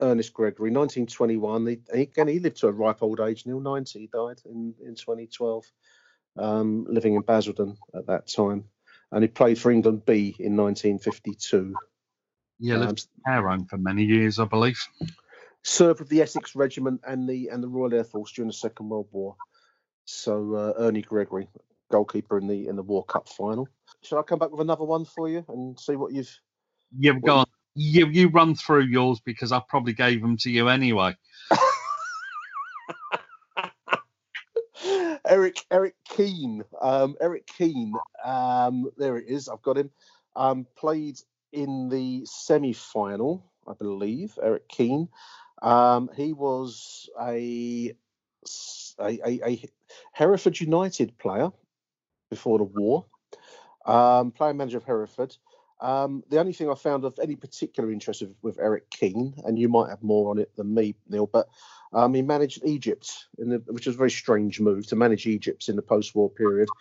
Ernest 0.00 0.32
Gregory, 0.34 0.70
1921. 0.70 1.66
He, 1.66 2.00
again, 2.02 2.28
he 2.28 2.40
lived 2.40 2.56
to 2.58 2.68
a 2.68 2.72
ripe 2.72 3.02
old 3.02 3.20
age. 3.20 3.46
Neil 3.46 3.60
90, 3.60 4.00
he 4.00 4.06
died 4.08 4.40
in, 4.44 4.74
in 4.84 4.94
2012, 4.94 5.64
um, 6.38 6.86
living 6.88 7.14
in 7.14 7.22
Basildon 7.22 7.76
at 7.94 8.06
that 8.06 8.26
time. 8.26 8.64
And 9.12 9.22
he 9.22 9.28
played 9.28 9.58
for 9.58 9.70
England 9.70 10.04
B 10.04 10.34
in 10.38 10.56
1952. 10.56 11.74
Yeah, 12.58 12.74
Um, 12.74 12.80
lived 12.80 13.06
in 13.16 13.32
care 13.32 13.58
for 13.68 13.78
many 13.78 14.04
years, 14.04 14.38
I 14.38 14.44
believe. 14.46 14.78
served 15.62 16.00
with 16.00 16.08
the 16.08 16.22
Essex 16.22 16.56
Regiment 16.56 17.00
and 17.06 17.28
the 17.28 17.48
and 17.48 17.62
the 17.62 17.68
Royal 17.68 17.94
Air 17.94 18.04
Force 18.04 18.32
during 18.32 18.48
the 18.48 18.54
Second 18.54 18.88
World 18.88 19.08
War. 19.12 19.36
So 20.04 20.54
uh, 20.54 20.72
Ernie 20.78 21.02
Gregory, 21.02 21.48
goalkeeper 21.92 22.38
in 22.38 22.48
the 22.48 22.66
in 22.66 22.74
the 22.76 22.82
War 22.82 23.04
Cup 23.04 23.28
final. 23.28 23.68
Shall 24.02 24.18
I 24.18 24.22
come 24.22 24.38
back 24.40 24.50
with 24.50 24.60
another 24.60 24.84
one 24.84 25.04
for 25.04 25.28
you 25.28 25.44
and 25.48 25.78
see 25.78 25.94
what 25.94 26.12
you've? 26.12 26.40
Yeah, 26.98 27.12
go 27.22 27.36
on. 27.38 27.46
You, 27.74 28.06
you 28.08 28.28
run 28.28 28.54
through 28.54 28.84
yours 28.84 29.20
because 29.20 29.52
I 29.52 29.62
probably 29.68 29.92
gave 29.92 30.20
them 30.20 30.36
to 30.38 30.50
you 30.50 30.68
anyway. 30.68 31.16
Eric 35.28 35.64
Eric 35.70 35.94
Keen. 36.08 36.64
Um, 36.80 37.16
Eric 37.20 37.46
Keen. 37.46 37.94
Um, 38.24 38.90
there 38.96 39.16
it 39.16 39.28
is. 39.28 39.48
I've 39.48 39.62
got 39.62 39.78
him. 39.78 39.90
Um, 40.34 40.66
played 40.76 41.20
in 41.52 41.88
the 41.88 42.22
semi 42.24 42.72
final, 42.72 43.44
I 43.68 43.74
believe. 43.74 44.38
Eric 44.42 44.68
Keen. 44.68 45.08
Um, 45.62 46.10
he 46.16 46.32
was 46.32 47.08
a, 47.20 47.94
a, 48.98 49.18
a, 49.24 49.48
a 49.48 49.64
Hereford 50.12 50.58
United 50.60 51.16
player 51.18 51.52
before 52.32 52.56
the 52.56 52.64
war. 52.64 53.04
Um, 53.84 54.30
player 54.30 54.54
manager 54.54 54.78
of 54.78 54.84
Hereford. 54.84 55.36
Um, 55.82 56.22
the 56.30 56.40
only 56.40 56.54
thing 56.54 56.70
I 56.70 56.74
found 56.74 57.04
of 57.04 57.18
any 57.20 57.36
particular 57.36 57.92
interest 57.92 58.22
with, 58.22 58.34
with 58.40 58.58
Eric 58.58 58.88
Keen, 58.88 59.34
and 59.44 59.58
you 59.58 59.68
might 59.68 59.90
have 59.90 60.02
more 60.02 60.30
on 60.30 60.38
it 60.38 60.56
than 60.56 60.72
me, 60.72 60.94
Neil, 61.10 61.26
but 61.26 61.48
um, 61.92 62.14
he 62.14 62.22
managed 62.22 62.64
Egypt, 62.64 63.26
in 63.38 63.50
the, 63.50 63.62
which 63.66 63.86
was 63.86 63.96
a 63.96 63.98
very 63.98 64.10
strange 64.10 64.60
move 64.60 64.86
to 64.86 64.96
manage 64.96 65.26
Egypt 65.26 65.68
in 65.68 65.76
the 65.76 65.82
post-war 65.82 66.30
period. 66.30 66.70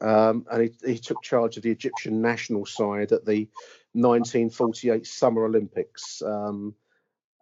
Um, 0.00 0.46
and 0.50 0.62
he, 0.62 0.92
he 0.92 0.98
took 0.98 1.22
charge 1.22 1.56
of 1.56 1.62
the 1.62 1.70
Egyptian 1.70 2.22
national 2.22 2.64
side 2.64 3.12
at 3.12 3.24
the 3.24 3.48
1948 3.92 5.06
Summer 5.06 5.44
Olympics. 5.44 6.22
Um, 6.22 6.74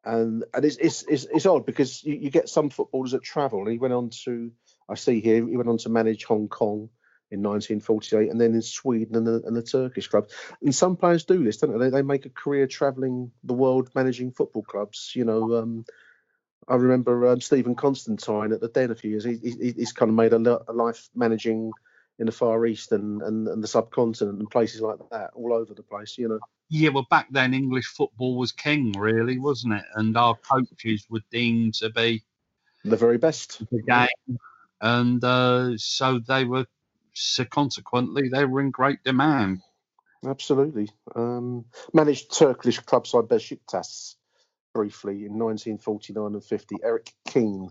and 0.05 0.45
and 0.55 0.65
it's, 0.65 0.77
it's, 0.77 1.05
it's, 1.05 1.27
it's 1.33 1.47
odd 1.47 1.67
because 1.67 2.03
you, 2.03 2.15
you 2.15 2.31
get 2.31 2.49
some 2.49 2.71
footballers 2.71 3.13
that 3.13 3.23
travel, 3.23 3.61
and 3.61 3.71
he 3.71 3.79
went 3.79 3.95
on 3.95 4.11
to, 4.25 4.51
I 4.89 4.95
see 4.97 5.21
here, 5.21 5.47
he 5.47 5.57
went 5.57 5.69
on 5.69 5.79
to 5.79 5.89
manage 5.89 6.25
Hong 6.25 6.49
Kong 6.49 6.91
in 7.31 7.43
1948, 7.43 8.31
and 8.31 8.41
then 8.41 8.55
in 8.55 8.63
Sweden 8.63 9.17
and 9.17 9.27
the, 9.27 9.43
and 9.47 9.55
the 9.55 9.63
Turkish 9.63 10.09
clubs. 10.09 10.35
And 10.63 10.75
some 10.75 10.97
players 10.97 11.25
do 11.25 11.45
this, 11.45 11.59
don't 11.59 11.79
they? 11.79 11.87
They, 11.87 11.91
they 11.91 12.03
make 12.03 12.27
a 12.27 12.31
career 12.31 12.67
travelling 12.67 13.31
the 13.45 13.55
world, 13.55 13.91
managing 13.95 14.33
football 14.33 14.63
clubs. 14.63 15.13
You 15.15 15.25
know, 15.25 15.57
um, 15.57 15.85
I 16.67 16.77
remember 16.77 17.29
um, 17.29 17.41
Stephen 17.41 17.75
Constantine 17.75 18.53
at 18.53 18.61
the 18.61 18.69
Den 18.69 18.91
a 18.91 18.95
few 18.95 19.11
years. 19.11 19.25
He, 19.25 19.37
he, 19.43 19.73
he's 19.73 19.93
kind 19.93 20.09
of 20.11 20.15
made 20.17 20.33
a, 20.33 20.61
a 20.69 20.73
life 20.73 21.09
managing 21.15 21.73
in 22.19 22.27
the 22.27 22.33
Far 22.33 22.67
East 22.67 22.93
and, 22.93 23.23
and, 23.23 23.47
and 23.47 23.63
the 23.63 23.69
subcontinent 23.69 24.39
and 24.39 24.51
places 24.51 24.81
like 24.81 24.99
that, 25.11 25.31
all 25.35 25.53
over 25.53 25.73
the 25.75 25.83
place. 25.83 26.19
You 26.19 26.29
know. 26.29 26.41
Yeah, 26.69 26.91
well, 26.91 27.07
back 27.11 27.29
then 27.31 27.55
English 27.55 27.87
football 27.87 28.37
was 28.37 28.53
king, 28.53 28.93
really, 28.99 29.39
wasn't 29.39 29.75
it? 29.75 29.85
And 29.95 30.17
our 30.17 30.35
coaches 30.37 31.07
were 31.09 31.23
deemed 31.31 31.75
to 31.75 31.91
be 31.91 32.23
The 32.85 32.97
very 32.97 33.19
best. 33.19 33.63
the 33.71 33.83
game, 33.83 34.39
and 34.81 35.23
uh, 35.23 35.77
so 35.77 36.21
they 36.27 36.45
were. 36.45 36.67
So 37.21 37.45
consequently, 37.45 38.29
they 38.29 38.45
were 38.45 38.61
in 38.61 38.71
great 38.71 39.03
demand. 39.03 39.63
Absolutely. 40.25 40.89
Um, 41.17 41.65
managed 41.93 42.37
Turkish 42.37 42.79
club 42.79 43.09
side 43.09 43.25
Besiktas 43.25 44.15
briefly 44.73 45.25
in 45.25 45.39
1949 45.39 46.35
and 46.35 46.45
50. 46.45 46.77
Eric 46.83 47.13
Keen. 47.27 47.71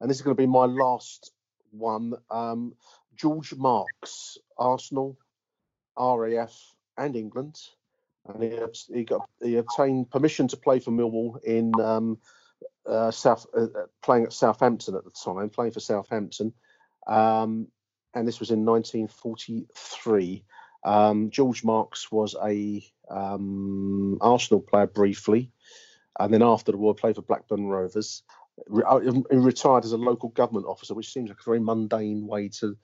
And 0.00 0.10
this 0.10 0.16
is 0.16 0.22
going 0.22 0.34
to 0.34 0.42
be 0.42 0.46
my 0.46 0.64
last 0.64 1.32
one. 1.72 2.14
Um, 2.30 2.74
George 3.14 3.54
Marks, 3.54 4.38
Arsenal, 4.56 5.18
RAF, 5.98 6.58
and 6.96 7.16
England. 7.16 7.58
And 8.26 8.42
he, 8.42 8.58
he 8.94 9.04
got 9.04 9.28
he 9.42 9.56
obtained 9.56 10.10
permission 10.10 10.48
to 10.48 10.56
play 10.56 10.80
for 10.80 10.90
Millwall 10.90 11.42
in 11.44 11.72
um, 11.80 12.18
uh, 12.86 13.10
South, 13.10 13.46
uh, 13.54 13.64
uh, 13.64 13.86
playing 14.02 14.24
at 14.24 14.32
Southampton 14.32 14.96
at 14.96 15.04
the 15.04 15.10
time, 15.10 15.50
playing 15.50 15.72
for 15.72 15.80
Southampton. 15.80 16.54
Um, 17.06 17.68
and 18.16 18.26
this 18.26 18.40
was 18.40 18.50
in 18.50 18.64
1943. 18.64 20.44
Um, 20.84 21.30
George 21.30 21.62
Marks 21.62 22.10
was 22.10 22.34
a 22.42 22.82
um, 23.10 24.18
Arsenal 24.20 24.62
player 24.62 24.86
briefly, 24.86 25.52
and 26.18 26.32
then 26.32 26.42
after 26.42 26.72
the 26.72 26.78
war 26.78 26.94
played 26.94 27.16
for 27.16 27.22
Blackburn 27.22 27.66
Rovers. 27.66 28.22
Re- 28.68 28.84
uh, 28.88 29.00
retired 29.32 29.84
as 29.84 29.92
a 29.92 29.98
local 29.98 30.30
government 30.30 30.64
officer, 30.64 30.94
which 30.94 31.12
seems 31.12 31.28
like 31.28 31.40
a 31.40 31.44
very 31.44 31.60
mundane 31.60 32.26
way 32.26 32.48
to 32.60 32.74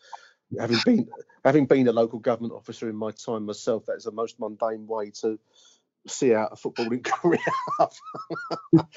having 0.60 0.78
been 0.84 1.08
having 1.46 1.64
been 1.64 1.88
a 1.88 1.92
local 1.92 2.18
government 2.18 2.52
officer 2.52 2.90
in 2.90 2.96
my 2.96 3.10
time 3.10 3.46
myself, 3.46 3.86
that 3.86 3.96
is 3.96 4.04
the 4.04 4.12
most 4.12 4.38
mundane 4.38 4.86
way 4.86 5.12
to 5.22 5.38
see 6.06 6.34
out 6.34 6.52
a 6.52 6.56
footballing 6.56 7.02
career. 7.04 7.38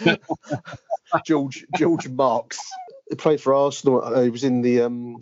George 1.25 1.65
George 1.77 2.09
Marks 2.09 2.59
he 3.09 3.15
played 3.15 3.39
for 3.39 3.53
Arsenal. 3.53 4.03
Uh, 4.03 4.21
he 4.21 4.29
was 4.29 4.43
in 4.43 4.61
the 4.61 4.81
um, 4.81 5.19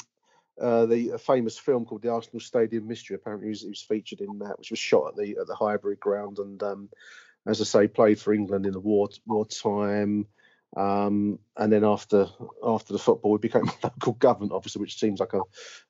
uh, 0.61 0.85
the 0.85 1.17
famous 1.17 1.57
film 1.57 1.85
called 1.85 2.01
The 2.01 2.11
Arsenal 2.11 2.39
Stadium 2.39 2.87
Mystery. 2.87 3.15
Apparently, 3.15 3.47
he 3.47 3.49
was, 3.49 3.61
he 3.61 3.69
was, 3.69 3.81
featured 3.81 4.21
in 4.21 4.39
that, 4.39 4.57
which 4.57 4.69
was 4.69 4.79
shot 4.79 5.09
at 5.09 5.15
the 5.15 5.37
at 5.39 5.47
the 5.47 5.55
Highbury 5.55 5.95
ground. 5.95 6.39
And 6.39 6.61
um, 6.61 6.89
as 7.47 7.59
I 7.59 7.63
say, 7.63 7.87
played 7.87 8.19
for 8.19 8.33
England 8.33 8.65
in 8.65 8.73
the 8.73 8.79
war 8.79 9.09
wartime. 9.25 10.27
Um, 10.75 11.39
and 11.57 11.71
then 11.71 11.83
after 11.83 12.27
after 12.65 12.93
the 12.93 12.99
football, 12.99 13.35
he 13.35 13.41
became 13.41 13.69
local 13.83 14.13
government 14.13 14.51
officer, 14.51 14.79
which 14.79 14.99
seems 14.99 15.19
like 15.19 15.33
a, 15.33 15.41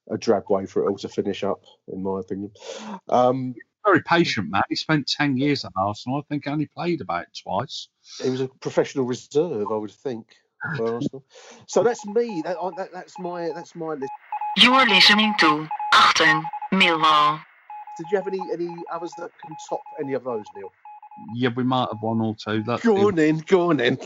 a 0.10 0.18
drab 0.18 0.50
way 0.50 0.66
for 0.66 0.84
it 0.84 0.90
all 0.90 0.98
to 0.98 1.10
finish 1.10 1.44
up, 1.44 1.64
in 1.88 2.04
my 2.04 2.20
opinion. 2.20 2.52
Um, 3.10 3.56
Very 3.86 4.02
patient 4.02 4.50
man. 4.50 4.64
He 4.70 4.76
spent 4.76 5.08
ten 5.08 5.38
years 5.38 5.66
at 5.66 5.72
Arsenal. 5.78 6.20
I 6.20 6.22
think 6.30 6.46
he 6.46 6.50
only 6.52 6.68
played 6.68 7.02
about 7.02 7.28
twice. 7.42 7.90
He 8.22 8.30
was 8.30 8.42
a 8.42 8.48
professional 8.48 9.06
reserve, 9.06 9.68
I 9.72 9.76
would 9.76 9.92
think. 9.92 10.28
So 11.68 11.84
that's 11.84 12.06
me. 12.06 12.42
That, 12.46 12.58
that, 12.78 12.90
that's 12.94 13.20
my 13.20 13.52
that's 13.54 13.76
my 13.76 13.96
list. 13.96 14.12
You 14.56 14.74
are 14.74 14.86
listening 14.86 15.34
to 15.40 15.68
Achtung 15.94 16.44
Millwall. 16.72 17.42
Did 17.98 18.08
you 18.12 18.18
have 18.18 18.28
any 18.28 18.40
any 18.54 18.76
others 18.92 19.12
that 19.18 19.32
can 19.44 19.56
top 19.68 19.82
any 20.00 20.14
of 20.14 20.24
those, 20.24 20.44
Neil? 20.56 20.72
Yeah, 21.34 21.50
we 21.56 21.64
might 21.64 21.88
have 21.92 22.02
one 22.02 22.22
or 22.22 22.36
two. 22.36 22.62
That 22.64 22.82
go 22.82 23.08
on 23.08 23.18
in, 23.18 23.40
go 23.40 23.72
on 23.72 23.80
in. 23.80 23.98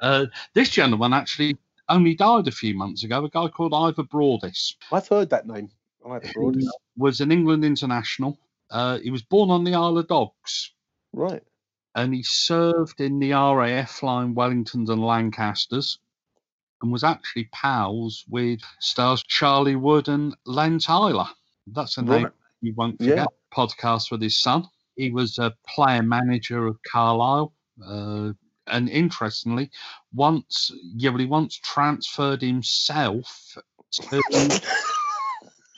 uh, 0.00 0.26
this 0.54 0.70
gentleman 0.70 1.12
actually 1.12 1.56
only 1.88 2.14
died 2.14 2.48
a 2.48 2.52
few 2.52 2.74
months 2.74 3.04
ago. 3.04 3.24
A 3.24 3.30
guy 3.30 3.46
called 3.48 3.74
Ivor 3.74 4.02
Broadis. 4.02 4.74
I've 4.90 5.06
heard 5.06 5.30
that 5.30 5.46
name. 5.46 5.70
Ivor 6.04 6.30
Broadis 6.34 6.68
was 6.96 7.20
an 7.20 7.30
England 7.30 7.64
international. 7.64 8.38
Uh, 8.70 8.98
he 8.98 9.10
was 9.10 9.22
born 9.22 9.50
on 9.50 9.62
the 9.62 9.74
Isle 9.74 9.98
of 9.98 10.08
Dogs. 10.08 10.72
Right 11.12 11.42
and 11.96 12.12
he 12.12 12.22
served 12.22 13.00
in 13.00 13.18
the 13.18 13.32
RAF 13.32 13.90
flying 13.90 14.34
Wellingtons 14.34 14.90
and 14.90 15.02
Lancasters 15.02 15.98
and 16.82 16.92
was 16.92 17.04
actually 17.04 17.48
pals 17.52 18.24
with 18.28 18.60
stars 18.80 19.22
Charlie 19.22 19.76
Wood 19.76 20.08
and 20.08 20.36
Len 20.44 20.78
Tyler. 20.78 21.26
That's 21.66 21.98
a 21.98 22.02
name 22.02 22.24
right. 22.24 22.32
you 22.60 22.74
won't 22.76 22.98
forget. 22.98 23.16
Yeah. 23.16 23.24
Podcast 23.54 24.10
with 24.10 24.22
his 24.22 24.38
son. 24.40 24.64
He 24.96 25.10
was 25.10 25.38
a 25.38 25.54
player 25.66 26.02
manager 26.02 26.66
of 26.66 26.78
Carlisle. 26.90 27.52
Uh, 27.84 28.32
and 28.68 28.88
interestingly, 28.88 29.70
once 30.12 30.72
yeah, 30.96 31.16
he 31.16 31.26
once 31.26 31.56
transferred 31.62 32.42
himself 32.42 33.56
to, 33.92 34.22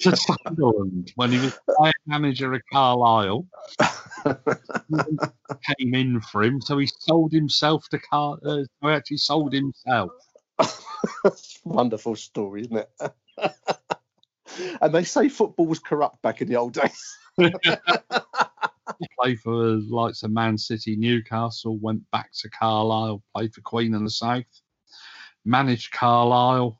to 0.00 0.16
Sunderland 0.16 1.12
when 1.16 1.32
he 1.32 1.38
was 1.38 1.58
player 1.76 1.92
manager 2.06 2.52
of 2.54 2.62
Carlisle. 2.72 3.46
came 5.78 5.94
in 5.94 6.20
for 6.20 6.42
him, 6.42 6.60
so 6.60 6.78
he 6.78 6.88
sold 6.98 7.32
himself 7.32 7.88
to 7.90 7.98
car. 7.98 8.38
Uh, 8.44 8.64
so 8.64 8.66
he 8.82 8.88
actually 8.88 9.16
sold 9.16 9.52
himself. 9.52 10.10
Wonderful 11.64 12.16
story, 12.16 12.62
isn't 12.62 12.76
it? 12.76 12.90
and 14.80 14.94
they 14.94 15.04
say 15.04 15.28
football 15.28 15.66
was 15.66 15.78
corrupt 15.78 16.22
back 16.22 16.40
in 16.40 16.48
the 16.48 16.56
old 16.56 16.74
days. 16.74 17.18
played 19.20 19.40
for 19.40 19.54
the 19.56 19.86
likes 19.90 20.22
of 20.22 20.30
Man 20.30 20.58
City, 20.58 20.96
Newcastle, 20.96 21.76
went 21.78 22.08
back 22.10 22.30
to 22.40 22.50
Carlisle, 22.50 23.22
played 23.34 23.54
for 23.54 23.60
Queen 23.60 23.94
and 23.94 24.06
the 24.06 24.10
South, 24.10 24.44
managed 25.44 25.92
Carlisle 25.92 26.78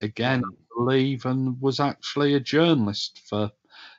again, 0.00 0.42
I 0.44 0.54
believe, 0.76 1.26
and 1.26 1.60
was 1.60 1.80
actually 1.80 2.34
a 2.34 2.40
journalist 2.40 3.20
for 3.28 3.50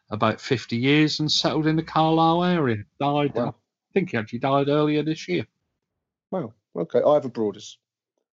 about 0.09 0.39
50 0.39 0.75
years 0.75 1.19
and 1.19 1.31
settled 1.31 1.67
in 1.67 1.75
the 1.75 1.83
Carlisle 1.83 2.43
area. 2.43 2.83
Died, 2.99 3.33
wow. 3.35 3.49
I 3.49 3.93
think 3.93 4.11
he 4.11 4.17
actually 4.17 4.39
died 4.39 4.67
earlier 4.67 5.03
this 5.03 5.27
year. 5.27 5.45
Wow. 6.31 6.53
Okay. 6.75 7.01
Ivor 7.01 7.29
Broadis. 7.29 7.77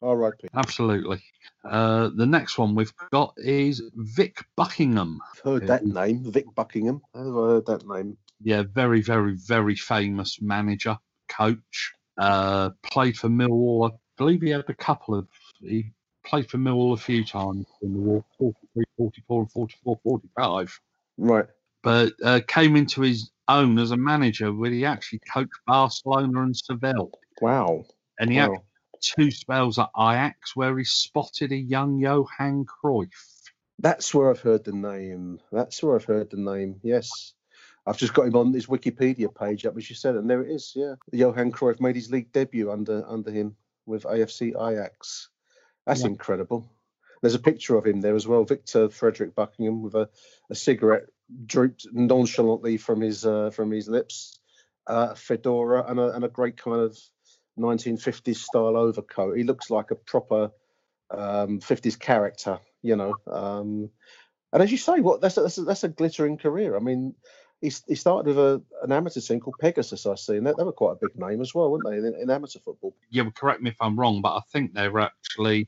R.I.P. 0.01 0.47
Absolutely. 0.53 1.21
Uh, 1.63 2.09
the 2.15 2.25
next 2.25 2.57
one 2.57 2.75
we've 2.75 2.93
got 3.11 3.33
is 3.37 3.81
Vic 3.95 4.37
Buckingham. 4.55 5.19
I've 5.33 5.39
heard 5.39 5.67
that 5.67 5.85
name, 5.85 6.31
Vic 6.31 6.45
Buckingham. 6.55 7.01
I've 7.13 7.33
heard 7.33 7.65
that 7.67 7.87
name. 7.87 8.17
Yeah, 8.41 8.63
very, 8.73 9.01
very, 9.01 9.35
very 9.35 9.75
famous 9.75 10.41
manager, 10.41 10.97
coach. 11.29 11.93
Uh, 12.17 12.69
played 12.83 13.17
for 13.17 13.29
Millwall. 13.29 13.91
I 13.91 13.95
believe 14.17 14.41
he 14.41 14.49
had 14.49 14.69
a 14.69 14.73
couple 14.73 15.15
of. 15.15 15.27
He 15.61 15.91
played 16.25 16.49
for 16.49 16.57
Millwall 16.57 16.93
a 16.93 16.97
few 16.97 17.25
times 17.25 17.65
in 17.81 17.93
the 17.93 17.99
war 17.99 18.23
43, 18.37 18.83
44, 18.97 19.41
and 19.41 19.51
44, 19.51 19.99
45. 20.03 20.79
Right 21.17 21.45
but 21.85 22.13
uh, 22.23 22.41
came 22.47 22.75
into 22.75 23.01
his 23.01 23.29
own 23.47 23.77
as 23.77 23.91
a 23.91 23.97
manager 23.97 24.51
where 24.51 24.71
he 24.71 24.83
actually 24.83 25.21
coached 25.31 25.53
Barcelona 25.67 26.41
and 26.41 26.57
Seville. 26.57 27.11
Wow. 27.41 27.85
And 28.19 28.31
he 28.31 28.37
wow. 28.37 28.53
had 28.53 28.59
two 29.05 29.31
spells 29.31 29.79
at 29.79 29.89
Ajax 29.97 30.55
where 30.55 30.77
he 30.77 30.83
spotted 30.83 31.51
a 31.51 31.57
young 31.57 31.99
Johan 31.99 32.65
Cruyff. 32.65 33.09
That's 33.79 34.13
where 34.13 34.29
I've 34.29 34.41
heard 34.41 34.63
the 34.63 34.73
name. 34.73 35.39
That's 35.51 35.83
where 35.83 35.95
I've 35.95 36.05
heard 36.05 36.29
the 36.29 36.37
name. 36.37 36.79
Yes. 36.81 37.33
I've 37.85 37.97
just 37.97 38.13
got 38.13 38.27
him 38.27 38.35
on 38.35 38.53
his 38.53 38.65
Wikipedia 38.65 39.33
page 39.33 39.65
up, 39.65 39.77
as 39.77 39.89
you 39.89 39.95
said, 39.95 40.15
and 40.15 40.29
there 40.29 40.41
it 40.41 40.49
is. 40.49 40.73
Yeah, 40.75 40.95
Johan 41.11 41.51
Cruyff 41.51 41.79
made 41.79 41.95
his 41.95 42.09
league 42.09 42.31
debut 42.31 42.71
under 42.71 43.05
under 43.07 43.31
him 43.31 43.55
with 43.85 44.03
AFC 44.03 44.49
Ajax. 44.49 45.29
That's 45.85 46.01
yeah. 46.01 46.07
incredible. 46.07 46.71
There's 47.21 47.35
a 47.35 47.39
picture 47.39 47.77
of 47.77 47.85
him 47.85 48.01
there 48.01 48.15
as 48.15 48.27
well, 48.27 48.43
Victor 48.43 48.89
Frederick 48.89 49.35
Buckingham 49.35 49.81
with 49.83 49.95
a, 49.95 50.09
a 50.49 50.55
cigarette 50.55 51.05
drooped 51.45 51.87
nonchalantly 51.91 52.77
from 52.77 53.01
his 53.01 53.25
uh, 53.25 53.51
from 53.51 53.71
his 53.71 53.87
lips, 53.87 54.39
uh, 54.87 55.09
a 55.11 55.15
fedora 55.15 55.85
and 55.87 55.99
a, 55.99 56.09
and 56.15 56.23
a 56.23 56.29
great 56.29 56.57
kind 56.57 56.81
of 56.81 56.97
1950s 57.59 58.37
style 58.37 58.77
overcoat. 58.77 59.37
He 59.37 59.43
looks 59.43 59.69
like 59.69 59.91
a 59.91 59.95
proper 59.95 60.51
um, 61.11 61.59
50s 61.59 61.99
character, 61.99 62.59
you 62.81 62.95
know. 62.95 63.13
Um, 63.27 63.89
and 64.53 64.63
as 64.63 64.71
you 64.71 64.77
say, 64.77 64.99
what 64.99 65.21
that's 65.21 65.37
a, 65.37 65.41
that's 65.41 65.57
a, 65.57 65.61
that's 65.63 65.83
a 65.83 65.89
glittering 65.89 66.37
career. 66.37 66.75
I 66.75 66.79
mean, 66.79 67.15
he, 67.61 67.71
he 67.87 67.95
started 67.95 68.27
with 68.27 68.37
a, 68.37 68.61
an 68.83 68.91
amateur 68.91 69.21
team 69.21 69.39
called 69.39 69.55
Pegasus, 69.59 70.05
I 70.05 70.15
see, 70.15 70.37
and 70.37 70.45
they, 70.45 70.53
they 70.57 70.63
were 70.63 70.71
quite 70.71 70.93
a 70.93 71.07
big 71.07 71.19
name 71.19 71.41
as 71.41 71.53
well, 71.53 71.71
weren't 71.71 71.83
they, 71.89 71.97
in, 71.97 72.15
in 72.21 72.29
amateur 72.29 72.59
football? 72.59 72.95
Yeah, 73.09 73.23
well, 73.23 73.31
correct 73.31 73.61
me 73.61 73.69
if 73.71 73.77
I'm 73.81 73.99
wrong, 73.99 74.21
but 74.21 74.35
I 74.35 74.41
think 74.51 74.73
they 74.73 74.87
were 74.87 75.01
actually 75.01 75.67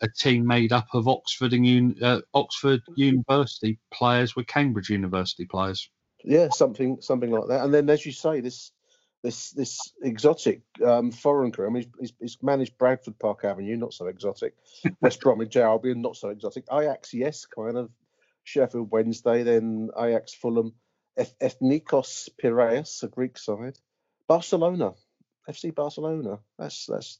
a 0.00 0.08
team 0.08 0.46
made 0.46 0.72
up 0.72 0.88
of 0.92 1.08
Oxford 1.08 1.52
and 1.52 2.02
uh, 2.02 2.20
Oxford 2.34 2.82
University 2.96 3.78
players 3.92 4.36
with 4.36 4.46
Cambridge 4.46 4.90
University 4.90 5.44
players. 5.44 5.88
Yeah, 6.24 6.48
something 6.50 6.98
something 7.00 7.30
like 7.30 7.48
that. 7.48 7.64
And 7.64 7.72
then, 7.72 7.88
as 7.90 8.04
you 8.04 8.12
say, 8.12 8.40
this 8.40 8.72
this 9.24 9.50
this 9.52 9.80
exotic 10.02 10.60
um, 10.84 11.10
foreign 11.10 11.50
career. 11.50 11.68
I 11.68 11.72
mean, 11.72 11.90
he's, 11.98 12.12
he's, 12.20 12.38
managed 12.42 12.76
Bradford 12.76 13.18
Park 13.18 13.44
Avenue, 13.44 13.76
not 13.76 13.94
so 13.94 14.06
exotic. 14.06 14.54
West 15.00 15.20
Bromwich 15.20 15.56
Albion, 15.56 16.02
not 16.02 16.16
so 16.16 16.28
exotic. 16.28 16.64
Ajax, 16.70 17.14
yes, 17.14 17.46
kind 17.46 17.78
of. 17.78 17.90
Sheffield 18.44 18.90
Wednesday, 18.92 19.42
then 19.42 19.88
Ajax 19.98 20.34
Fulham, 20.34 20.74
Ethnikos 21.18 22.28
Piraeus, 22.40 23.02
a 23.02 23.08
Greek 23.08 23.38
side. 23.38 23.78
Barcelona, 24.28 24.92
FC 25.48 25.74
Barcelona. 25.74 26.40
That's 26.58 26.84
that's 26.84 27.18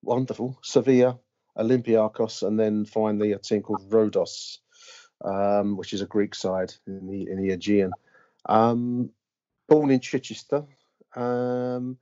wonderful. 0.00 0.60
Sevilla, 0.62 1.18
Olympiacos, 1.58 2.46
and 2.46 2.58
then 2.58 2.84
finally 2.84 3.32
a 3.32 3.38
team 3.38 3.62
called 3.62 3.90
Rhodos, 3.90 4.58
um, 5.24 5.76
which 5.76 5.92
is 5.92 6.02
a 6.02 6.06
Greek 6.06 6.36
side 6.36 6.72
in 6.86 7.08
the 7.08 7.28
in 7.28 7.42
the 7.42 7.50
Aegean. 7.50 7.90
Um, 8.46 9.10
born 9.68 9.90
in 9.90 9.98
Chichester. 9.98 10.66
Um, 11.14 11.98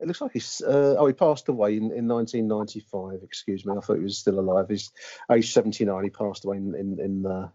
it 0.00 0.08
looks 0.08 0.20
like 0.20 0.32
he's 0.32 0.60
uh, 0.60 0.96
oh 0.98 1.06
he 1.06 1.12
passed 1.12 1.48
away 1.48 1.76
in, 1.76 1.92
in 1.92 2.08
1995. 2.08 3.20
Excuse 3.22 3.64
me, 3.64 3.74
I 3.76 3.80
thought 3.80 3.98
he 3.98 4.02
was 4.02 4.18
still 4.18 4.40
alive. 4.40 4.66
He's 4.68 4.90
age 5.30 5.52
79. 5.52 6.04
He 6.04 6.10
passed 6.10 6.44
away 6.44 6.56
in 6.56 6.74
in, 6.74 7.00
in, 7.00 7.26
uh, 7.26 7.48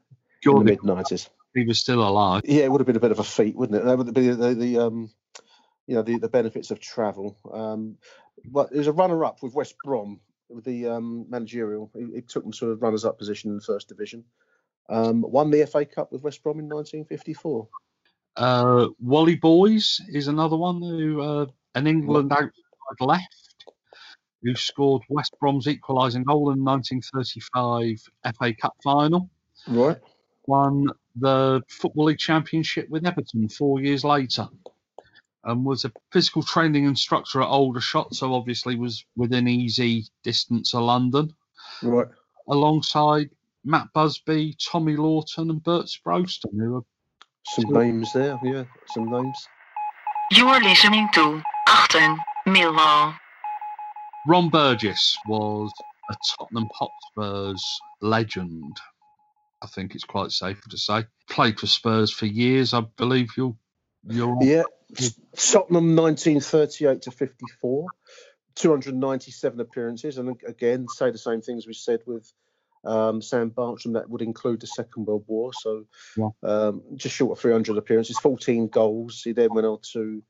in 0.46 0.56
the 0.56 0.64
mid 0.64 0.80
90s. 0.80 1.30
He 1.54 1.66
was 1.66 1.80
still 1.80 2.08
alive. 2.08 2.44
Yeah, 2.46 2.64
it 2.64 2.72
would 2.72 2.82
have 2.82 2.88
been 2.88 2.96
a 2.96 3.02
bit 3.02 3.12
of 3.12 3.20
a 3.20 3.24
feat, 3.24 3.56
wouldn't 3.56 3.80
it? 3.80 3.86
That 3.86 3.98
would 3.98 4.14
be 4.14 4.30
the, 4.30 4.56
the 4.56 4.78
um, 4.80 5.12
you 5.88 5.96
know 5.96 6.04
the, 6.04 6.20
the 6.20 6.30
benefits 6.30 6.72
of 6.72 6.80
travel. 6.80 7.38
Um, 7.52 7.98
but 8.46 8.72
it 8.72 8.78
was 8.78 8.88
a 8.88 8.94
runner-up 8.94 9.42
with 9.42 9.54
West 9.54 9.76
Brom 9.84 10.20
with 10.50 10.64
the 10.64 10.88
um, 10.88 11.26
managerial. 11.30 11.92
He, 11.94 12.16
he, 12.16 12.22
took 12.22 12.44
them 12.44 12.52
to 12.54 12.72
a 12.72 12.76
runners 12.76 13.06
up 13.06 13.18
position 13.18 13.50
in 13.50 13.58
the 13.58 13.64
first 13.64 13.90
division. 13.90 14.24
Um, 14.90 15.22
won 15.22 15.52
the 15.52 15.66
FA 15.66 15.86
Cup 15.86 16.12
with 16.12 16.24
West 16.24 16.44
Brom 16.44 16.60
in 16.60 16.70
1954. 16.70 17.68
Uh, 18.38 18.90
Wally 19.00 19.36
Boyes 19.36 20.00
is 20.10 20.28
another 20.28 20.56
one 20.56 20.82
who 20.82 21.22
uh, 21.22 21.46
an 21.76 21.88
England 21.88 22.32
outside 22.32 22.52
left 23.00 23.48
who 24.44 24.56
scored 24.56 25.02
West 25.10 25.36
Brom's 25.40 25.68
equalising 25.68 26.24
goal 26.24 26.52
in 26.52 26.64
1935 26.64 28.00
FA 28.38 28.54
Cup 28.54 28.76
final. 28.84 29.30
Right. 29.68 29.98
Won 30.46 30.88
the 31.16 31.62
Football 31.68 32.06
League 32.06 32.20
Championship 32.20 32.88
with 32.90 33.06
Everton 33.06 33.50
four 33.50 33.82
years 33.82 34.04
later 34.04 34.48
and 35.44 35.66
was 35.66 35.86
a 35.86 35.92
physical 36.12 36.44
training 36.44 36.86
instructor 36.86 37.42
at 37.42 37.48
Aldershot, 37.48 38.14
so 38.14 38.34
obviously 38.34 38.76
was 38.76 39.06
within 39.16 39.48
easy 39.48 40.06
distance 40.24 40.74
of 40.74 40.84
London. 40.84 41.34
Right. 41.82 42.08
Alongside 42.50 43.30
Matt 43.64 43.88
Busby, 43.94 44.56
Tommy 44.60 44.96
Lawton, 44.96 45.50
and 45.50 45.64
Bert 45.64 45.88
Sproston, 45.88 46.58
who 46.58 46.78
are 46.78 46.86
some 47.48 47.74
names 47.74 48.14
there. 48.14 48.39
Yeah, 48.43 48.64
some 48.88 49.10
names. 49.10 49.48
You 50.32 50.48
are 50.48 50.62
listening 50.62 51.08
to 51.14 51.41
Achtung 51.70 52.18
Millwall. 52.48 53.16
Ron 54.28 54.50
Burgess 54.50 55.18
was 55.28 55.72
a 56.12 56.16
Tottenham 56.38 56.68
Hotspurs 56.74 57.64
legend. 58.02 58.78
I 59.62 59.68
think 59.68 59.95
it's 59.95 60.04
quite 60.04 60.32
safe 60.32 60.62
to 60.70 60.78
say. 60.78 61.06
Played 61.30 61.60
for 61.60 61.68
Spurs 61.68 62.12
for 62.12 62.26
years, 62.26 62.74
I 62.74 62.82
believe 62.82 63.30
you'll. 63.38 63.58
you're 64.06 64.38
yeah, 64.41 64.64
Tottenham 65.36 65.95
1938 65.95 67.02
to 67.04 67.12
54, 67.12 67.88
297 68.56 69.60
appearances, 69.60 70.18
and 70.18 70.36
again, 70.45 70.88
say 70.89 71.12
the 71.12 71.18
same 71.18 71.41
things 71.41 71.66
we 71.66 71.74
said 71.74 72.02
with 72.06 72.32
um, 72.88 73.22
Sam 73.22 73.50
Bartram. 73.50 73.94
That 73.94 74.10
would 74.10 74.22
include 74.22 74.62
the 74.62 74.68
Second 74.68 75.06
World 75.06 75.26
War, 75.28 75.52
so 75.54 75.86
yeah. 76.16 76.30
um, 76.44 76.82
just 76.96 77.16
short 77.16 77.38
of 77.38 77.42
300 77.42 77.78
appearances, 77.78 78.18
14 78.20 78.68
goals. 78.70 79.22
He 79.24 79.34
then 79.34 79.54
went 79.54 79.68
on 79.68 79.80
to 79.94 80.24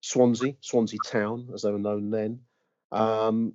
Swansea, 0.00 0.54
Swansea 0.60 0.98
Town, 1.06 1.48
as 1.52 1.62
they 1.62 1.70
were 1.70 1.78
known 1.78 2.10
then. 2.10 2.40
Um, 2.92 3.54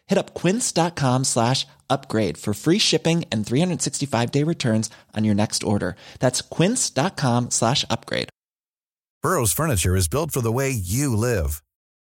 Hit 0.11 0.17
up 0.17 0.33
quince.com 0.33 1.23
slash 1.23 1.65
upgrade 1.89 2.37
for 2.37 2.53
free 2.53 2.79
shipping 2.79 3.23
and 3.31 3.47
365 3.47 4.31
day 4.31 4.43
returns 4.43 4.89
on 5.15 5.23
your 5.23 5.35
next 5.35 5.63
order. 5.63 5.95
That's 6.19 6.41
quince.com 6.41 7.51
slash 7.51 7.85
upgrade. 7.89 8.27
Burrow's 9.23 9.53
furniture 9.53 9.95
is 9.95 10.09
built 10.09 10.31
for 10.31 10.41
the 10.41 10.51
way 10.51 10.69
you 10.71 11.15
live. 11.15 11.63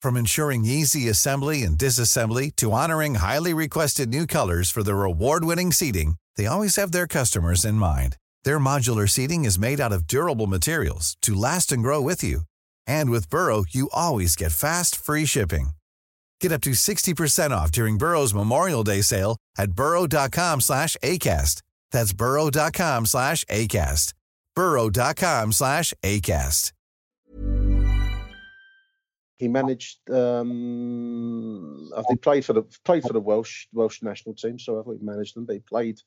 From 0.01 0.17
ensuring 0.17 0.65
easy 0.65 1.07
assembly 1.07 1.63
and 1.63 1.77
disassembly 1.77 2.53
to 2.57 2.73
honoring 2.73 3.15
highly 3.15 3.53
requested 3.53 4.09
new 4.09 4.27
colors 4.27 4.69
for 4.69 4.83
their 4.83 5.03
award-winning 5.03 5.71
seating, 5.71 6.15
they 6.35 6.47
always 6.47 6.75
have 6.75 6.91
their 6.91 7.07
customers 7.07 7.63
in 7.63 7.75
mind. 7.75 8.17
Their 8.43 8.59
modular 8.59 9.07
seating 9.07 9.45
is 9.45 9.57
made 9.57 9.79
out 9.79 9.93
of 9.93 10.07
durable 10.07 10.47
materials 10.47 11.15
to 11.21 11.33
last 11.33 11.71
and 11.71 11.81
grow 11.81 12.01
with 12.01 12.23
you. 12.23 12.41
And 12.85 13.09
with 13.09 13.29
Burrow, 13.29 13.63
you 13.69 13.87
always 13.93 14.35
get 14.35 14.51
fast, 14.51 14.97
free 14.97 15.25
shipping. 15.25 15.74
Get 16.41 16.51
up 16.51 16.61
to 16.61 16.71
60% 16.71 17.51
off 17.51 17.71
during 17.71 17.97
Burrow's 17.97 18.33
Memorial 18.33 18.83
Day 18.83 19.01
sale 19.01 19.37
at 19.57 19.71
burrow.com 19.71 20.61
slash 20.61 20.95
ACAST. 21.03 21.61
That's 21.91 22.13
burrow.com 22.13 23.05
slash 23.05 23.43
ACAST. 23.45 24.13
burrow.com 24.55 25.51
slash 25.51 25.93
ACAST. 26.03 26.71
He 29.37 29.49
managed, 29.49 30.09
um, 30.11 31.91
I 31.95 32.01
think, 32.03 32.21
played 32.21 32.45
for 32.45 32.53
the 32.53 32.63
played 32.85 33.03
for 33.03 33.11
the 33.11 33.19
Welsh 33.19 33.67
Welsh 33.73 34.01
national 34.01 34.33
team. 34.35 34.57
So 34.57 34.79
I 34.79 34.83
thought 34.83 34.97
he 34.97 35.05
managed 35.05 35.35
them, 35.35 35.45
but 35.45 35.53
he 35.53 35.59
played 35.59 35.99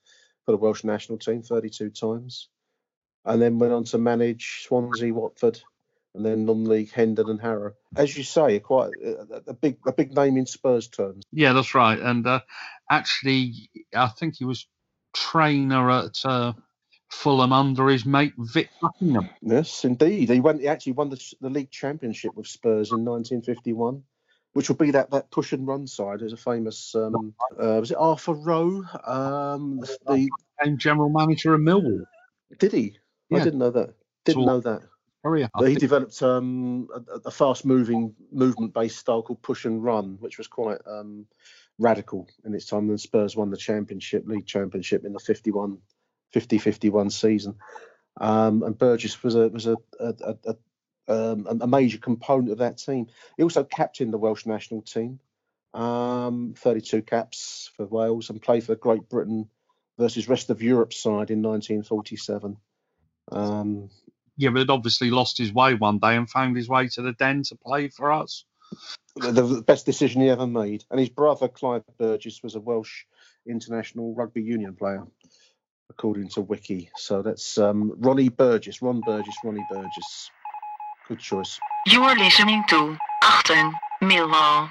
for 0.47 0.53
the 0.53 0.59
Welsh 0.59 0.83
national 0.83 1.19
team 1.19 1.43
32 1.43 1.91
times, 1.91 2.49
and 3.27 3.41
then 3.41 3.59
went 3.59 3.75
on 3.75 3.85
to 3.85 3.99
manage 3.99 4.63
Swansea, 4.67 5.13
Watford, 5.13 5.61
and 6.15 6.25
then 6.25 6.45
non-league 6.45 6.91
Hendon 6.91 7.29
and 7.29 7.41
Harrow. 7.41 7.73
As 7.97 8.17
you 8.17 8.25
say, 8.25 8.59
quite 8.61 8.91
a, 9.05 9.51
a 9.51 9.55
big 9.55 9.79
a 9.87 9.93
big 9.93 10.15
name 10.15 10.37
in 10.37 10.47
Spurs 10.47 10.89
terms. 10.89 11.25
Yeah, 11.33 11.53
that's 11.53 11.75
right. 11.75 11.99
And 11.99 12.27
uh, 12.27 12.41
actually, 12.91 13.71
I 13.95 14.09
think 14.09 14.37
he 14.37 14.45
was 14.45 14.67
trainer 15.15 15.91
at 15.91 16.19
uh, 16.25 16.53
Fulham 17.11 17.53
under 17.53 17.89
his 17.89 18.05
mate 18.05 18.35
Vic 18.39 18.71
Buckingham. 18.81 19.31
Yes, 19.41 19.85
indeed. 19.85 20.29
He 20.29 20.41
went. 20.41 20.61
He 20.61 20.69
actually 20.69 20.93
won 20.93 21.11
the, 21.11 21.35
the 21.41 21.51
league 21.51 21.71
championship 21.71 22.35
with 22.35 22.47
Spurs 22.47 22.91
in 22.91 23.05
1951 23.05 24.03
which 24.55 24.69
will 24.69 24.77
be 24.77 24.91
that, 24.91 25.11
that 25.11 25.31
push 25.31 25.53
and 25.53 25.69
run 25.69 25.87
side. 25.87 26.19
There's 26.19 26.33
a 26.33 26.37
famous 26.37 26.95
um, 26.95 27.35
uh, 27.61 27.79
was 27.79 27.93
it 27.93 27.97
Arthur 27.97 28.33
Rowe, 28.33 28.83
um, 29.07 29.79
the 30.07 30.29
general 30.79 31.11
manager 31.11 31.55
of 31.55 31.61
Millwall. 31.61 32.03
Did 32.59 32.73
he? 32.73 32.99
Yeah. 33.31 33.39
I 33.39 33.45
didn't 33.45 33.61
know 33.61 33.71
that. 33.71 33.95
Didn't 34.25 34.43
so, 34.43 34.47
know 34.47 34.61
that. 34.61 34.83
He 35.67 35.75
developed 35.75 36.23
um, 36.23 36.89
a, 36.95 37.29
a 37.29 37.31
fast-moving, 37.31 38.15
movement-based 38.31 38.99
style 38.99 39.23
called 39.23 39.43
push 39.43 39.65
and 39.65 39.83
run, 39.83 40.17
which 40.21 40.39
was 40.39 40.47
quite 40.47 40.79
um, 40.87 41.27
radical 41.79 42.29
in 42.45 42.55
its 42.55 42.67
time. 42.67 42.89
And 42.91 43.01
Spurs 43.01 43.37
won 43.37 43.51
the 43.51 43.57
championship, 43.57 44.25
league 44.27 44.47
championship, 44.47 45.05
in 45.05 45.13
the 45.13 45.19
51, 45.19 45.79
50-51 46.35 47.13
season. 47.13 47.57
Um, 48.21 48.63
and 48.63 48.77
Burgess 48.77 49.23
was 49.23 49.35
a 49.37 49.49
was 49.49 49.67
a 49.67 49.77
a, 50.01 50.15
a, 50.45 50.57
um, 51.09 51.47
a, 51.63 51.67
major 51.67 51.99
component 51.99 52.51
of 52.51 52.59
that 52.59 52.79
team. 52.79 53.07
He 53.37 53.43
also 53.43 53.65
captained 53.65 54.13
the 54.13 54.19
Welsh 54.19 54.45
national 54.45 54.83
team, 54.83 55.21
um, 55.73 56.55
32 56.57 57.03
caps 57.03 57.71
for 57.77 57.87
Wales, 57.87 58.31
and 58.31 58.43
played 58.43 58.65
for 58.65 58.75
Great 58.75 59.09
Britain 59.09 59.49
versus 59.99 60.29
rest 60.29 60.51
of 60.51 60.63
Europe 60.63 60.93
side 60.93 61.31
in 61.31 61.43
1947. 61.43 62.57
Um, 63.31 63.91
yeah, 64.39 64.51
but 64.51 64.71
obviously 64.71 65.11
lost 65.11 65.37
his 65.37 65.53
way 65.53 65.75
one 65.75 65.99
day 65.99 66.17
and 66.17 66.31
found 66.31 66.57
his 66.57 66.69
way 66.69 66.89
to 66.89 67.03
the 67.03 67.13
den 67.13 67.43
to 67.43 67.57
play 67.57 67.89
for 67.89 68.13
us. 68.13 68.45
The, 69.17 69.33
the 69.33 69.63
best 69.63 69.85
decision 69.85 70.23
he 70.23 70.31
ever 70.31 70.47
made. 70.47 70.85
And 70.91 71.01
his 71.01 71.09
brother, 71.09 71.49
Clive 71.49 71.83
Burgess, 71.99 72.41
was 72.43 72.55
a 72.55 72.61
Welsh 72.61 73.05
international 73.47 74.15
rugby 74.15 74.43
union 74.43 74.77
player, 74.77 75.05
according 75.91 76.29
to 76.31 76.41
Wiki. 76.41 76.89
So 76.97 77.21
that's 77.23 77.59
um, 77.59 77.95
Ronnie 77.99 78.29
Burgess, 78.29 78.81
Ron 78.81 79.01
Burgess, 79.01 79.35
Ronnie 79.43 79.67
Burgess. 79.69 80.31
Good 81.09 81.19
choice. 81.19 81.59
You 81.87 82.05
are 82.05 82.17
listening 82.17 82.63
to 82.69 82.97
Achtung 83.25 83.73
Millwall. 84.03 84.71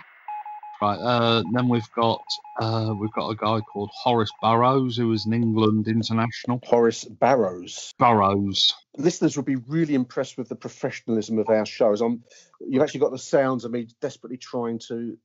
Right. 0.82 1.00
Uh, 1.00 1.44
then 1.54 1.70
we've 1.70 1.92
got 1.94 2.24
uh, 2.60 2.94
we've 3.00 3.12
got 3.14 3.30
a 3.30 3.36
guy 3.36 3.62
called 3.62 3.90
Horace 3.94 4.32
Burrows, 4.42 4.96
who 4.96 5.08
was 5.08 5.26
an 5.26 5.34
England 5.34 5.88
international. 5.88 6.62
Horace 6.64 7.04
Barrows. 7.04 7.94
Burrows. 7.98 8.74
Listeners 8.96 9.36
would 9.38 9.46
be 9.46 9.56
really 9.56 9.96
impressed 9.96 10.38
with 10.38 10.50
the 10.50 10.56
professionalism 10.56 11.40
of 11.40 11.50
our 11.50 11.66
shows. 11.66 12.02
I'm, 12.02 12.24
you've 12.60 12.84
actually 12.84 13.00
got 13.00 13.12
the 13.12 13.18
sounds 13.18 13.66
of 13.66 13.72
me 13.72 13.88
desperately 14.02 14.38
trying 14.38 14.80
to 14.88 15.18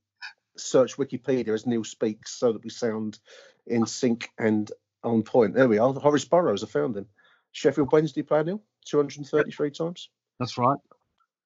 search 0.57 0.97
Wikipedia 0.97 1.49
as 1.51 1.67
Neil 1.67 1.85
speaks, 1.85 2.33
so 2.33 2.53
that 2.53 2.65
we 2.65 2.71
sound 2.71 3.19
in 3.67 3.87
sync 3.87 4.31
and 4.39 4.71
on 5.05 5.23
point. 5.23 5.55
There 5.55 5.69
we 5.69 5.79
are. 5.79 5.93
Horace 5.93 6.25
Burrows. 6.25 6.65
I 6.65 6.67
found 6.67 6.97
him. 6.97 7.07
Sheffield 7.53 7.93
Wednesday 7.93 8.23
player, 8.23 8.45
Neil. 8.45 8.63
233 8.87 9.71
times. 9.71 10.09
That's 10.39 10.57
right. 10.57 10.79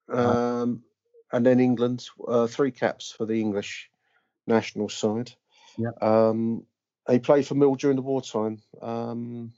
Um, 0.09 0.83
and 1.33 1.45
then 1.45 1.59
England, 1.59 2.07
uh, 2.27 2.47
three 2.47 2.71
caps 2.71 3.11
for 3.11 3.27
the 3.27 3.41
English 3.41 3.91
national 4.47 4.89
side. 4.89 5.33
Yeah. 5.77 5.91
Um, 6.01 6.65
he 7.09 7.19
played 7.19 7.47
for 7.47 7.55
Mill 7.55 7.75
during 7.75 7.97
the 7.97 8.03
wartime. 8.03 8.59
Um, 8.83 9.53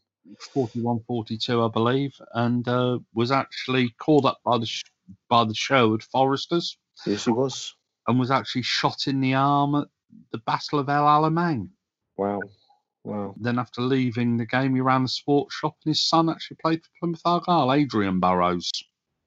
41 0.52 1.00
42, 1.06 1.62
I 1.62 1.68
believe, 1.68 2.14
and 2.34 2.66
uh, 2.68 2.98
was 3.14 3.30
actually 3.30 3.90
called 3.98 4.26
up 4.26 4.38
by 4.44 4.58
the 4.58 4.66
sh- 4.66 4.84
by 5.28 5.44
the 5.44 5.54
Sherwood 5.54 6.02
Foresters. 6.02 6.76
Yes, 7.06 7.24
he 7.24 7.30
was. 7.30 7.74
And 8.06 8.18
was 8.18 8.30
actually 8.30 8.62
shot 8.62 9.06
in 9.06 9.20
the 9.20 9.34
arm 9.34 9.74
at 9.74 9.88
the 10.32 10.38
Battle 10.38 10.78
of 10.78 10.88
El 10.88 11.04
Alamein. 11.04 11.68
Wow. 12.16 12.40
Wow. 13.04 13.34
Then 13.38 13.58
after 13.58 13.80
leaving 13.80 14.36
the 14.36 14.46
game, 14.46 14.74
he 14.74 14.80
ran 14.80 15.02
the 15.02 15.08
sports 15.08 15.54
shop, 15.54 15.76
and 15.84 15.90
his 15.92 16.06
son 16.06 16.28
actually 16.28 16.58
played 16.62 16.82
for 16.82 16.90
Plymouth 17.00 17.22
Argyle, 17.24 17.72
Adrian 17.72 18.20
Burrows. 18.20 18.70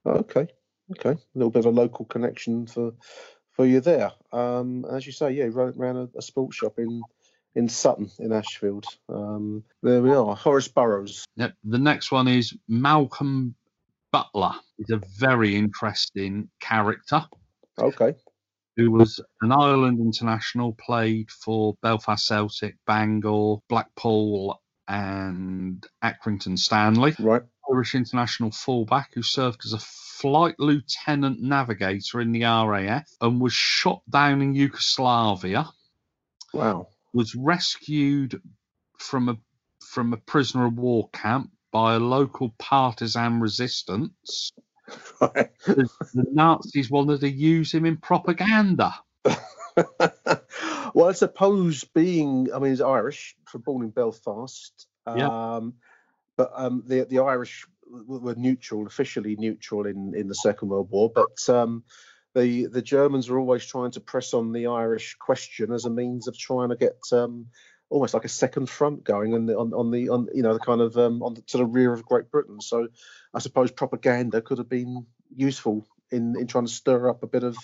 Okay. 0.05 0.47
Okay. 0.91 1.12
A 1.12 1.20
little 1.36 1.51
bit 1.51 1.66
of 1.66 1.74
a 1.74 1.82
local 1.82 2.05
connection 2.05 2.68
for 2.68 2.93
for 3.52 3.66
you 3.66 3.82
there. 3.82 4.12
Um, 4.32 4.86
as 4.91 5.06
you 5.06 5.12
say, 5.12 5.32
yeah, 5.32 5.47
ran, 5.52 5.74
ran 5.76 5.97
a, 5.97 6.08
a 6.18 6.22
sports 6.22 6.58
shop 6.58 6.80
in 6.80 7.02
in 7.54 7.68
Sutton 7.68 8.10
in 8.20 8.32
Ashfield. 8.32 8.86
Um, 9.10 9.64
there 9.84 10.02
we 10.02 10.12
are. 10.12 10.36
Horace 10.36 10.70
Burrows. 10.70 11.26
Yep. 11.36 11.54
The 11.66 11.80
next 11.80 12.12
one 12.12 12.28
is 12.28 12.56
Malcolm 12.68 13.56
Butler 14.12 14.54
He's 14.82 14.89
a 14.89 15.02
very 15.20 15.56
interesting 15.56 16.49
character. 16.60 17.24
Okay. 17.78 18.16
Who 18.78 18.91
was 18.91 19.20
an 19.41 19.52
Ireland 19.52 19.99
international, 19.99 20.74
played 20.74 21.30
for 21.30 21.76
Belfast 21.84 22.26
Celtic, 22.26 22.78
Bangor, 22.88 23.58
Blackpool, 23.70 24.60
and 24.88 25.86
Accrington 26.04 26.58
Stanley. 26.58 27.16
Right. 27.20 27.43
Irish 27.72 27.93
international 27.93 28.49
fullback 28.49 29.12
who 29.14 29.22
served 29.22 29.62
as 29.66 29.74
a 29.74 29.80
flight 30.22 30.55
lieutenant 30.59 31.41
navigator 31.41 32.22
in 32.22 32.32
the 32.32 32.43
RAF 32.43 33.09
and 33.19 33.41
was 33.41 33.53
shot 33.53 34.01
down 34.09 34.41
in 34.41 34.53
Yugoslavia. 34.53 35.67
Wow. 36.53 36.89
Was 37.13 37.36
rescued 37.36 38.39
from 38.99 39.30
a 39.30 39.38
from 39.82 40.13
a 40.13 40.17
prisoner 40.17 40.67
of 40.67 40.78
war 40.78 41.09
camp 41.11 41.49
by 41.72 41.95
a 41.95 41.99
local 41.99 42.53
partisan 42.59 43.39
resistance. 43.39 44.51
Right. 45.19 45.49
The, 45.65 45.89
the 46.13 46.26
Nazis 46.32 46.91
wanted 46.91 47.22
to 47.22 47.30
use 47.30 47.74
him 47.74 47.86
in 47.86 47.97
propaganda. 47.97 48.93
well, 50.93 51.09
I 51.09 51.13
suppose 51.13 51.84
being, 51.84 52.49
I 52.53 52.59
mean, 52.59 52.72
he's 52.72 52.82
Irish, 52.82 53.36
born 53.53 53.84
in 53.84 53.89
Belfast. 53.89 54.88
Yeah. 55.07 55.55
Um, 55.55 55.76
but 56.36 56.51
um, 56.55 56.84
the 56.86 57.05
the 57.05 57.19
Irish 57.19 57.65
were 57.92 58.36
neutral, 58.36 58.88
officially 58.88 59.36
neutral 59.36 59.86
in, 59.86 60.14
in 60.16 60.28
the 60.28 60.36
Second 60.36 60.70
World 60.70 60.89
War. 60.89 61.12
But 61.14 61.50
um, 61.54 61.84
the 62.34 62.68
the 62.68 62.82
Germans 62.82 63.30
were 63.30 63.39
always 63.39 63.66
trying 63.66 63.92
to 63.92 64.00
press 64.00 64.34
on 64.34 64.52
the 64.52 64.68
Irish 64.68 65.16
question 65.20 65.72
as 65.72 65.86
a 65.86 65.89
means 65.89 66.28
of 66.28 66.38
trying 66.38 66.70
to 66.70 66.76
get 66.76 66.98
um, 67.12 67.48
almost 67.89 68.14
like 68.14 68.26
a 68.26 68.30
second 68.30 68.70
front 68.70 69.04
going 69.04 69.34
on 69.34 69.46
the 69.46 69.58
on, 69.58 69.74
on 69.74 69.92
the 69.92 70.10
on 70.10 70.28
you 70.34 70.42
know 70.42 70.54
the 70.54 70.60
kind 70.60 70.82
of 70.82 70.98
um, 70.98 71.22
on 71.22 71.34
the, 71.34 71.42
to 71.42 71.58
the 71.58 71.66
rear 71.66 71.94
of 71.94 72.06
Great 72.06 72.32
Britain. 72.32 72.62
So 72.62 72.88
I 73.34 73.39
suppose 73.39 73.72
propaganda 73.72 74.42
could 74.42 74.58
have 74.60 74.70
been 74.70 75.06
useful 75.36 75.86
in 76.12 76.36
in 76.39 76.48
trying 76.48 76.66
to 76.66 76.72
stir 76.72 77.10
up 77.10 77.24
a 77.24 77.28
bit 77.28 77.44
of 77.44 77.58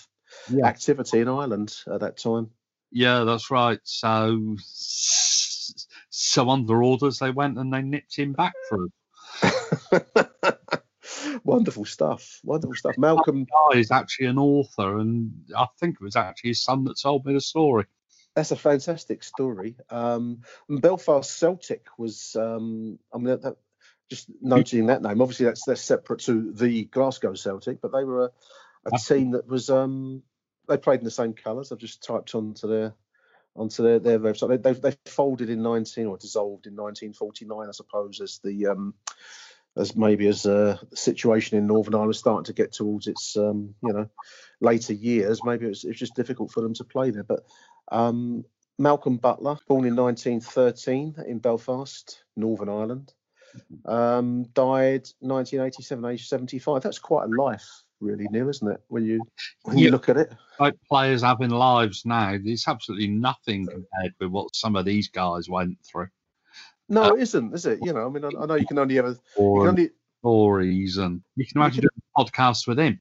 Yeah. 0.50 0.66
activity 0.66 1.22
in 1.22 1.30
Ireland 1.30 1.74
at 1.92 2.02
that 2.02 2.18
time. 2.18 2.52
Yeah, 2.92 3.24
that's 3.24 3.52
right. 3.52 3.80
So, 3.84 4.56
so 6.10 6.50
under 6.50 6.84
orders, 6.84 7.20
they 7.20 7.32
went 7.32 7.58
and 7.58 7.72
they 7.74 7.82
nipped 7.82 8.16
him 8.16 8.34
back 8.34 8.54
through. 8.70 8.90
Wonderful 11.44 11.86
stuff. 11.86 12.40
Wonderful 12.44 12.76
stuff. 12.76 12.98
Malcolm, 12.98 13.46
Guy 13.46 13.80
is 13.80 13.92
actually 13.92 14.28
an 14.28 14.38
author, 14.38 14.98
and 14.98 15.32
I 15.56 15.68
think 15.80 15.96
it 15.96 16.04
was 16.04 16.16
actually 16.16 16.52
his 16.52 16.64
son 16.64 16.84
that 16.86 17.00
told 17.00 17.26
me 17.26 17.34
the 17.34 17.42
story. 17.42 17.86
that's 18.36 18.52
a 18.52 18.56
fantastic 18.56 19.24
story. 19.24 19.76
Um, 19.90 20.42
Belfast 20.70 21.30
Celtic 21.38 21.86
was, 21.98 22.36
um, 22.36 23.00
I 23.14 23.18
mean, 23.18 23.28
that, 23.28 23.42
that, 23.44 23.56
just 24.10 24.30
noting 24.42 24.88
that 24.88 25.02
name. 25.02 25.22
Obviously, 25.22 25.46
that's 25.46 25.64
that's 25.66 25.82
separate 25.82 26.22
to 26.22 26.52
the 26.54 26.86
Glasgow 26.86 27.34
Celtic, 27.34 27.82
but 27.82 27.92
they 27.92 28.04
were 28.04 28.26
a, 28.26 28.32
a 28.94 28.98
team 29.00 29.32
that 29.32 29.48
was. 29.48 29.70
Um, 29.70 30.24
they 30.68 30.78
played 30.78 31.00
in 31.00 31.06
the 31.06 31.12
same 31.12 31.34
colours. 31.34 31.72
I've 31.72 31.78
just 31.78 32.04
typed 32.04 32.36
onto 32.36 32.68
their 32.68 32.94
onto 33.58 33.84
their, 33.84 34.00
their 34.00 34.20
website. 34.20 34.62
They, 34.62 34.74
they, 34.74 34.80
they 34.80 34.98
folded 35.06 35.50
in 35.50 35.64
19 35.64 36.06
or 36.06 36.18
dissolved 36.18 36.68
in 36.68 36.76
1949, 36.76 37.68
I 37.68 37.72
suppose, 37.72 38.22
as 38.22 38.40
the 38.44 38.68
um, 38.68 38.94
as 39.78 39.96
maybe 39.96 40.28
as 40.28 40.46
uh, 40.46 40.78
the 40.90 40.98
situation 40.98 41.58
in 41.58 41.68
Northern 41.68 41.96
Ireland 41.96 42.16
starting 42.16 42.46
to 42.46 42.54
get 42.54 42.74
towards 42.74 43.08
its 43.08 43.38
um, 43.38 43.76
you 43.82 43.94
know 43.94 44.10
later 44.60 44.94
years. 44.94 45.44
Maybe 45.44 45.68
it's 45.68 45.84
it 45.84 45.94
just 45.94 46.16
difficult 46.16 46.52
for 46.52 46.62
them 46.62 46.74
to 46.76 46.84
play 46.84 47.12
there. 47.12 47.24
But 47.24 47.46
um, 47.92 48.46
Malcolm 48.80 49.18
Butler, 49.18 49.58
born 49.68 49.86
in 49.86 49.96
1913 49.96 51.16
in 51.28 51.40
Belfast, 51.40 52.24
Northern 52.36 52.70
Ireland, 52.70 53.14
um, 53.86 54.44
died 54.54 55.10
1987, 55.20 56.06
age 56.06 56.28
75. 56.28 56.82
That's 56.82 57.00
quite 57.00 57.26
a 57.26 57.42
life, 57.42 57.68
really, 58.00 58.28
Neil, 58.30 58.50
isn't 58.50 58.72
it? 58.72 58.82
When 58.88 59.06
you 59.06 59.22
when 59.64 59.78
you 59.78 59.92
look 59.92 60.10
at 60.10 60.18
it. 60.18 60.34
Like 60.60 60.76
players 60.90 61.22
having 61.22 61.50
lives 61.50 62.04
now, 62.06 62.38
it's 62.44 62.68
absolutely 62.68 63.08
nothing 63.08 63.68
compared 63.68 64.14
with 64.20 64.30
what 64.30 64.56
some 64.56 64.76
of 64.76 64.86
these 64.86 65.10
guys 65.10 65.50
went 65.50 65.78
through. 65.86 66.08
No, 66.90 67.04
Uh, 67.04 67.14
it 67.14 67.22
isn't, 67.22 67.54
is 67.54 67.66
it? 67.66 67.80
You 67.82 67.94
know, 67.94 68.06
I 68.06 68.10
mean, 68.10 68.24
I, 68.24 68.30
I 68.42 68.46
know 68.46 68.56
you 68.56 68.66
can 68.66 68.80
only 68.80 68.98
ever 68.98 69.10
you 69.10 69.60
can 69.60 69.68
only 69.70 69.90
stories, 70.22 70.98
and 70.98 71.22
you 71.36 71.46
can 71.46 71.62
imagine 71.62 71.82
doing 71.82 72.02
podcasts 72.18 72.68
with 72.68 72.80
him. 72.80 73.00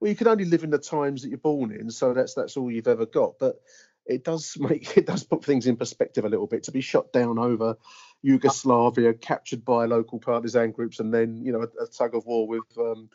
well, 0.00 0.08
you 0.10 0.16
can 0.16 0.28
only 0.28 0.44
live 0.44 0.64
in 0.64 0.70
the 0.70 0.78
times 0.78 1.22
that 1.22 1.28
you're 1.28 1.38
born 1.38 1.72
in, 1.72 1.90
so 1.90 2.14
that's 2.14 2.34
that's 2.34 2.56
all 2.56 2.70
you've 2.70 2.88
ever 2.88 3.06
got. 3.06 3.38
But 3.38 3.60
it 4.06 4.24
does 4.24 4.56
make 4.58 4.96
it 4.96 5.06
does 5.06 5.24
put 5.24 5.44
things 5.44 5.66
in 5.66 5.76
perspective 5.76 6.24
a 6.24 6.28
little 6.28 6.46
bit 6.46 6.64
to 6.64 6.72
be 6.72 6.80
shot 6.80 7.12
down 7.12 7.38
over 7.38 7.76
Yugoslavia, 8.22 9.14
captured 9.14 9.64
by 9.64 9.84
local 9.84 10.18
partisan 10.18 10.72
groups, 10.72 10.98
and 10.98 11.12
then 11.12 11.44
you 11.44 11.52
know 11.52 11.62
a, 11.62 11.84
a 11.84 11.86
tug 11.86 12.14
of 12.14 12.26
war 12.26 12.48
with 12.48 12.64
um, 12.78 13.08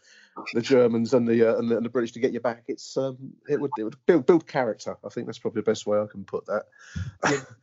the 0.53 0.61
Germans 0.61 1.13
and 1.13 1.27
the, 1.27 1.49
uh, 1.49 1.57
and 1.57 1.69
the 1.69 1.77
and 1.77 1.85
the 1.85 1.89
British 1.89 2.13
to 2.13 2.19
get 2.19 2.33
you 2.33 2.39
back. 2.39 2.63
It's 2.67 2.95
um, 2.95 3.17
it 3.49 3.59
would 3.59 3.71
it 3.77 3.83
would 3.83 3.97
build 4.05 4.25
build 4.25 4.47
character. 4.47 4.95
I 5.03 5.09
think 5.09 5.25
that's 5.25 5.39
probably 5.39 5.61
the 5.61 5.71
best 5.71 5.85
way 5.85 5.99
I 5.99 6.05
can 6.09 6.23
put 6.23 6.45
that. 6.45 6.63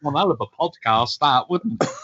One 0.02 0.14
hell 0.14 0.30
of 0.30 0.40
a 0.40 0.46
podcast, 0.46 1.18
that 1.20 1.48
wouldn't. 1.48 1.82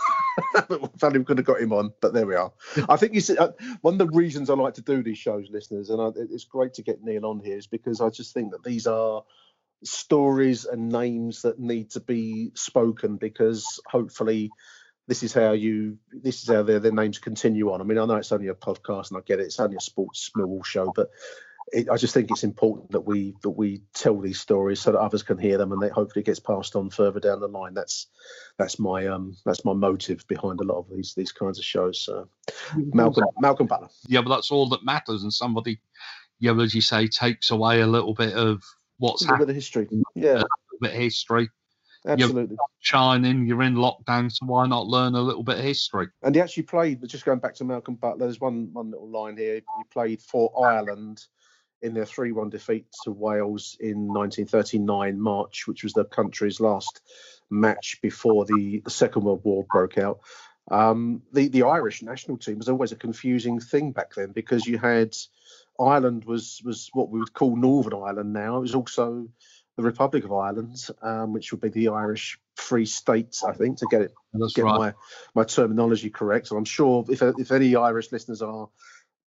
we 0.71 1.25
could 1.25 1.39
have 1.39 1.47
got 1.47 1.61
him 1.61 1.73
on, 1.73 1.93
but 2.01 2.13
there 2.13 2.27
we 2.27 2.35
are. 2.35 2.53
I 2.89 2.97
think 2.97 3.15
you 3.15 3.21
see, 3.21 3.37
uh, 3.37 3.53
one 3.81 3.95
of 3.95 3.99
the 3.99 4.09
reasons 4.09 4.51
I 4.51 4.55
like 4.55 4.75
to 4.75 4.83
do 4.83 5.03
these 5.03 5.19
shows, 5.19 5.49
listeners, 5.51 5.91
and 5.91 6.01
I, 6.01 6.09
it's 6.17 6.45
great 6.45 6.75
to 6.75 6.83
get 6.83 7.03
Neil 7.03 7.27
on 7.27 7.41
here, 7.41 7.57
is 7.57 7.67
because 7.67 8.01
I 8.01 8.11
just 8.11 8.35
think 8.35 8.53
that 8.53 8.65
these 8.65 8.87
are 8.87 9.23
stories 9.85 10.65
and 10.65 10.89
names 10.89 11.43
that 11.43 11.59
need 11.59 11.91
to 11.91 12.01
be 12.01 12.51
spoken 12.55 13.17
because 13.17 13.81
hopefully 13.87 14.51
this 15.07 15.23
is 15.23 15.33
how 15.33 15.53
you 15.53 15.99
this 16.11 16.43
is 16.43 16.49
how 16.49 16.63
their, 16.63 16.81
their 16.81 16.93
names 16.93 17.19
continue 17.19 17.73
on. 17.73 17.81
I 17.81 17.85
mean, 17.85 17.99
I 17.99 18.05
know 18.05 18.17
it's 18.17 18.33
only 18.33 18.49
a 18.49 18.55
podcast 18.55 19.11
and 19.11 19.19
I 19.19 19.21
get 19.25 19.39
it, 19.39 19.45
it's 19.45 19.61
only 19.61 19.77
a 19.77 19.81
sports 19.81 20.31
Millwall 20.37 20.65
show, 20.65 20.93
but 20.95 21.11
it, 21.73 21.89
I 21.91 21.97
just 21.97 22.15
think 22.15 22.31
it's 22.31 22.45
important 22.45 22.93
that 22.93 23.01
we 23.01 23.35
that 23.43 23.51
we 23.51 23.83
tell 23.95 24.21
these 24.21 24.41
stories 24.41 24.81
so 24.81 24.93
that 24.93 25.01
others 25.01 25.23
can 25.23 25.39
hear 25.39 25.59
them 25.59 25.73
and 25.73 25.83
that 25.83 25.93
hopefully 25.93 26.23
it 26.23 26.27
gets 26.27 26.39
passed 26.41 26.77
on 26.77 26.91
further 26.91 27.21
down 27.21 27.41
the 27.41 27.49
line. 27.49 27.75
That's 27.75 28.07
that's 28.59 28.79
my 28.79 29.07
um 29.07 29.37
that's 29.45 29.65
my 29.65 29.73
motive 29.73 30.27
behind 30.29 30.61
a 30.61 30.65
lot 30.65 30.79
of 30.79 30.87
these 30.91 31.15
these 31.17 31.33
kinds 31.33 31.59
of 31.59 31.65
shows. 31.65 32.01
So 32.01 32.29
Malcolm 32.77 33.25
Malcolm 33.41 33.67
Butler. 33.67 33.89
Yeah, 34.07 34.23
but 34.23 34.31
that's 34.31 34.51
all 34.51 34.69
that 34.71 34.85
matters. 34.85 35.23
And 35.25 35.33
somebody, 35.33 35.81
yeah, 36.39 36.55
as 36.61 36.75
you 36.75 36.81
say, 36.81 37.09
takes 37.09 37.51
away 37.51 37.81
a 37.81 37.87
little 37.87 38.15
bit 38.15 38.35
of 38.35 38.63
what's 38.99 39.23
A 39.23 39.25
little 39.25 39.39
bit 39.39 39.41
happened, 39.41 39.51
of 39.51 39.57
history. 39.57 39.89
Yeah, 40.15 40.33
a 40.33 40.35
little 40.35 40.49
bit 40.81 40.93
of 40.93 41.01
history. 41.01 41.51
absolutely. 42.07 42.57
Shining, 42.81 43.47
you're 43.47 43.63
in 43.63 43.75
lockdown, 43.75 44.31
so 44.31 44.47
why 44.47 44.67
not 44.67 44.87
learn 44.87 45.17
a 45.17 45.21
little 45.21 45.43
bit 45.43 45.59
of 45.59 45.65
history? 45.65 46.07
And 46.23 46.35
he 46.35 46.41
actually 46.41 46.63
played. 46.63 47.07
Just 47.09 47.25
going 47.25 47.41
back 47.41 47.55
to 47.57 47.65
Malcolm 47.65 47.97
Butler, 47.97 48.27
there's 48.27 48.41
one 48.41 48.73
one 48.73 48.93
little 48.93 49.11
line 49.11 49.37
here. 49.37 49.57
He 49.57 49.85
played 49.91 50.23
for 50.23 50.53
Ireland 50.65 51.25
in 51.83 51.95
their 51.95 52.07
three-one 52.07 52.51
defeat 52.51 52.87
to 53.05 53.13
Wales 53.13 53.77
in 53.81 54.09
1939 54.09 55.21
March, 55.21 55.67
which 55.67 55.83
was 55.83 55.93
the 55.93 56.05
country's 56.05 56.61
last 56.61 57.01
match 57.51 57.99
before 58.03 58.45
the, 58.45 58.83
Second 58.89 59.25
World 59.25 59.43
War 59.45 59.65
broke 59.71 59.99
out. 59.99 60.21
Um, 60.69 61.23
the 61.33 61.47
the 61.49 61.63
Irish 61.63 62.03
national 62.03 62.39
team 62.39 62.59
was 62.59 62.69
always 62.69 62.91
a 62.91 62.97
confusing 62.97 63.61
thing 63.61 63.93
back 63.93 64.15
then 64.15 64.33
because 64.33 64.67
you 64.67 64.79
had 64.79 65.15
Ireland 65.79 66.25
was 66.25 66.61
was 66.65 66.91
what 66.93 67.09
we 67.09 67.21
would 67.21 67.33
call 67.33 67.55
Northern 67.55 67.95
Ireland 67.95 68.33
now. 68.33 68.57
It 68.57 68.63
was 68.63 68.75
also 68.75 69.29
the 69.77 69.83
Republic 69.83 70.25
of 70.25 70.33
Ireland, 70.33 70.77
um, 71.03 71.33
which 71.33 71.53
would 71.53 71.61
be 71.61 71.69
the 71.69 71.89
Irish 71.89 72.41
Free 72.57 72.87
State, 72.87 73.37
I 73.47 73.53
think, 73.53 73.79
to 73.79 73.87
get 73.91 74.03
it 74.03 74.15
get 74.55 74.65
right. 74.65 74.79
my 74.79 74.95
my 75.35 75.45
terminology 75.45 76.11
correct. 76.11 76.49
So 76.49 76.57
I'm 76.57 76.65
sure 76.65 77.05
if 77.09 77.23
if 77.23 77.53
any 77.53 77.77
Irish 77.77 78.11
listeners 78.11 78.43
are 78.43 78.69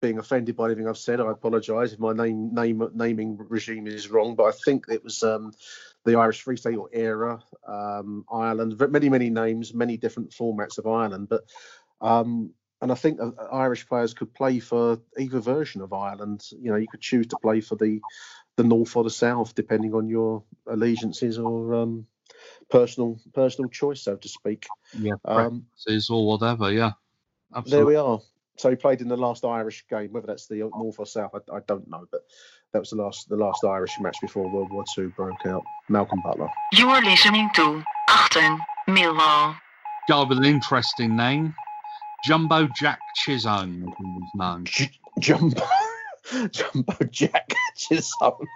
being 0.05 0.19
offended 0.19 0.55
by 0.55 0.65
anything 0.65 0.87
I've 0.87 0.99
said, 0.99 1.19
I 1.19 1.31
apologise 1.31 1.91
if 1.91 1.99
my 1.99 2.13
name 2.13 2.53
name 2.53 2.87
naming 2.93 3.37
regime 3.49 3.87
is 3.87 4.07
wrong. 4.07 4.35
But 4.35 4.43
I 4.43 4.51
think 4.51 4.85
it 4.87 5.03
was 5.03 5.23
um, 5.23 5.51
the 6.03 6.15
Irish 6.19 6.43
Free 6.43 6.57
State 6.57 6.77
or 6.77 6.89
era, 6.93 7.41
um, 7.67 8.23
Ireland, 8.31 8.79
many 8.91 9.09
many 9.09 9.31
names, 9.31 9.73
many 9.73 9.97
different 9.97 10.29
formats 10.29 10.77
of 10.77 10.85
Ireland. 10.85 11.27
But 11.27 11.41
um, 12.01 12.51
and 12.81 12.91
I 12.91 12.95
think 12.95 13.19
uh, 13.19 13.31
Irish 13.51 13.87
players 13.87 14.13
could 14.13 14.31
play 14.31 14.59
for 14.59 14.99
either 15.17 15.39
version 15.39 15.81
of 15.81 15.91
Ireland. 15.91 16.45
You 16.51 16.69
know, 16.69 16.77
you 16.77 16.87
could 16.87 17.01
choose 17.01 17.25
to 17.27 17.37
play 17.41 17.61
for 17.61 17.75
the 17.75 17.99
the 18.55 18.63
north 18.63 18.95
or 18.95 19.03
the 19.03 19.09
south, 19.09 19.55
depending 19.55 19.95
on 19.95 20.07
your 20.07 20.43
allegiances 20.67 21.39
or 21.39 21.73
um, 21.73 22.05
personal 22.69 23.19
personal 23.33 23.71
choice, 23.71 24.03
so 24.03 24.17
to 24.17 24.29
speak. 24.29 24.67
Yeah, 24.99 25.13
Um, 25.25 25.65
or 26.11 26.27
whatever. 26.27 26.71
Yeah, 26.71 26.91
there 27.65 27.87
we 27.87 27.95
are. 27.95 28.19
So 28.57 28.69
he 28.69 28.75
played 28.75 29.01
in 29.01 29.07
the 29.07 29.17
last 29.17 29.43
Irish 29.43 29.85
game, 29.89 30.11
whether 30.11 30.27
that's 30.27 30.47
the 30.47 30.69
North 30.77 30.99
or 30.99 31.05
South, 31.05 31.31
I, 31.33 31.55
I 31.55 31.59
don't 31.67 31.89
know, 31.89 32.05
but 32.11 32.21
that 32.71 32.79
was 32.79 32.89
the 32.89 32.95
last 32.97 33.27
the 33.29 33.35
last 33.35 33.63
Irish 33.63 33.99
match 33.99 34.17
before 34.21 34.49
World 34.49 34.71
War 34.71 34.83
II 34.97 35.07
broke 35.07 35.45
out. 35.45 35.63
Malcolm 35.89 36.21
Butler. 36.23 36.49
You 36.73 36.89
are 36.89 37.01
listening 37.01 37.49
to 37.55 37.83
Achtung 38.09 38.59
Millwall. 38.87 39.57
Guy 40.07 40.23
with 40.23 40.37
an 40.37 40.45
interesting 40.45 41.15
name, 41.15 41.53
Jumbo 42.23 42.67
Jack 42.67 42.99
Chisholm, 43.15 43.83
as 43.83 43.93
he 43.97 44.03
was 44.03 44.31
known. 44.35 44.65
J- 44.65 44.91
Jumbo 45.19 45.63
Jumbo 46.51 46.95
Jack 47.11 47.53
Chisholm. 47.75 48.47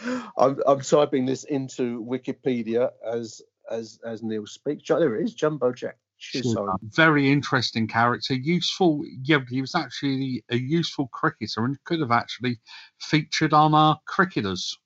I'm, 0.36 0.60
I'm 0.66 0.80
typing 0.80 1.26
this 1.26 1.44
into 1.44 2.04
Wikipedia 2.04 2.90
as 3.06 3.40
as 3.70 3.98
as 4.04 4.22
Neil 4.22 4.46
speaks. 4.46 4.88
There 4.88 5.16
it 5.16 5.24
is, 5.24 5.34
Jumbo 5.34 5.72
Jack 5.72 5.96
Chisholm. 6.22 6.78
Very 6.82 7.30
interesting 7.30 7.86
character. 7.86 8.34
Useful. 8.34 9.04
Yeah, 9.22 9.40
he 9.48 9.60
was 9.60 9.74
actually 9.74 10.44
a 10.50 10.56
useful 10.56 11.08
cricketer 11.08 11.64
and 11.64 11.82
could 11.84 12.00
have 12.00 12.12
actually 12.12 12.58
featured 13.00 13.52
on 13.52 13.74
our 13.74 13.98
cricketers 14.06 14.78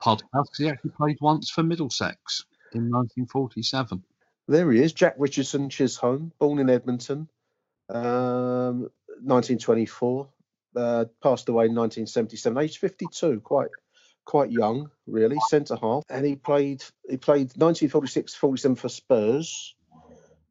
podcast 0.00 0.22
because 0.32 0.58
he 0.58 0.68
actually 0.68 0.92
played 0.96 1.18
once 1.20 1.50
for 1.50 1.62
Middlesex 1.62 2.44
in 2.72 2.90
1947. 2.90 4.02
There 4.48 4.70
he 4.70 4.80
is, 4.80 4.92
Jack 4.92 5.16
Richardson 5.18 5.68
Chisholm, 5.68 6.32
born 6.38 6.60
in 6.60 6.70
Edmonton, 6.70 7.28
um, 7.88 8.88
1924, 9.22 10.28
uh, 10.76 11.04
passed 11.20 11.48
away 11.48 11.66
in 11.66 11.74
1977, 11.74 12.58
age 12.58 12.78
52, 12.78 13.40
quite 13.40 13.70
quite 14.24 14.50
young, 14.50 14.90
really, 15.06 15.36
centre 15.48 15.76
half, 15.80 16.02
and 16.10 16.26
he 16.26 16.36
played 16.36 16.84
he 17.08 17.16
played 17.16 17.50
1946-47 17.50 18.78
for 18.78 18.88
Spurs. 18.88 19.75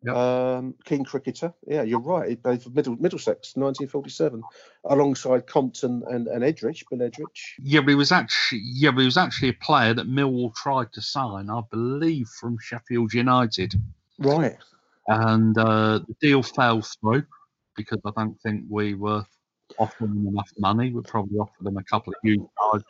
Yep. 0.05 0.15
Um, 0.15 0.75
keen 0.83 1.03
cricketer. 1.03 1.53
Yeah, 1.65 1.81
you're 1.81 1.99
right. 1.99 2.39
Middle, 2.45 2.95
Middlesex, 2.97 3.55
1947, 3.55 4.43
alongside 4.85 5.47
Compton 5.47 6.03
and, 6.07 6.27
and 6.27 6.43
Edrich, 6.43 6.83
Bill 6.89 6.99
Edrich. 6.99 7.55
Yeah, 7.59 7.79
but 7.79 7.89
he 7.89 7.95
was 7.95 8.11
actually 8.11 8.61
yeah, 8.63 8.91
but 8.91 8.99
he 8.99 9.05
was 9.05 9.17
actually 9.17 9.49
a 9.49 9.53
player 9.53 9.93
that 9.93 10.07
Millwall 10.07 10.53
tried 10.55 10.93
to 10.93 11.01
sign, 11.01 11.49
I 11.49 11.61
believe, 11.71 12.27
from 12.39 12.57
Sheffield 12.61 13.13
United. 13.13 13.73
Right. 14.19 14.57
And 15.07 15.57
uh, 15.57 15.99
the 16.07 16.15
deal 16.21 16.43
fell 16.43 16.81
through 16.81 17.23
because 17.75 17.99
I 18.05 18.11
don't 18.15 18.39
think 18.41 18.65
we 18.69 18.93
were 18.93 19.25
offering 19.77 20.15
them 20.15 20.27
enough 20.27 20.51
money. 20.57 20.91
We'd 20.91 21.05
probably 21.05 21.37
offer 21.37 21.63
them 21.63 21.77
a 21.77 21.83
couple 21.83 22.13
of 22.13 22.19
huge 22.23 22.41
cards. 22.59 22.85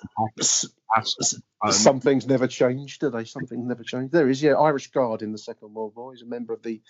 Um, 1.62 1.72
Some 1.72 2.00
things 2.00 2.28
never 2.28 2.48
changed, 2.48 3.02
do 3.02 3.10
they? 3.10 3.26
Something 3.26 3.68
never 3.68 3.84
changed. 3.84 4.14
There 4.14 4.30
is, 4.30 4.42
yeah, 4.42 4.54
Irish 4.54 4.92
Guard 4.92 5.22
in 5.22 5.32
the 5.32 5.38
Second 5.38 5.74
World 5.74 5.94
War. 5.96 6.14
He's 6.14 6.22
a 6.22 6.28
member 6.28 6.54
of 6.54 6.62
the 6.62 6.82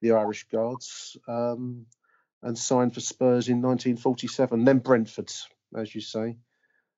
the 0.00 0.12
Irish 0.12 0.48
Guards 0.48 1.16
um, 1.28 1.86
and 2.42 2.58
signed 2.58 2.92
for 2.92 3.00
Spurs 3.00 3.48
in 3.48 3.62
1947. 3.62 4.64
Then 4.64 4.78
Brentford, 4.78 5.32
as 5.76 5.94
you 5.94 6.00
say, 6.00 6.36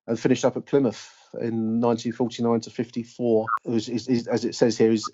and 0.07 0.19
finished 0.19 0.45
up 0.45 0.57
at 0.57 0.67
Plymouth 0.67 1.13
in 1.35 1.81
1949 1.81 2.61
to 2.61 2.71
54. 2.71 3.47
Was, 3.67 3.89
is, 3.89 4.09
is, 4.09 4.27
as 4.27 4.45
it 4.45 4.55
says 4.55 4.79
here, 4.79 4.91
his, 4.91 5.11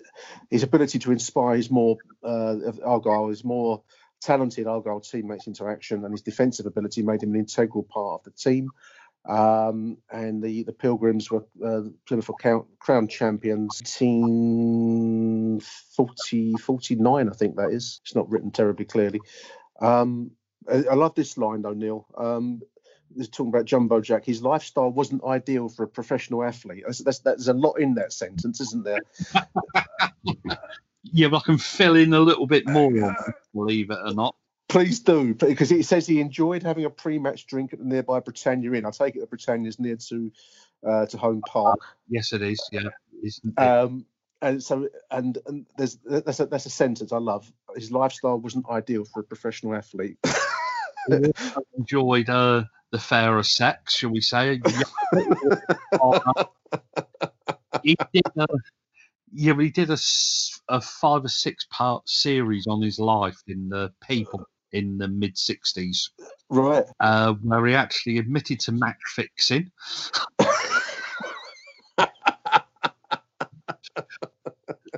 his 0.49 0.63
ability 0.63 0.99
to 0.99 1.11
inspire 1.11 1.55
is 1.55 1.69
more 1.69 1.97
uh, 2.23 2.55
Argyle 2.83 3.29
is 3.29 3.43
more 3.43 3.83
talented 4.21 4.67
Argyle 4.67 5.01
teammates 5.01 5.47
into 5.47 5.67
action, 5.67 6.05
and 6.05 6.13
his 6.13 6.21
defensive 6.21 6.65
ability 6.65 7.01
made 7.01 7.23
him 7.23 7.33
an 7.33 7.39
integral 7.39 7.83
part 7.83 8.21
of 8.21 8.25
the 8.25 8.31
team. 8.31 8.69
Um, 9.27 9.97
and 10.11 10.41
the, 10.41 10.63
the 10.63 10.73
Pilgrims 10.73 11.29
were 11.29 11.45
uh, 11.63 11.81
Plymouth 12.07 12.31
Crown, 12.39 12.65
Crown 12.79 13.07
champions 13.07 13.79
1940, 13.83 16.53
49, 16.53 17.29
I 17.29 17.33
think 17.33 17.57
that 17.57 17.69
is. 17.71 18.01
It's 18.03 18.15
not 18.15 18.31
written 18.31 18.49
terribly 18.49 18.85
clearly. 18.85 19.21
Um, 19.79 20.31
I, 20.67 20.85
I, 20.91 20.95
love 20.95 21.13
this 21.13 21.37
line 21.37 21.61
though, 21.61 21.73
Neil. 21.73 22.07
Um, 22.17 22.63
talking 23.31 23.49
about 23.49 23.65
Jumbo 23.65 24.01
Jack, 24.01 24.25
his 24.25 24.41
lifestyle 24.41 24.89
wasn't 24.89 25.23
ideal 25.23 25.69
for 25.69 25.83
a 25.83 25.87
professional 25.87 26.43
athlete. 26.43 26.83
That's, 26.85 26.97
that's, 26.99 27.19
there's 27.19 27.47
a 27.47 27.53
lot 27.53 27.73
in 27.73 27.93
that 27.95 28.13
sentence, 28.13 28.59
isn't 28.59 28.83
there? 28.83 29.01
yeah, 31.11 31.27
but 31.27 31.37
I 31.37 31.41
can 31.41 31.57
fill 31.57 31.95
in 31.95 32.13
a 32.13 32.19
little 32.19 32.47
bit 32.47 32.67
more, 32.67 33.15
believe 33.53 33.91
it 33.91 33.99
or 34.03 34.13
not. 34.13 34.35
Please 34.69 35.01
do, 35.01 35.33
because 35.33 35.71
it 35.71 35.85
says 35.85 36.07
he 36.07 36.21
enjoyed 36.21 36.63
having 36.63 36.85
a 36.85 36.89
pre-match 36.89 37.45
drink 37.45 37.73
at 37.73 37.79
the 37.79 37.85
nearby 37.85 38.21
Britannia 38.21 38.71
Inn. 38.71 38.85
I 38.85 38.91
take 38.91 39.15
it 39.15 39.19
the 39.19 39.27
Britannia 39.27 39.67
is 39.67 39.79
near 39.79 39.97
to 39.97 40.31
uh, 40.87 41.05
to 41.07 41.17
Home 41.17 41.41
Park. 41.45 41.79
Yes, 42.07 42.31
it 42.31 42.41
is. 42.41 42.69
Yeah. 42.71 42.87
Um, 43.57 44.05
and 44.41 44.63
so, 44.63 44.87
and, 45.11 45.37
and 45.45 45.65
there's 45.77 45.99
that's 46.05 46.39
a, 46.39 46.47
that's 46.47 46.65
a 46.65 46.69
sentence 46.69 47.11
I 47.11 47.17
love. 47.17 47.51
His 47.75 47.91
lifestyle 47.91 48.39
wasn't 48.39 48.69
ideal 48.69 49.05
for 49.05 49.19
a 49.19 49.23
professional 49.23 49.75
athlete. 49.75 50.17
enjoyed 51.77 52.29
uh, 52.29 52.63
the 52.91 52.99
fairer 52.99 53.43
sex, 53.43 53.95
shall 53.95 54.11
we 54.11 54.21
say? 54.21 54.61
he 57.83 57.97
did. 58.13 58.23
Uh, 58.37 58.47
yeah, 59.33 59.53
but 59.53 59.63
he 59.63 59.69
did 59.69 59.89
a, 59.89 59.97
a 60.69 60.81
five 60.81 61.25
or 61.25 61.29
six 61.29 61.65
part 61.69 62.07
series 62.07 62.67
on 62.67 62.81
his 62.81 62.99
life 62.99 63.41
in 63.47 63.69
the 63.69 63.91
People 64.07 64.45
in 64.71 64.97
the 64.97 65.07
mid 65.07 65.35
60s. 65.35 66.09
Right. 66.49 66.85
Uh, 66.99 67.33
where 67.41 67.65
he 67.67 67.75
actually 67.75 68.17
admitted 68.17 68.59
to 68.61 68.71
match 68.71 68.97
fixing. 69.07 69.71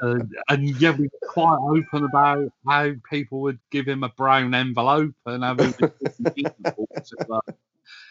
uh, 0.03 0.19
and 0.49 0.69
yeah, 0.79 0.91
we 0.91 1.03
were 1.03 1.27
quite 1.27 1.59
open 1.61 2.05
about 2.05 2.51
how 2.67 2.91
people 3.09 3.41
would 3.41 3.59
give 3.71 3.87
him 3.87 4.03
a 4.03 4.09
brown 4.09 4.53
envelope 4.53 5.15
and 5.25 5.43
have 5.43 5.59
him 5.59 5.73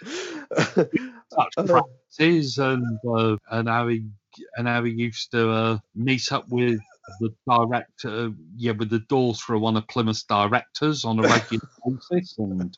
such 0.02 1.66
practices 1.66 2.58
and 2.58 2.98
uh, 3.08 3.36
and 3.50 3.68
how 3.68 3.88
he 3.88 4.04
and 4.56 4.68
how 4.68 4.84
he 4.84 4.92
used 4.92 5.30
to 5.32 5.50
uh, 5.50 5.78
meet 5.94 6.32
up 6.32 6.48
with 6.48 6.80
the 7.20 7.34
director, 7.48 8.32
yeah, 8.56 8.72
with 8.72 8.90
the 8.90 9.00
doors 9.00 9.40
for 9.40 9.58
one 9.58 9.76
of 9.76 9.86
Plymouth's 9.88 10.24
directors 10.24 11.04
on 11.04 11.18
a 11.18 11.22
regular 11.22 11.66
basis, 12.10 12.38
and 12.38 12.76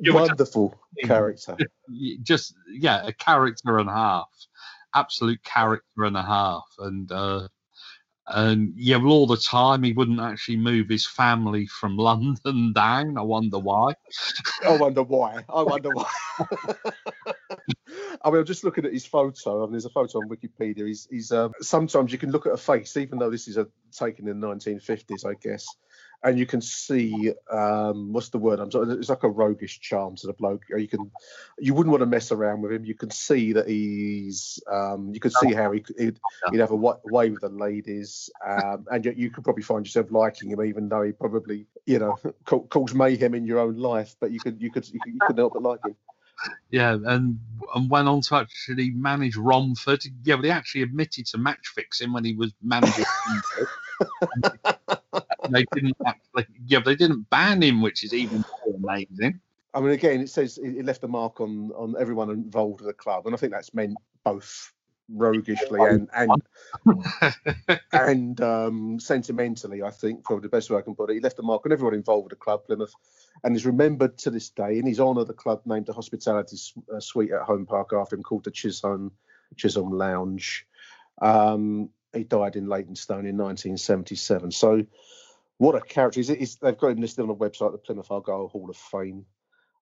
wonderful 0.00 0.74
just, 0.96 1.08
character. 1.08 1.56
Just 2.22 2.54
yeah, 2.68 3.06
a 3.06 3.12
character 3.12 3.78
and 3.78 3.88
a 3.88 3.92
half, 3.92 4.28
absolute 4.94 5.42
character 5.44 6.04
and 6.04 6.16
a 6.16 6.22
half, 6.22 6.64
and 6.78 7.10
uh, 7.12 7.48
and 8.28 8.72
yeah, 8.76 8.96
well, 8.96 9.12
all 9.12 9.26
the 9.26 9.36
time 9.36 9.82
he 9.82 9.92
wouldn't 9.92 10.20
actually 10.20 10.56
move 10.56 10.88
his 10.88 11.06
family 11.06 11.66
from 11.66 11.96
London 11.96 12.72
down. 12.72 13.16
I 13.16 13.22
wonder 13.22 13.58
why. 13.58 13.94
I 14.66 14.76
wonder 14.76 15.02
why. 15.02 15.44
I 15.48 15.62
wonder 15.62 15.90
why. 15.90 16.10
I 17.50 18.30
mean, 18.30 18.40
I'm 18.40 18.44
just 18.44 18.64
looking 18.64 18.84
at 18.84 18.92
his 18.92 19.06
photo. 19.06 19.62
I 19.62 19.66
mean, 19.66 19.72
there's 19.72 19.84
a 19.84 19.90
photo 19.90 20.18
on 20.18 20.28
Wikipedia. 20.28 20.86
He's, 20.86 21.06
he's 21.10 21.32
um, 21.32 21.52
sometimes 21.60 22.12
you 22.12 22.18
can 22.18 22.30
look 22.30 22.46
at 22.46 22.52
a 22.52 22.56
face, 22.56 22.96
even 22.96 23.18
though 23.18 23.30
this 23.30 23.48
is 23.48 23.56
a, 23.56 23.66
taken 23.92 24.28
in 24.28 24.40
the 24.40 24.46
1950s, 24.46 25.24
I 25.24 25.34
guess 25.40 25.66
and 26.22 26.38
you 26.38 26.46
can 26.46 26.60
see 26.60 27.32
um, 27.50 28.12
what's 28.12 28.30
the 28.30 28.38
word? 28.38 28.58
I'm 28.58 28.70
sorry, 28.70 28.92
it's 28.94 29.08
like 29.08 29.22
a 29.22 29.28
roguish 29.28 29.80
charm 29.80 30.16
to 30.16 30.26
the 30.26 30.32
bloke. 30.32 30.64
You 30.76 30.88
can, 30.88 31.10
you 31.58 31.74
wouldn't 31.74 31.90
want 31.90 32.00
to 32.02 32.06
mess 32.06 32.32
around 32.32 32.62
with 32.62 32.72
him. 32.72 32.84
You 32.84 32.94
can 32.94 33.10
see 33.10 33.52
that 33.52 33.68
he's, 33.68 34.60
um, 34.70 35.12
you 35.12 35.20
can 35.20 35.30
see 35.30 35.52
how 35.52 35.72
he, 35.72 35.84
he'd, 35.98 36.18
he'd 36.50 36.60
have 36.60 36.70
a 36.70 36.76
way 36.76 37.30
with 37.30 37.40
the 37.40 37.48
ladies, 37.48 38.30
um, 38.46 38.86
and 38.90 39.04
yet 39.04 39.16
you 39.16 39.30
could 39.30 39.44
probably 39.44 39.62
find 39.62 39.86
yourself 39.86 40.10
liking 40.10 40.50
him, 40.50 40.64
even 40.64 40.88
though 40.88 41.02
he 41.02 41.12
probably, 41.12 41.66
you 41.86 41.98
know, 41.98 42.18
cause 42.44 42.94
mayhem 42.94 43.34
in 43.34 43.46
your 43.46 43.60
own 43.60 43.76
life. 43.76 44.16
But 44.20 44.32
you 44.32 44.40
could, 44.40 44.60
you 44.60 44.70
could, 44.70 44.88
you, 44.88 45.00
could, 45.00 45.12
you 45.12 45.20
couldn't 45.20 45.38
help 45.38 45.52
but 45.54 45.62
like 45.62 45.84
him. 45.84 45.96
Yeah, 46.70 46.98
and 47.04 47.38
and 47.74 47.90
went 47.90 48.08
on 48.08 48.20
to 48.22 48.36
actually 48.36 48.90
manage 48.90 49.36
Romford. 49.36 50.02
Yeah, 50.24 50.36
but 50.36 50.44
he 50.44 50.50
actually 50.50 50.82
admitted 50.82 51.26
to 51.26 51.38
match 51.38 51.68
fixing 51.74 52.12
when 52.12 52.24
he 52.24 52.34
was 52.34 52.52
managing. 52.62 53.04
they 55.50 55.64
didn't 55.74 55.96
actually, 56.06 56.46
yeah, 56.66 56.80
they 56.80 56.96
didn't 56.96 57.28
ban 57.30 57.62
him, 57.62 57.80
which 57.82 58.04
is 58.04 58.12
even 58.12 58.44
more 58.66 58.76
amazing. 58.76 59.40
I 59.74 59.80
mean, 59.80 59.90
again, 59.90 60.20
it 60.20 60.30
says 60.30 60.58
it 60.58 60.84
left 60.84 61.04
a 61.04 61.08
mark 61.08 61.40
on 61.40 61.70
on 61.72 61.94
everyone 61.98 62.30
involved 62.30 62.80
with 62.80 62.88
the 62.88 62.94
club, 62.94 63.26
and 63.26 63.34
I 63.34 63.38
think 63.38 63.52
that's 63.52 63.74
meant 63.74 63.96
both 64.24 64.72
roguishly 65.08 65.80
and 65.82 66.08
and 66.14 66.30
and 67.92 68.40
um, 68.40 69.00
sentimentally. 69.00 69.82
I 69.82 69.90
think 69.90 70.24
probably 70.24 70.42
the 70.42 70.48
best 70.48 70.70
way 70.70 70.78
I 70.78 70.82
can 70.82 70.94
put 70.94 71.10
it. 71.10 71.14
He 71.14 71.20
left 71.20 71.38
a 71.38 71.42
mark 71.42 71.64
on 71.66 71.72
everyone 71.72 71.94
involved 71.94 72.24
with 72.24 72.30
the 72.30 72.36
club, 72.36 72.66
Plymouth, 72.66 72.94
and 73.44 73.54
is 73.56 73.66
remembered 73.66 74.18
to 74.18 74.30
this 74.30 74.50
day. 74.50 74.78
In 74.78 74.86
his 74.86 75.00
honour, 75.00 75.24
the 75.24 75.32
club 75.32 75.62
named 75.64 75.88
a 75.88 75.92
hospitality 75.92 76.56
uh, 76.94 77.00
suite 77.00 77.32
at 77.32 77.42
Home 77.42 77.66
Park 77.66 77.92
after 77.92 78.16
him, 78.16 78.22
called 78.22 78.44
the 78.44 78.50
Chisholm 78.50 79.12
Chisholm 79.56 79.90
Lounge. 79.90 80.66
Um, 81.20 81.90
he 82.12 82.24
died 82.24 82.56
in 82.56 82.66
Leytonstone 82.66 83.26
in 83.26 83.36
1977. 83.36 84.50
So, 84.50 84.84
what 85.58 85.74
a 85.74 85.80
character! 85.80 86.20
He's, 86.20 86.28
he's, 86.28 86.56
they've 86.56 86.76
got 86.76 86.88
him 86.88 87.00
listed 87.00 87.22
on 87.22 87.28
the 87.28 87.34
website, 87.34 87.72
the 87.72 87.78
Plymouth 87.78 88.10
Argyle 88.10 88.48
Hall 88.48 88.68
of 88.68 88.76
Fame. 88.76 89.26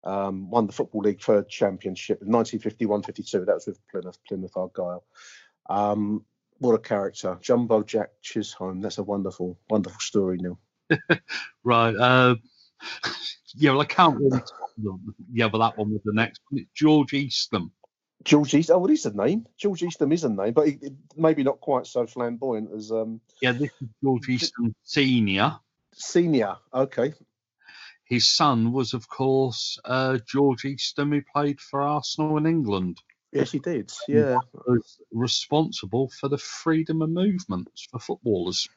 Um, 0.05 0.51
won 0.51 0.67
the 0.67 0.73
Football 0.73 1.03
League 1.03 1.23
third 1.23 1.49
championship 1.49 2.21
in 2.23 2.29
1951-52. 2.29 3.47
That 3.47 3.55
was 3.55 3.67
with 3.67 3.81
Plymouth, 3.91 4.19
Plymouth 4.29 4.57
Argyle. 4.57 5.05
Um, 5.69 6.25
what 6.59 6.75
a 6.75 6.79
character, 6.79 7.39
Jumbo 7.41 7.83
Jack 7.83 8.11
Chisholm. 8.23 8.81
That's 8.81 8.99
a 8.99 9.03
wonderful, 9.03 9.59
wonderful 9.69 10.01
story, 10.01 10.39
Neil. 10.39 10.59
right. 11.65 11.95
Uh, 11.97 12.37
yeah, 13.55 13.71
well, 13.71 13.81
I 13.81 13.87
can't 13.87 14.19
really. 14.19 14.41
Yeah, 15.33 15.49
but 15.49 15.59
that 15.59 15.79
one 15.79 15.93
was 15.93 16.03
the 16.05 16.13
next 16.13 16.41
one. 16.49 16.61
It's 16.61 16.71
George 16.75 17.13
Eastham. 17.15 17.73
George 18.25 18.55
Eastham. 18.55 18.77
Oh, 18.77 18.79
well, 18.81 18.89
he's 18.89 19.07
a 19.07 19.15
name. 19.15 19.47
George 19.57 19.83
Eastham 19.83 20.13
is 20.13 20.25
a 20.25 20.29
name, 20.29 20.53
but 20.53 20.69
he, 20.69 20.79
maybe 21.17 21.43
not 21.43 21.61
quite 21.61 21.87
so 21.87 22.07
flamboyant 22.07 22.71
as. 22.75 22.91
Um, 22.91 23.21
yeah, 23.41 23.53
this 23.53 23.71
is 23.81 23.89
George 24.03 24.29
Eastham 24.29 24.75
Senior. 24.83 25.57
Senior. 25.93 26.57
Okay. 26.73 27.15
His 28.05 28.31
son 28.31 28.73
was, 28.73 28.93
of 28.93 29.09
course, 29.09 29.79
uh, 29.85 30.19
George 30.27 30.65
Eastham, 30.65 31.11
who 31.13 31.23
played 31.23 31.61
for 31.61 31.81
Arsenal 31.83 32.37
in 32.37 32.47
England. 32.47 32.99
Yes, 33.33 33.51
he 33.51 33.59
did. 33.59 33.93
Yeah. 34.07 34.39
was 34.67 34.99
responsible 35.11 36.09
for 36.09 36.29
the 36.29 36.39
freedom 36.39 37.03
of 37.03 37.11
movements 37.11 37.89
for 37.91 37.99
footballers. 37.99 38.69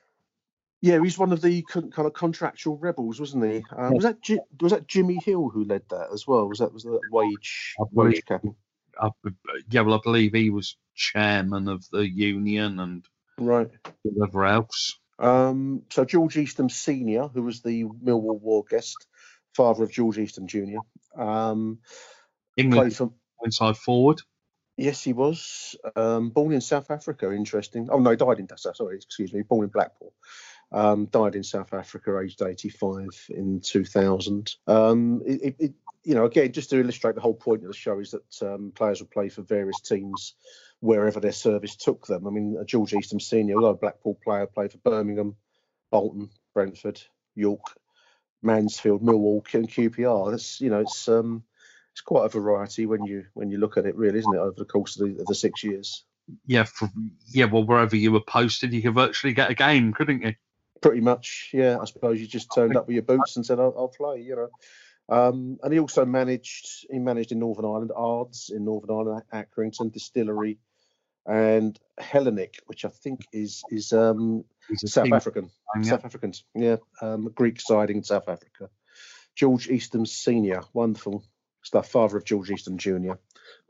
Yeah, 0.81 1.01
he's 1.01 1.17
one 1.17 1.31
of 1.31 1.41
the 1.41 1.61
con- 1.63 1.91
kind 1.91 2.07
of 2.07 2.13
contractual 2.13 2.77
rebels, 2.77 3.19
wasn't 3.19 3.45
he? 3.45 3.65
Uh, 3.71 3.91
was 3.93 4.03
that 4.03 4.21
G- 4.21 4.39
was 4.61 4.71
that 4.71 4.87
Jimmy 4.87 5.19
Hill 5.23 5.49
who 5.49 5.63
led 5.63 5.83
that 5.89 6.09
as 6.13 6.27
well? 6.27 6.47
Was 6.47 6.59
that 6.59 6.73
was 6.73 6.83
that 6.83 7.01
wage 7.11 7.75
wage? 7.91 8.23
I, 8.99 9.09
yeah, 9.69 9.81
well, 9.81 9.95
I 9.95 9.99
believe 10.03 10.33
he 10.33 10.49
was 10.49 10.77
chairman 10.95 11.67
of 11.67 11.87
the 11.91 12.07
union 12.07 12.79
and 12.79 13.05
right 13.37 13.69
whatever 14.03 14.45
else. 14.45 14.97
Um, 15.19 15.83
so 15.89 16.05
George 16.05 16.37
Eastham 16.37 16.69
Senior, 16.69 17.27
who 17.27 17.43
was 17.43 17.61
the 17.61 17.83
Millwall 17.83 18.39
War 18.39 18.63
guest, 18.69 19.07
father 19.57 19.83
of 19.83 19.91
George 19.91 20.19
Eastham 20.19 20.47
Junior, 20.47 20.79
um, 21.17 21.79
England 22.55 22.95
for, 22.95 23.11
inside 23.43 23.75
forward. 23.75 24.21
Yes, 24.77 25.03
he 25.03 25.11
was. 25.11 25.75
Um, 25.95 26.29
born 26.29 26.53
in 26.53 26.61
South 26.61 26.91
Africa. 26.91 27.31
Interesting. 27.33 27.89
Oh 27.91 27.97
no, 27.97 28.15
died 28.15 28.39
in 28.39 28.47
sorry, 28.55 28.95
excuse 28.95 29.33
me. 29.33 29.41
Born 29.41 29.65
in 29.65 29.71
Blackpool. 29.71 30.13
Um, 30.71 31.05
died 31.05 31.35
in 31.35 31.43
South 31.43 31.73
Africa, 31.73 32.19
aged 32.19 32.41
85 32.41 33.07
in 33.29 33.61
2000. 33.61 34.55
Um, 34.67 35.23
it, 35.25 35.55
it, 35.57 35.73
you 36.03 36.13
know, 36.13 36.25
again, 36.25 36.51
just 36.51 36.69
to 36.69 36.79
illustrate 36.79 37.15
the 37.15 37.21
whole 37.21 37.33
point 37.33 37.63
of 37.63 37.67
the 37.67 37.73
show 37.73 37.99
is 37.99 38.11
that 38.11 38.47
um, 38.47 38.71
players 38.75 38.99
will 38.99 39.07
play 39.07 39.29
for 39.29 39.41
various 39.41 39.81
teams 39.81 40.35
wherever 40.79 41.19
their 41.19 41.31
service 41.31 41.75
took 41.75 42.05
them. 42.05 42.27
I 42.27 42.29
mean, 42.29 42.57
George 42.65 42.93
Eastham 42.93 43.19
Senior, 43.19 43.55
although 43.55 43.69
a 43.69 43.75
Blackpool 43.75 44.19
player, 44.23 44.45
played 44.45 44.71
for 44.73 44.77
Birmingham, 44.77 45.35
Bolton, 45.89 46.29
Brentford, 46.53 47.01
York, 47.33 47.61
Mansfield, 48.41 49.01
Millwall, 49.01 49.41
and 49.53 49.69
QPR. 49.69 50.31
That's 50.31 50.61
you 50.61 50.69
know, 50.69 50.81
it's 50.81 51.07
um, 51.07 51.43
it's 51.91 52.01
quite 52.01 52.25
a 52.25 52.29
variety 52.29 52.85
when 52.85 53.03
you 53.03 53.25
when 53.33 53.49
you 53.49 53.57
look 53.57 53.77
at 53.77 53.85
it, 53.85 53.95
really, 53.95 54.19
isn't 54.19 54.35
it? 54.35 54.39
Over 54.39 54.55
the 54.57 54.65
course 54.65 54.99
of 54.99 55.07
the, 55.07 55.21
of 55.21 55.27
the 55.27 55.35
six 55.35 55.63
years. 55.63 56.03
Yeah, 56.45 56.63
for, 56.63 56.89
yeah. 57.27 57.45
Well, 57.45 57.65
wherever 57.65 57.95
you 57.95 58.11
were 58.11 58.21
posted, 58.21 58.73
you 58.73 58.81
could 58.81 58.95
virtually 58.95 59.33
get 59.33 59.49
a 59.49 59.55
game, 59.55 59.93
couldn't 59.93 60.21
you? 60.21 60.35
Pretty 60.81 61.01
much, 61.01 61.49
yeah. 61.53 61.77
I 61.81 61.85
suppose 61.85 62.21
you 62.21 62.27
just 62.27 62.53
turned 62.53 62.77
up 62.77 62.87
with 62.87 62.93
your 62.93 63.03
boots 63.03 63.35
and 63.35 63.45
said, 63.45 63.59
"I'll, 63.59 63.73
I'll 63.77 63.87
play," 63.87 64.21
you 64.21 64.35
know. 64.35 64.49
Um, 65.09 65.57
and 65.63 65.73
he 65.73 65.79
also 65.79 66.05
managed. 66.05 66.85
He 66.89 66.99
managed 66.99 67.31
in 67.31 67.39
Northern 67.39 67.65
Ireland, 67.65 67.91
Ards 67.95 68.51
in 68.53 68.65
Northern 68.65 68.91
Ireland, 68.91 69.23
Accrington 69.33 69.91
Distillery, 69.91 70.59
and 71.27 71.77
Hellenic, 71.99 72.61
which 72.67 72.85
I 72.85 72.89
think 72.89 73.21
is 73.33 73.63
is 73.69 73.93
um, 73.93 74.45
South 74.85 75.11
African. 75.11 75.49
Yeah. 75.75 75.89
South 75.89 76.05
Africans, 76.05 76.43
yeah. 76.55 76.77
Um, 77.01 77.29
Greek 77.35 77.59
side 77.59 77.89
in 77.89 78.03
South 78.03 78.29
Africa. 78.29 78.69
George 79.35 79.69
Eastham 79.69 80.05
Senior, 80.05 80.61
wonderful 80.73 81.23
stuff. 81.61 81.89
Father 81.89 82.17
of 82.17 82.25
George 82.25 82.49
Eastham 82.49 82.77
Junior, 82.77 83.19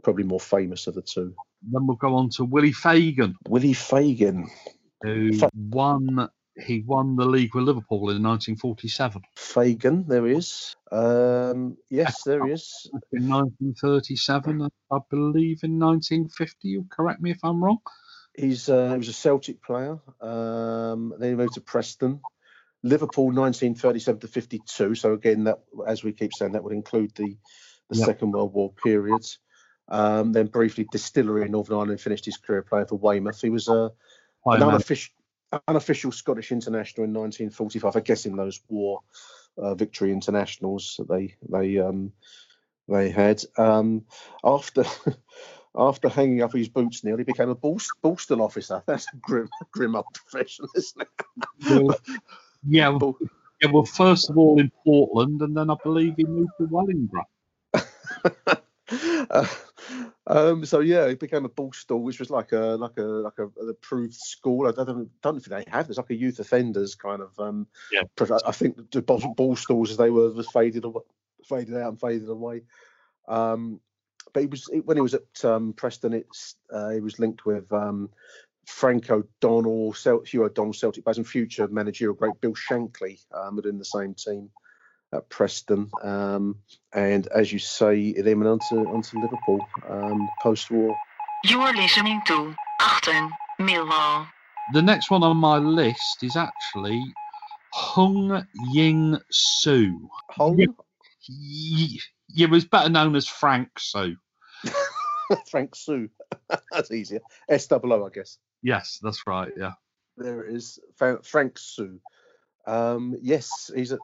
probably 0.03 0.23
more 0.23 0.39
famous 0.39 0.87
of 0.87 0.93
the 0.93 1.01
two. 1.01 1.33
Then 1.63 1.87
we'll 1.87 1.97
go 1.97 2.15
on 2.15 2.29
to 2.31 2.45
Willie 2.45 2.71
Fagan. 2.71 3.35
Willie 3.47 3.73
Fagan, 3.73 4.49
who 5.01 5.31
won 5.53 6.29
he 6.59 6.81
won 6.81 7.15
the 7.15 7.25
league 7.25 7.53
with 7.55 7.65
Liverpool 7.65 8.09
in 8.09 8.23
1947. 8.23 9.21
Fagan, 9.35 10.05
there 10.07 10.25
he 10.25 10.33
is. 10.33 10.75
Um, 10.91 11.77
yes, 11.89 12.23
there 12.23 12.45
he 12.45 12.53
is. 12.53 12.89
In 13.11 13.29
1937, 13.29 14.69
I 14.91 14.97
believe 15.09 15.59
in 15.63 15.79
1950. 15.79 16.67
You 16.67 16.85
correct 16.89 17.21
me 17.21 17.31
if 17.31 17.39
I'm 17.43 17.63
wrong. 17.63 17.79
He's 18.33 18.69
uh, 18.69 18.91
he 18.91 18.97
was 18.97 19.09
a 19.09 19.13
Celtic 19.13 19.63
player. 19.63 19.99
Um, 20.21 21.13
then 21.19 21.29
he 21.29 21.35
moved 21.35 21.55
to 21.55 21.61
Preston. 21.61 22.21
Liverpool 22.83 23.25
1937 23.25 24.21
to 24.21 24.27
52. 24.27 24.95
So 24.95 25.13
again, 25.13 25.45
that 25.45 25.59
as 25.87 26.03
we 26.03 26.13
keep 26.13 26.33
saying, 26.33 26.51
that 26.53 26.63
would 26.63 26.73
include 26.73 27.13
the 27.15 27.37
the 27.89 27.97
yep. 27.97 28.05
Second 28.05 28.31
World 28.31 28.53
War 28.53 28.71
periods. 28.71 29.39
Um, 29.89 30.33
then 30.33 30.47
briefly 30.47 30.85
Distillery 30.91 31.45
in 31.45 31.51
Northern 31.51 31.77
Ireland 31.77 32.01
finished 32.01 32.25
his 32.25 32.37
career 32.37 32.61
playing 32.61 32.87
for 32.87 32.97
Weymouth. 32.97 33.41
He 33.41 33.49
was 33.49 33.69
a 33.69 33.91
an 34.45 34.63
unofficial, 34.63 35.13
unofficial 35.67 36.11
Scottish 36.11 36.51
international 36.51 37.05
in 37.05 37.13
1945. 37.13 37.95
I 37.95 37.99
guess 38.01 38.25
in 38.25 38.35
those 38.35 38.61
war 38.69 39.01
uh, 39.57 39.75
victory 39.75 40.11
internationals 40.11 40.95
that 40.97 41.07
they 41.07 41.35
they 41.49 41.79
um, 41.79 42.11
they 42.87 43.09
had. 43.09 43.43
Um, 43.57 44.05
after 44.43 44.83
after 45.75 46.09
hanging 46.09 46.41
up 46.41 46.53
his 46.53 46.69
boots, 46.69 47.03
nearly 47.03 47.23
became 47.23 47.49
a 47.49 47.55
Borstal 47.55 48.41
officer. 48.41 48.83
That's 48.85 49.07
a 49.13 49.17
grim 49.17 49.49
grim 49.71 49.95
old 49.95 50.05
profession, 50.13 50.65
isn't 50.75 51.01
it? 51.01 51.09
well, 51.69 51.97
yeah. 52.67 52.89
Well, 52.89 53.17
yeah. 53.61 53.71
Well, 53.71 53.85
first 53.85 54.29
of 54.29 54.37
all 54.37 54.59
in 54.59 54.71
Portland, 54.83 55.41
and 55.41 55.55
then 55.55 55.69
I 55.69 55.75
believe 55.83 56.15
he 56.17 56.25
moved 56.25 56.51
to 56.59 56.67
Wellingborough. 56.67 57.25
uh, 59.29 59.47
um, 60.27 60.65
so 60.65 60.81
yeah, 60.81 61.05
it 61.05 61.19
became 61.19 61.45
a 61.45 61.49
Borstal, 61.49 62.01
which 62.01 62.19
was 62.19 62.29
like 62.29 62.51
a 62.51 62.75
like 62.77 62.97
a 62.97 63.03
like 63.03 63.39
a, 63.39 63.45
an 63.45 63.69
approved 63.69 64.13
school. 64.13 64.67
I 64.67 64.71
don't, 64.71 65.09
don't 65.21 65.39
think 65.39 65.65
they 65.65 65.71
have. 65.71 65.87
There's 65.87 65.97
like 65.97 66.09
a 66.09 66.15
youth 66.15 66.39
offenders 66.39 66.95
kind 66.95 67.21
of. 67.21 67.39
Um, 67.39 67.67
yeah. 67.91 68.03
I 68.45 68.51
think 68.51 68.91
the 68.91 69.01
Borstals 69.01 69.89
as 69.89 69.97
they 69.97 70.09
were 70.09 70.29
was 70.31 70.51
faded 70.51 70.83
away, 70.83 71.03
faded 71.47 71.77
out 71.77 71.89
and 71.89 71.99
faded 71.99 72.27
away. 72.27 72.63
Um, 73.27 73.79
but 74.33 74.41
he 74.41 74.47
was 74.47 74.69
when 74.83 74.97
he 74.97 75.01
was 75.01 75.13
at 75.13 75.45
um, 75.45 75.71
Preston. 75.71 76.13
It's 76.13 76.55
uh, 76.73 76.89
he 76.89 76.99
was 76.99 77.19
linked 77.19 77.45
with 77.45 77.71
um, 77.71 78.09
Frank 78.65 79.09
O'Donnell, 79.09 79.93
Celt- 79.93 80.27
Hugh 80.27 80.43
O'Donnell, 80.43 80.73
Celtic 80.73 81.05
players, 81.05 81.19
and 81.19 81.27
future 81.27 81.69
managerial 81.69 82.15
great 82.15 82.39
Bill 82.41 82.53
Shankly 82.53 83.19
um, 83.33 83.55
within 83.55 83.77
the 83.77 83.85
same 83.85 84.13
team 84.13 84.49
at 85.13 85.29
Preston. 85.29 85.89
Um, 86.01 86.57
and 86.93 87.27
as 87.27 87.51
you 87.51 87.59
say, 87.59 87.99
it 87.99 88.25
went 88.25 88.47
on 88.47 88.59
to, 88.69 88.75
onto 88.89 89.19
Liverpool 89.19 89.65
um, 89.89 90.29
post 90.41 90.71
war. 90.71 90.95
You 91.45 91.61
are 91.61 91.73
listening 91.73 92.21
to 92.27 92.55
Achtung 92.81 93.29
Millwall. 93.59 94.27
The 94.73 94.81
next 94.81 95.09
one 95.09 95.23
on 95.23 95.37
my 95.37 95.57
list 95.57 96.23
is 96.23 96.35
actually 96.35 97.01
Hung 97.73 98.45
Ying 98.71 99.17
Soo. 99.31 100.09
Hung? 100.29 100.59
Yeah, 101.29 102.01
yeah, 102.29 102.47
was 102.47 102.65
better 102.65 102.89
known 102.89 103.15
as 103.15 103.27
Frank 103.27 103.69
Soo. 103.77 104.15
Frank 105.49 105.75
Soo. 105.75 106.09
that's 106.71 106.91
easier. 106.91 107.21
S 107.49 107.67
double 107.67 107.93
O, 107.93 108.05
I 108.05 108.09
guess. 108.09 108.37
Yes, 108.61 108.99
that's 109.01 109.25
right. 109.27 109.51
Yeah. 109.55 109.73
There 110.17 110.43
it 110.43 110.55
is. 110.55 110.79
Frank 111.23 111.59
Soo. 111.59 111.99
Um, 112.65 113.15
yes, 113.21 113.71
he's 113.73 113.93
a 113.93 113.99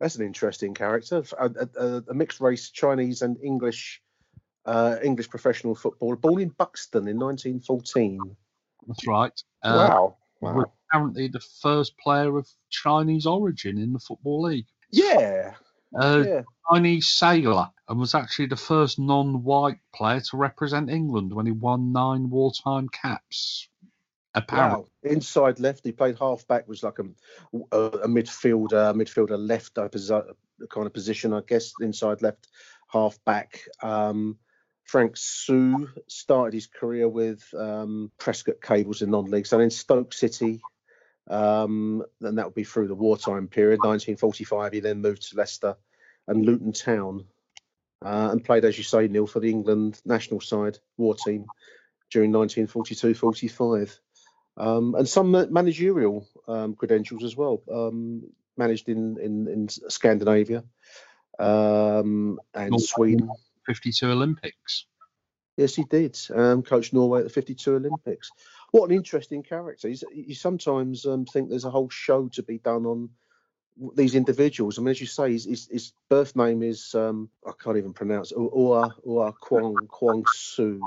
that's 0.00 0.16
an 0.16 0.24
interesting 0.24 0.74
character. 0.74 1.22
A, 1.38 1.50
a, 1.78 2.02
a 2.08 2.14
mixed 2.14 2.40
race 2.40 2.70
Chinese 2.70 3.22
and 3.22 3.36
English 3.42 4.02
uh, 4.66 4.96
English 5.02 5.30
professional 5.30 5.74
footballer, 5.74 6.16
born 6.16 6.42
in 6.42 6.50
Buxton 6.50 7.08
in 7.08 7.18
1914. 7.18 8.20
That's 8.86 9.06
right. 9.06 9.42
Uh, 9.62 9.88
wow. 9.88 10.16
wow. 10.40 10.64
Apparently, 10.90 11.28
the 11.28 11.40
first 11.62 11.96
player 11.98 12.36
of 12.36 12.46
Chinese 12.70 13.26
origin 13.26 13.78
in 13.78 13.92
the 13.92 13.98
Football 13.98 14.42
League. 14.42 14.66
Yeah. 14.90 15.54
Uh, 15.98 16.24
yeah. 16.26 16.42
Chinese 16.70 17.08
sailor 17.08 17.70
and 17.88 17.98
was 17.98 18.14
actually 18.14 18.46
the 18.46 18.56
first 18.56 18.98
non 18.98 19.42
white 19.42 19.78
player 19.94 20.20
to 20.20 20.36
represent 20.36 20.90
England 20.90 21.32
when 21.32 21.46
he 21.46 21.52
won 21.52 21.92
nine 21.92 22.28
wartime 22.28 22.88
caps 22.90 23.68
Apparently. 24.34 24.84
Wow. 25.04 25.10
Inside 25.10 25.58
left, 25.58 25.84
he 25.84 25.92
played 25.92 26.18
half 26.18 26.46
back, 26.46 26.68
was 26.68 26.82
like 26.82 26.98
a, 26.98 27.04
a, 27.72 27.78
a 27.78 28.08
midfielder, 28.08 28.94
midfielder 28.94 29.38
left 29.38 29.74
kind 29.74 30.86
of 30.86 30.92
position, 30.92 31.32
I 31.32 31.40
guess, 31.46 31.72
inside 31.80 32.22
left, 32.22 32.48
half 32.88 33.22
back. 33.24 33.60
Um, 33.82 34.38
Frank 34.84 35.16
Soo 35.16 35.88
started 36.08 36.54
his 36.54 36.66
career 36.66 37.08
with 37.08 37.42
um, 37.56 38.10
Prescot 38.18 38.62
Cables 38.62 39.02
in 39.02 39.10
non-league, 39.10 39.46
so 39.46 39.60
in 39.60 39.70
Stoke 39.70 40.14
City, 40.14 40.60
um, 41.28 42.02
and 42.22 42.38
that 42.38 42.46
would 42.46 42.54
be 42.54 42.64
through 42.64 42.88
the 42.88 42.94
wartime 42.94 43.48
period. 43.48 43.80
1945, 43.80 44.72
he 44.72 44.80
then 44.80 45.02
moved 45.02 45.28
to 45.28 45.36
Leicester 45.36 45.76
and 46.26 46.44
Luton 46.44 46.72
Town, 46.72 47.24
uh, 48.02 48.28
and 48.32 48.44
played, 48.44 48.64
as 48.64 48.78
you 48.78 48.84
say, 48.84 49.08
Neil, 49.08 49.26
for 49.26 49.40
the 49.40 49.50
England 49.50 50.00
national 50.06 50.40
side 50.40 50.78
war 50.96 51.14
team 51.14 51.44
during 52.10 52.32
1942-45 52.32 53.98
um, 54.58 54.94
and 54.94 55.08
some 55.08 55.30
managerial 55.50 56.26
um, 56.46 56.74
credentials 56.74 57.24
as 57.24 57.36
well. 57.36 57.62
Um, 57.72 58.24
managed 58.56 58.88
in 58.88 59.18
in, 59.18 59.48
in 59.48 59.68
Scandinavia 59.68 60.64
um, 61.38 62.38
and 62.54 62.70
Norway 62.70 62.84
Sweden. 62.84 63.30
52 63.66 64.10
Olympics. 64.10 64.86
Yes, 65.56 65.74
he 65.74 65.84
did. 65.84 66.18
Um, 66.34 66.62
coached 66.62 66.92
Norway 66.92 67.18
at 67.20 67.24
the 67.24 67.30
52 67.30 67.76
Olympics. 67.76 68.30
What 68.70 68.90
an 68.90 68.96
interesting 68.96 69.42
character. 69.42 69.88
He's, 69.88 70.04
you 70.14 70.34
sometimes 70.34 71.04
um, 71.04 71.24
think 71.26 71.48
there's 71.48 71.64
a 71.64 71.70
whole 71.70 71.88
show 71.88 72.28
to 72.28 72.42
be 72.42 72.58
done 72.58 72.86
on 72.86 73.10
these 73.94 74.14
individuals. 74.14 74.78
I 74.78 74.82
mean, 74.82 74.90
as 74.90 75.00
you 75.00 75.06
say, 75.06 75.32
his, 75.32 75.44
his, 75.44 75.68
his 75.70 75.92
birth 76.08 76.36
name 76.36 76.62
is 76.62 76.94
um, 76.94 77.28
I 77.46 77.52
can't 77.62 77.76
even 77.76 77.92
pronounce 77.92 78.32
Ua 78.32 78.94
Ua 79.04 79.32
Kwong 79.32 79.74
Kwong 79.88 80.24
Su. 80.32 80.80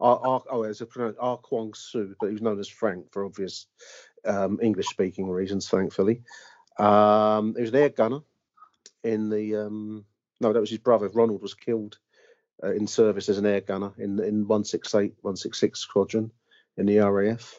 Ar, 0.00 0.42
oh, 0.50 0.62
as 0.62 0.80
a 0.80 0.86
pronounced 0.86 1.18
Ar 1.20 1.38
Kwong 1.38 1.74
Su, 1.74 2.14
but 2.20 2.26
he 2.26 2.32
was 2.32 2.42
known 2.42 2.60
as 2.60 2.68
Frank 2.68 3.12
for 3.12 3.24
obvious 3.24 3.66
um, 4.24 4.58
English 4.62 4.88
speaking 4.88 5.28
reasons, 5.28 5.68
thankfully. 5.68 6.22
Um, 6.78 7.54
he 7.54 7.62
was 7.62 7.70
an 7.70 7.76
air 7.76 7.88
gunner 7.88 8.20
in 9.02 9.30
the. 9.30 9.56
Um, 9.56 10.04
no, 10.40 10.52
that 10.52 10.60
was 10.60 10.70
his 10.70 10.78
brother. 10.78 11.08
Ronald 11.08 11.40
was 11.40 11.54
killed 11.54 11.98
uh, 12.62 12.72
in 12.72 12.86
service 12.86 13.28
as 13.28 13.38
an 13.38 13.46
air 13.46 13.62
gunner 13.62 13.92
in, 13.96 14.18
in 14.20 14.46
168, 14.46 15.14
166 15.22 15.80
Squadron 15.80 16.30
in 16.76 16.86
the 16.86 16.98
RAF. 16.98 17.58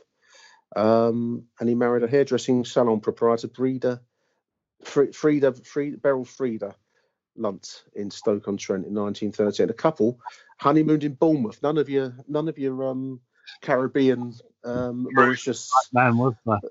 Um, 0.75 1.45
and 1.59 1.69
he 1.69 1.75
married 1.75 2.03
a 2.03 2.07
hairdressing 2.07 2.65
salon 2.65 2.99
proprietor, 2.99 3.47
Breda, 3.47 4.01
Frida, 4.83 5.53
Frida, 5.53 5.97
Beryl 5.97 6.25
Frida 6.25 6.75
Lunt 7.37 7.83
in 7.95 8.11
Stoke-on-Trent 8.11 8.85
in 8.85 8.93
1938. 8.93 9.69
A 9.69 9.73
couple 9.73 10.19
honeymooned 10.59 11.03
in 11.03 11.13
Bournemouth. 11.13 11.61
None 11.61 11.77
of 11.77 11.89
your, 11.89 12.15
none 12.27 12.47
of 12.47 12.57
your 12.57 12.83
um, 12.89 13.19
Caribbean, 13.61 14.33
um, 14.63 15.07
Mauritius. 15.11 15.71
Man, 15.93 16.17
was 16.17 16.33
that? 16.45 16.61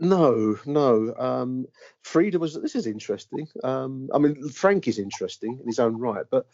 No, 0.00 0.58
no. 0.64 1.14
Um, 1.18 1.66
Frida 2.02 2.38
was. 2.38 2.54
This 2.54 2.74
is 2.74 2.86
interesting. 2.86 3.46
Um, 3.62 4.08
I 4.14 4.18
mean, 4.18 4.48
Frank 4.48 4.88
is 4.88 4.98
interesting 4.98 5.58
in 5.60 5.66
his 5.66 5.78
own 5.78 5.98
right, 5.98 6.24
but 6.30 6.46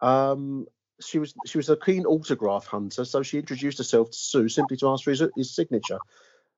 um, 0.00 0.66
she 1.00 1.18
was 1.18 1.34
she 1.46 1.58
was 1.58 1.68
a 1.68 1.76
keen 1.76 2.06
autograph 2.06 2.66
hunter, 2.66 3.04
so 3.04 3.22
she 3.22 3.38
introduced 3.38 3.78
herself 3.78 4.10
to 4.10 4.18
Soo 4.18 4.48
simply 4.48 4.78
to 4.78 4.88
ask 4.88 5.04
for 5.04 5.10
his, 5.10 5.22
his 5.36 5.54
signature, 5.54 5.98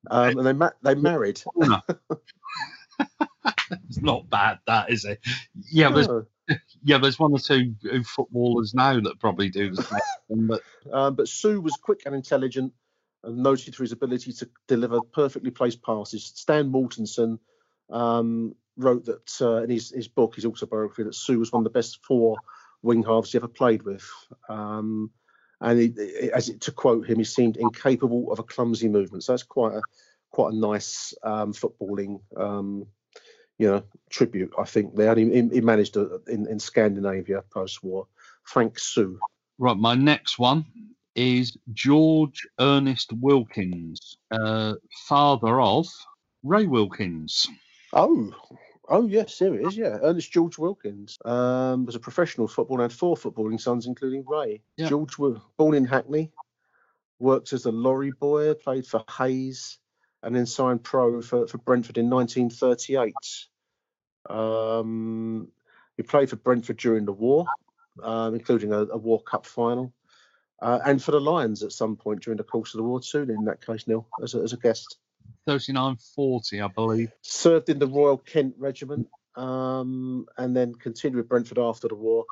um, 0.09 0.39
and 0.39 0.47
they 0.47 0.53
ma- 0.53 0.71
they 0.83 0.95
married. 0.95 1.43
it's 3.89 4.01
not 4.01 4.29
bad, 4.29 4.59
that 4.67 4.91
is 4.91 5.05
it? 5.05 5.21
Yeah, 5.71 5.91
there's 5.91 6.09
yeah, 6.83 6.99
there's 6.99 7.19
one 7.19 7.33
or 7.33 7.39
two 7.39 7.75
footballers 8.05 8.75
now 8.75 9.01
that 9.01 9.21
probably 9.21 9.49
do 9.49 9.75
the 9.75 9.83
same. 9.83 10.47
but 10.47 10.63
um, 10.93 11.15
but 11.15 11.29
Soo 11.29 11.61
was 11.61 11.75
quick 11.75 12.03
and 12.07 12.15
intelligent, 12.15 12.73
and 13.23 13.39
noted 13.39 13.75
for 13.75 13.83
his 13.83 13.93
ability 13.93 14.33
to 14.35 14.49
deliver 14.67 15.01
perfectly 15.01 15.51
placed 15.51 15.83
passes. 15.83 16.33
Stan 16.35 16.71
Mortensen 16.71 17.39
um, 17.91 18.55
wrote 18.77 19.05
that 19.07 19.41
uh, 19.41 19.63
in 19.63 19.71
his 19.71 19.91
his 19.91 20.09
book, 20.09 20.35
his 20.35 20.47
autobiography, 20.47 21.05
that 21.05 21.15
Soo 21.15 21.39
was 21.39 21.53
one 21.53 21.61
of 21.61 21.65
the 21.65 21.79
best 21.79 22.05
four 22.05 22.37
wing 22.83 23.03
halves 23.03 23.33
he 23.33 23.39
ever 23.39 23.49
played 23.49 23.83
with. 23.83 24.09
Um, 24.49 25.11
and 25.61 25.79
he, 25.79 26.31
as 26.33 26.49
it, 26.49 26.63
to 26.63 26.73
quote 26.73 27.07
him, 27.07 27.19
he 27.19 27.25
seemed 27.25 27.59
incapable 27.59 28.33
of 28.33 28.39
a 28.39 28.43
clumsy 28.43 28.89
movement. 28.89 29.25
So 29.25 29.33
that's 29.33 29.43
quite 29.43 29.75
a 29.75 29.83
quite 30.41 30.55
a 30.55 30.57
nice 30.57 31.15
um, 31.23 31.53
footballing, 31.53 32.21
um, 32.37 32.87
you 33.59 33.69
know, 33.69 33.83
tribute. 34.09 34.53
I 34.59 34.65
think 34.65 34.97
there. 34.97 35.15
He, 35.15 35.25
he 35.25 35.61
managed 35.61 35.95
to, 35.95 36.23
in, 36.29 36.47
in 36.47 36.59
Scandinavia 36.59 37.43
post-war. 37.53 38.07
Thanks, 38.49 38.85
Soo. 38.85 39.19
Right, 39.59 39.77
my 39.77 39.95
next 39.95 40.39
one 40.39 40.65
is 41.15 41.57
George 41.75 42.47
Ernest 42.59 43.13
Wilkins, 43.13 44.17
uh, 44.31 44.75
father 45.09 45.61
of 45.61 45.87
Ray 46.43 46.67
Wilkins. 46.67 47.47
Oh, 47.93 48.33
Oh 48.93 49.07
yes, 49.07 49.39
there 49.39 49.55
it 49.55 49.67
is. 49.69 49.77
Yeah, 49.77 49.99
Ernest 50.03 50.33
George 50.33 50.59
Wilkins 50.59 51.17
um, 51.25 51.87
was 51.87 51.95
a 51.95 52.01
professional 52.01 52.49
footballer 52.49 52.83
and 52.83 52.91
had 52.91 52.99
four 52.99 53.15
footballing 53.15 53.61
sons, 53.61 53.87
including 53.87 54.25
Ray. 54.27 54.63
Yeah. 54.77 54.89
George 54.89 55.17
was 55.17 55.39
born 55.57 55.77
in 55.77 55.85
Hackney, 55.85 56.33
worked 57.21 57.53
as 57.53 57.67
a 57.67 57.71
lorry 57.71 58.11
boy, 58.11 58.53
played 58.55 58.85
for 58.85 59.05
Hayes, 59.17 59.79
and 60.23 60.35
then 60.35 60.47
signed 60.47 60.83
pro 60.83 61.23
for, 61.23 61.47
for 61.47 61.59
Brentford 61.59 61.99
in 61.99 62.11
1938. 62.11 63.15
Um, 64.29 65.49
he 65.97 66.03
played 66.03 66.31
for 66.31 66.37
Brentford 66.37 66.77
during 66.77 67.05
the 67.05 67.13
war, 67.13 67.47
um, 68.03 68.35
including 68.35 68.73
a, 68.73 68.85
a, 68.85 68.97
War 68.97 69.23
Cup 69.23 69.47
final, 69.47 69.93
uh, 70.61 70.79
and 70.85 71.03
for 71.03 71.13
the 71.13 71.21
Lions 71.21 71.63
at 71.63 71.73
some 71.73 71.97
point 71.97 72.23
during 72.23 72.37
the 72.37 72.45
course 72.45 72.75
of 72.75 72.79
the 72.79 72.85
war 72.85 73.01
too. 73.01 73.23
In 73.23 73.45
that 73.47 73.65
case, 73.65 73.87
Neil, 73.87 74.07
as 74.23 74.35
a, 74.35 74.39
as 74.39 74.53
a 74.53 74.57
guest. 74.57 74.97
3940, 75.47 76.61
I 76.61 76.69
believe. 76.69 77.13
Served 77.23 77.69
in 77.71 77.79
the 77.79 77.87
Royal 77.87 78.19
Kent 78.19 78.55
Regiment 78.59 79.09
um, 79.37 80.27
and 80.37 80.57
then 80.57 80.75
continued 80.75 81.17
with 81.17 81.29
Brentford 81.29 81.59
after 81.59 81.89
the 81.89 81.95
war, 81.95 82.25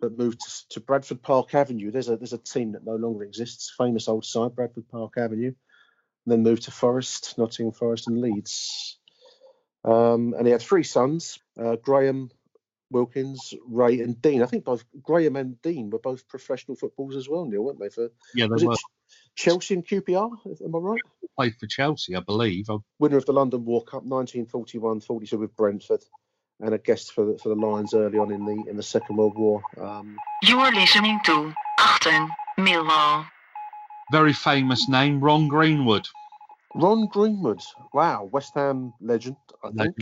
but 0.00 0.18
moved 0.18 0.40
to, 0.40 0.68
to, 0.70 0.80
Bradford 0.80 1.22
Park 1.22 1.54
Avenue. 1.54 1.90
There's 1.90 2.08
a 2.08 2.16
there's 2.16 2.32
a 2.32 2.38
team 2.38 2.72
that 2.72 2.84
no 2.84 2.96
longer 2.96 3.24
exists, 3.24 3.72
famous 3.76 4.08
old 4.08 4.24
side, 4.24 4.54
Bradford 4.54 4.88
Park 4.88 5.14
Avenue. 5.16 5.52
And 6.24 6.32
then 6.32 6.42
moved 6.42 6.64
to 6.64 6.70
Forest, 6.70 7.36
Nottingham 7.36 7.72
Forest, 7.72 8.08
and 8.08 8.20
Leeds. 8.20 8.98
Um, 9.84 10.34
and 10.36 10.46
he 10.46 10.52
had 10.52 10.62
three 10.62 10.84
sons: 10.84 11.40
uh, 11.58 11.76
Graham, 11.76 12.30
Wilkins, 12.90 13.54
Ray, 13.66 14.00
and 14.00 14.20
Dean. 14.20 14.42
I 14.42 14.46
think 14.46 14.64
both 14.64 14.84
Graham 15.02 15.36
and 15.36 15.60
Dean 15.62 15.90
were 15.90 15.98
both 15.98 16.28
professional 16.28 16.76
footballers 16.76 17.16
as 17.16 17.28
well, 17.28 17.44
Neil, 17.44 17.64
weren't 17.64 17.80
they? 17.80 17.88
For 17.88 18.10
yeah, 18.34 18.46
they 18.46 18.64
were. 18.64 18.76
Chelsea 19.34 19.74
and 19.74 19.86
QPR, 19.86 20.62
am 20.64 20.76
I 20.76 20.78
right? 20.78 21.00
Played 21.36 21.56
for 21.58 21.66
Chelsea, 21.66 22.14
I 22.14 22.20
believe. 22.20 22.66
Winner 22.98 23.16
of 23.16 23.26
the 23.26 23.32
London 23.32 23.64
War 23.64 23.82
Cup 23.82 24.04
1941-42 24.04 25.32
with 25.38 25.56
Brentford, 25.56 26.04
and 26.60 26.74
a 26.74 26.78
guest 26.78 27.12
for 27.12 27.24
the, 27.24 27.38
for 27.38 27.48
the 27.48 27.54
Lions 27.54 27.94
early 27.94 28.18
on 28.18 28.30
in 28.30 28.44
the 28.44 28.64
in 28.68 28.76
the 28.76 28.82
Second 28.82 29.16
World 29.16 29.36
War. 29.36 29.62
Um, 29.80 30.16
you 30.42 30.58
are 30.60 30.72
listening 30.72 31.18
to 31.24 31.52
Achtung 31.80 32.28
Millwall. 32.58 33.26
Very 34.12 34.34
famous 34.34 34.90
name, 34.90 35.20
Ron 35.20 35.48
Greenwood. 35.48 36.06
Ron 36.74 37.06
Greenwood, 37.06 37.62
wow, 37.94 38.24
West 38.24 38.52
Ham 38.54 38.92
legend, 39.00 39.36
I 39.64 39.70
think. 39.70 39.96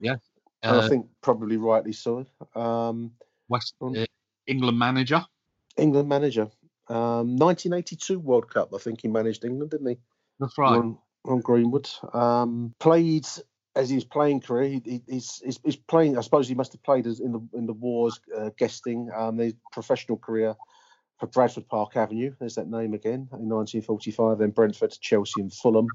Yeah, 0.00 0.16
uh, 0.64 0.80
I 0.80 0.88
think 0.88 1.06
probably 1.20 1.56
rightly 1.56 1.92
so. 1.92 2.26
Um, 2.56 3.12
West 3.48 3.74
uh, 3.80 4.06
England 4.48 4.76
manager. 4.76 5.24
England 5.76 6.08
manager. 6.08 6.48
Um, 6.88 7.36
1982 7.36 8.18
World 8.18 8.50
Cup, 8.52 8.74
I 8.74 8.78
think 8.78 9.02
he 9.02 9.08
managed 9.08 9.44
England, 9.44 9.70
didn't 9.70 9.86
he? 9.86 9.98
That's 10.40 10.58
right. 10.58 10.78
On, 10.78 10.98
on 11.24 11.40
Greenwood. 11.42 11.88
Um, 12.12 12.74
played 12.80 13.28
as 13.76 13.88
his 13.88 14.02
playing 14.02 14.40
career. 14.40 14.80
He, 14.84 15.00
he's, 15.06 15.40
he's, 15.44 15.60
he's, 15.62 15.76
playing. 15.76 16.18
I 16.18 16.22
suppose 16.22 16.48
he 16.48 16.56
must 16.56 16.72
have 16.72 16.82
played 16.82 17.06
as 17.06 17.20
in 17.20 17.30
the 17.30 17.40
in 17.54 17.66
the 17.66 17.72
wars, 17.72 18.18
uh, 18.36 18.50
guesting. 18.56 19.10
Um, 19.14 19.38
his 19.38 19.54
professional 19.70 20.18
career 20.18 20.56
for 21.22 21.28
Bradford 21.28 21.68
Park 21.68 21.96
Avenue. 21.96 22.34
There's 22.40 22.56
that 22.56 22.68
name 22.68 22.94
again 22.94 23.28
in 23.32 23.48
1945. 23.48 24.38
Then 24.38 24.50
Brentford, 24.50 24.92
Chelsea, 25.00 25.40
and 25.40 25.52
Fulham. 25.52 25.86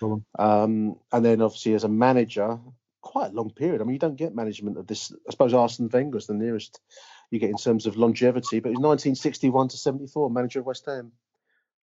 Fulham. 0.00 0.24
Um, 0.36 0.96
and 1.12 1.24
then 1.24 1.40
obviously 1.40 1.74
as 1.74 1.84
a 1.84 1.88
manager, 1.88 2.58
quite 3.00 3.30
a 3.30 3.34
long 3.34 3.50
period. 3.50 3.80
I 3.80 3.84
mean, 3.84 3.92
you 3.92 4.00
don't 4.00 4.16
get 4.16 4.34
management 4.34 4.78
of 4.78 4.88
this. 4.88 5.12
I 5.12 5.30
suppose 5.30 5.54
Arsene 5.54 5.88
Wenger 5.88 6.18
is 6.18 6.26
the 6.26 6.34
nearest 6.34 6.80
you 7.30 7.38
get 7.38 7.50
in 7.50 7.58
terms 7.58 7.86
of 7.86 7.96
longevity. 7.96 8.58
But 8.58 8.70
it 8.70 8.78
was 8.78 8.82
1961 8.82 9.68
to 9.68 9.76
74, 9.76 10.30
manager 10.30 10.58
of 10.58 10.66
West 10.66 10.86
Ham. 10.86 11.12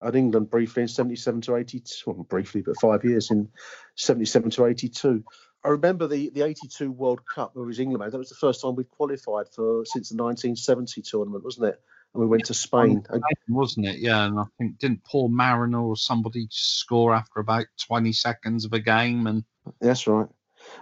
At 0.02 0.16
England 0.16 0.50
briefly 0.50 0.82
in 0.82 0.88
77 0.88 1.42
to 1.42 1.54
82, 1.54 2.10
well, 2.10 2.24
briefly, 2.24 2.62
but 2.62 2.80
five 2.80 3.04
years 3.04 3.30
in 3.30 3.48
77 3.94 4.50
to 4.50 4.66
82. 4.66 5.24
I 5.64 5.68
remember 5.68 6.08
the, 6.08 6.30
the 6.30 6.42
82 6.42 6.90
World 6.90 7.20
Cup 7.32 7.54
where 7.54 7.64
it 7.64 7.68
was 7.68 7.78
England. 7.78 8.12
That 8.12 8.18
was 8.18 8.28
the 8.28 8.34
first 8.34 8.60
time 8.60 8.74
we'd 8.74 8.90
qualified 8.90 9.46
for 9.54 9.84
since 9.84 10.08
the 10.08 10.16
1970 10.16 11.02
tournament, 11.02 11.44
wasn't 11.44 11.68
it? 11.68 11.80
And 12.14 12.22
we 12.22 12.26
went 12.26 12.46
to 12.46 12.54
Spain. 12.54 13.04
Wasn't 13.48 13.86
it? 13.86 13.98
Yeah, 13.98 14.24
and 14.24 14.38
I 14.38 14.44
think 14.56 14.78
didn't 14.78 15.04
Paul 15.04 15.28
Mariner 15.28 15.80
or 15.80 15.96
somebody 15.96 16.48
score 16.50 17.14
after 17.14 17.40
about 17.40 17.66
20 17.86 18.12
seconds 18.12 18.64
of 18.64 18.72
a 18.72 18.80
game? 18.80 19.26
And 19.26 19.44
that's 19.80 20.06
right 20.06 20.28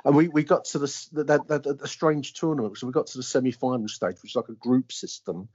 and 0.04 0.16
we, 0.16 0.28
we 0.28 0.42
got 0.42 0.64
to 0.66 0.78
the 0.78 1.06
that, 1.12 1.46
that, 1.48 1.62
that, 1.64 1.88
strange 1.88 2.34
tournament. 2.34 2.78
So 2.78 2.86
we 2.86 2.92
got 2.92 3.08
to 3.08 3.18
the 3.18 3.22
semi-final 3.22 3.88
stage, 3.88 4.16
which 4.22 4.32
is 4.32 4.36
like 4.36 4.48
a 4.48 4.54
group 4.54 4.92
system, 4.92 5.48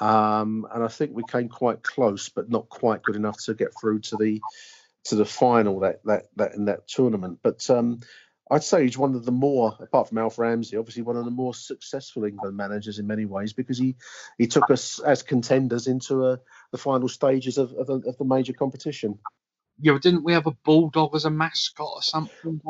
um, 0.00 0.66
and 0.72 0.82
I 0.82 0.88
think 0.88 1.12
we 1.14 1.24
came 1.24 1.48
quite 1.48 1.82
close, 1.82 2.28
but 2.28 2.50
not 2.50 2.68
quite 2.68 3.02
good 3.02 3.16
enough 3.16 3.42
to 3.44 3.54
get 3.54 3.72
through 3.78 4.00
to 4.00 4.16
the 4.16 4.40
to 5.04 5.16
the 5.16 5.24
final 5.24 5.80
that 5.80 6.04
that, 6.04 6.26
that 6.36 6.54
in 6.54 6.66
that 6.66 6.88
tournament. 6.88 7.40
But 7.42 7.68
um, 7.70 8.00
I'd 8.50 8.64
say 8.64 8.84
he's 8.84 8.98
one 8.98 9.14
of 9.14 9.24
the 9.24 9.32
more, 9.32 9.76
apart 9.80 10.08
from 10.08 10.18
Alf 10.18 10.38
Ramsey, 10.38 10.76
obviously 10.76 11.02
one 11.02 11.16
of 11.16 11.24
the 11.24 11.30
more 11.30 11.54
successful 11.54 12.24
England 12.24 12.56
managers 12.56 12.98
in 12.98 13.06
many 13.06 13.24
ways 13.24 13.52
because 13.52 13.78
he 13.78 13.96
he 14.38 14.46
took 14.46 14.70
us 14.70 14.98
as 15.00 15.22
contenders 15.22 15.86
into 15.86 16.24
a, 16.24 16.32
uh, 16.32 16.36
the 16.70 16.78
final 16.78 17.08
stages 17.08 17.58
of, 17.58 17.72
of, 17.72 17.88
of 17.90 18.18
the 18.18 18.24
major 18.24 18.52
competition 18.52 19.18
yeah, 19.80 19.98
didn't 20.00 20.24
we 20.24 20.32
have 20.32 20.46
a 20.46 20.52
bulldog 20.64 21.14
as 21.14 21.24
a 21.24 21.30
mascot 21.30 21.88
or 21.94 22.02
something 22.02 22.60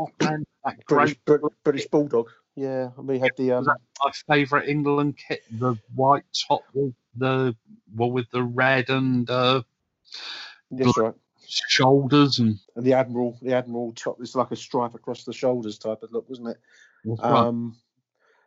That 0.64 0.87
British, 0.87 1.16
British, 1.24 1.51
British 1.64 1.87
bulldog. 1.87 2.31
Yeah, 2.55 2.91
we 2.97 3.18
had 3.18 3.31
the. 3.37 3.53
Um... 3.53 3.64
my 3.64 4.11
favourite 4.26 4.68
England 4.68 5.16
kit, 5.16 5.43
the 5.51 5.76
white 5.95 6.24
top 6.49 6.62
with 6.74 6.95
the 7.16 7.57
well 7.95 8.11
with 8.11 8.31
the 8.31 8.43
red 8.43 8.91
and 8.91 9.29
uh, 9.31 9.62
That's 10.70 10.99
right. 10.99 11.14
Shoulders 11.49 12.38
and 12.38 12.59
and 12.76 12.84
the 12.84 12.92
admiral, 12.92 13.38
the 13.42 13.55
admiral 13.55 13.92
top. 13.92 14.18
It's 14.20 14.34
like 14.34 14.51
a 14.51 14.57
stripe 14.57 14.94
across 14.94 15.24
the 15.24 15.32
shoulders 15.32 15.78
type 15.78 16.03
of 16.03 16.12
look, 16.12 16.28
wasn't 16.28 16.49
it? 16.49 16.59
Um, 17.20 17.76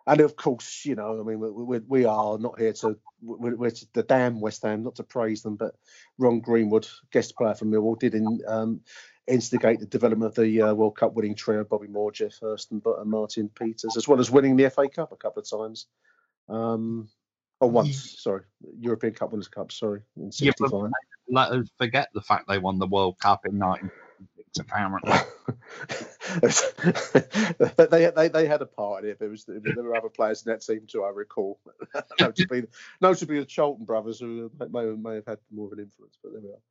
and 0.07 0.21
of 0.21 0.35
course, 0.35 0.85
you 0.85 0.95
know, 0.95 1.19
I 1.19 1.23
mean, 1.23 1.39
we, 1.39 1.49
we, 1.49 1.79
we 1.79 2.05
are 2.05 2.37
not 2.37 2.59
here 2.59 2.73
to 2.73 2.97
we're, 3.21 3.55
we're 3.55 3.71
to 3.71 3.87
the 3.93 4.03
damn 4.03 4.39
West 4.39 4.63
Ham, 4.63 4.83
not 4.83 4.95
to 4.95 5.03
praise 5.03 5.41
them, 5.41 5.55
but 5.55 5.75
Ron 6.17 6.39
Greenwood, 6.39 6.87
guest 7.11 7.35
player 7.35 7.53
from 7.53 7.71
Millwall, 7.71 7.99
did 7.99 8.15
in, 8.15 8.41
um, 8.47 8.81
instigate 9.27 9.79
the 9.79 9.85
development 9.85 10.29
of 10.29 10.43
the 10.43 10.61
uh, 10.61 10.73
World 10.73 10.97
Cup 10.97 11.13
winning 11.13 11.35
trio: 11.35 11.63
Bobby 11.63 11.87
Moore, 11.87 12.11
Geoff 12.11 12.39
Hurst, 12.41 12.71
and 12.71 12.83
Martin 13.05 13.49
Peters, 13.49 13.95
as 13.97 14.07
well 14.07 14.19
as 14.19 14.31
winning 14.31 14.55
the 14.55 14.69
FA 14.69 14.89
Cup 14.89 15.11
a 15.11 15.15
couple 15.15 15.41
of 15.41 15.49
times. 15.49 15.87
Um, 16.49 17.07
oh, 17.61 17.67
once, 17.67 18.19
sorry, 18.19 18.43
European 18.79 19.13
Cup 19.13 19.31
Winners' 19.31 19.47
Cup, 19.47 19.71
sorry, 19.71 20.01
in 20.17 20.31
'65. 20.31 20.71
Yeah, 20.71 20.89
let 21.29 21.51
us 21.51 21.69
forget 21.77 22.09
the 22.13 22.21
fact 22.21 22.47
they 22.47 22.57
won 22.57 22.79
the 22.79 22.87
World 22.87 23.19
Cup 23.19 23.45
in 23.45 23.57
19 23.57 23.89
apparently. 24.59 25.11
they, 27.89 28.11
they 28.15 28.27
they 28.27 28.45
had 28.47 28.61
a 28.61 28.65
part 28.65 29.03
in 29.03 29.11
it. 29.11 29.19
There 29.19 29.29
was 29.29 29.45
there 29.45 29.83
were 29.83 29.95
other 29.95 30.09
players 30.09 30.45
in 30.45 30.51
that 30.51 30.61
team 30.61 30.81
too. 30.87 31.03
I 31.03 31.09
recall, 31.09 31.59
notably 32.19 32.67
notably 32.99 33.39
the 33.39 33.45
Charlton 33.45 33.85
brothers, 33.85 34.19
who 34.19 34.51
may 34.69 34.85
may 34.85 35.15
have 35.15 35.25
had 35.25 35.39
more 35.51 35.67
of 35.67 35.73
an 35.73 35.79
influence. 35.79 36.17
But 36.21 36.33
there 36.33 36.41
we 36.41 36.49
are. 36.49 36.61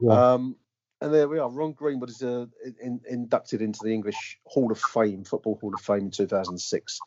Yeah. 0.00 0.32
Um, 0.32 0.56
And 1.00 1.14
there 1.14 1.28
we 1.28 1.38
are. 1.38 1.48
Ron 1.48 1.72
Greenwood 1.72 2.10
is 2.10 2.22
uh, 2.22 2.46
in, 2.82 3.00
inducted 3.08 3.62
into 3.62 3.80
the 3.82 3.92
English 3.92 4.38
Hall 4.44 4.70
of 4.70 4.78
Fame, 4.78 5.24
Football 5.24 5.58
Hall 5.60 5.74
of 5.74 5.80
Fame 5.80 6.06
in 6.06 6.10
2006. 6.10 7.00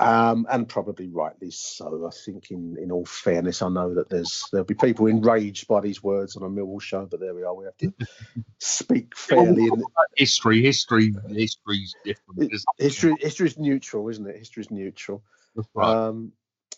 Um, 0.00 0.46
and 0.50 0.66
probably 0.66 1.08
rightly 1.08 1.50
so. 1.50 2.06
I 2.06 2.10
think, 2.10 2.50
in, 2.50 2.78
in 2.80 2.90
all 2.90 3.04
fairness, 3.04 3.60
I 3.60 3.68
know 3.68 3.94
that 3.94 4.08
there's 4.08 4.46
there'll 4.50 4.64
be 4.64 4.74
people 4.74 5.06
enraged 5.06 5.68
by 5.68 5.80
these 5.80 6.02
words 6.02 6.36
on 6.36 6.42
a 6.42 6.48
Millwall 6.48 6.80
show, 6.80 7.04
but 7.04 7.20
there 7.20 7.34
we 7.34 7.42
are. 7.42 7.54
We 7.54 7.66
have 7.66 7.76
to 7.78 7.92
speak 8.58 9.14
fairly. 9.14 9.64
In, 9.64 9.84
history, 10.16 10.62
history, 10.62 11.14
history's 11.28 11.94
different. 12.02 12.50
History, 12.78 13.14
history's 13.20 13.58
neutral, 13.58 14.08
isn't 14.08 14.26
it? 14.26 14.38
History's 14.38 14.70
neutral. 14.70 15.22
Right. 15.74 15.86
Um, 15.86 16.32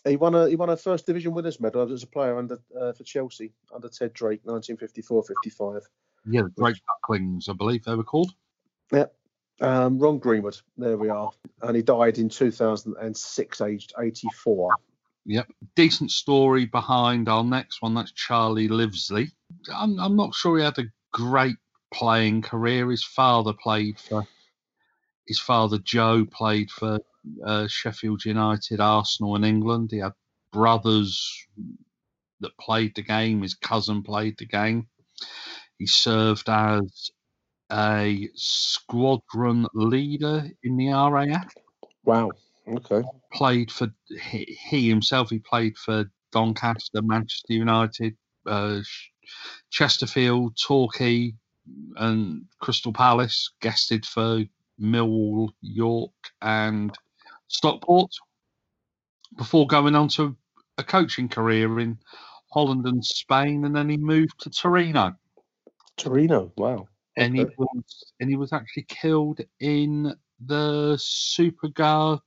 he 0.05 0.17
won 0.17 0.35
a 0.35 0.49
he 0.49 0.57
won 0.57 0.69
a 0.69 0.75
first 0.75 1.05
division 1.05 1.33
winners 1.33 1.61
medal 1.61 1.89
as 1.91 2.03
a 2.03 2.07
player 2.07 2.37
under 2.37 2.59
uh, 2.77 2.91
for 2.91 3.03
Chelsea 3.03 3.53
under 3.73 3.87
Ted 3.87 4.13
Drake, 4.13 4.43
1954-55. 4.43 5.81
Yeah, 6.25 6.41
the 6.41 6.49
Drake 6.57 6.81
Ducklings, 6.87 7.47
I 7.47 7.53
believe 7.53 7.85
they 7.85 7.95
were 7.95 8.03
called. 8.03 8.33
Yeah, 8.91 9.05
um, 9.61 9.99
Ron 9.99 10.17
Greenwood, 10.17 10.57
there 10.77 10.97
we 10.97 11.09
are. 11.09 11.31
And 11.61 11.75
he 11.75 11.81
died 11.81 12.17
in 12.17 12.29
2006, 12.29 13.61
aged 13.61 13.93
84. 13.99 14.75
Yep. 15.25 15.47
Decent 15.75 16.11
story 16.11 16.65
behind 16.65 17.29
our 17.29 17.43
next 17.43 17.81
one. 17.81 17.93
That's 17.93 18.11
Charlie 18.11 18.67
Livesley. 18.67 19.29
I'm, 19.73 19.99
I'm 19.99 20.15
not 20.15 20.33
sure 20.33 20.57
he 20.57 20.63
had 20.63 20.79
a 20.79 20.91
great 21.11 21.55
playing 21.93 22.41
career. 22.41 22.89
His 22.89 23.03
father 23.03 23.53
played 23.53 23.99
for, 23.99 24.27
his 25.27 25.39
father 25.39 25.77
Joe 25.77 26.25
played 26.25 26.69
for 26.71 26.99
uh, 27.45 27.67
Sheffield 27.67 28.25
United, 28.25 28.81
Arsenal, 28.81 29.35
and 29.35 29.45
England. 29.45 29.91
He 29.91 29.99
had 29.99 30.13
brothers 30.51 31.47
that 32.41 32.57
played 32.57 32.95
the 32.95 33.01
game. 33.01 33.41
His 33.41 33.55
cousin 33.55 34.03
played 34.03 34.37
the 34.37 34.45
game. 34.45 34.87
He 35.77 35.87
served 35.87 36.49
as 36.49 37.11
a 37.73 38.29
squadron 38.35 39.65
leader 39.73 40.47
in 40.63 40.77
the 40.77 40.89
RAF. 40.89 41.53
Wow. 42.05 42.31
Okay. 42.67 43.01
Played 43.33 43.71
for 43.71 43.87
he, 44.29 44.57
he 44.69 44.89
himself. 44.89 45.29
He 45.29 45.39
played 45.39 45.77
for 45.77 46.05
Doncaster, 46.31 47.01
Manchester 47.01 47.53
United, 47.53 48.15
uh, 48.45 48.81
Chesterfield, 49.71 50.55
Torquay, 50.61 51.33
and 51.97 52.45
Crystal 52.59 52.93
Palace. 52.93 53.51
Guested 53.61 54.05
for 54.05 54.43
Millwall, 54.79 55.49
York, 55.61 56.11
and 56.41 56.95
Stockport. 57.47 58.11
Before 59.35 59.65
going 59.65 59.95
on 59.95 60.09
to 60.09 60.35
a 60.77 60.83
coaching 60.83 61.27
career 61.27 61.79
in 61.79 61.97
Holland 62.51 62.85
and 62.85 63.03
Spain, 63.03 63.65
and 63.65 63.75
then 63.75 63.89
he 63.89 63.97
moved 63.97 64.39
to 64.41 64.51
Torino. 64.51 65.13
Torino, 65.97 66.51
wow 66.55 66.87
and 67.15 67.35
he 67.35 67.45
was 67.57 68.13
and 68.19 68.29
he 68.29 68.35
was 68.35 68.53
actually 68.53 68.85
killed 68.87 69.41
in 69.59 70.15
the 70.45 70.95
Superga 70.97 72.19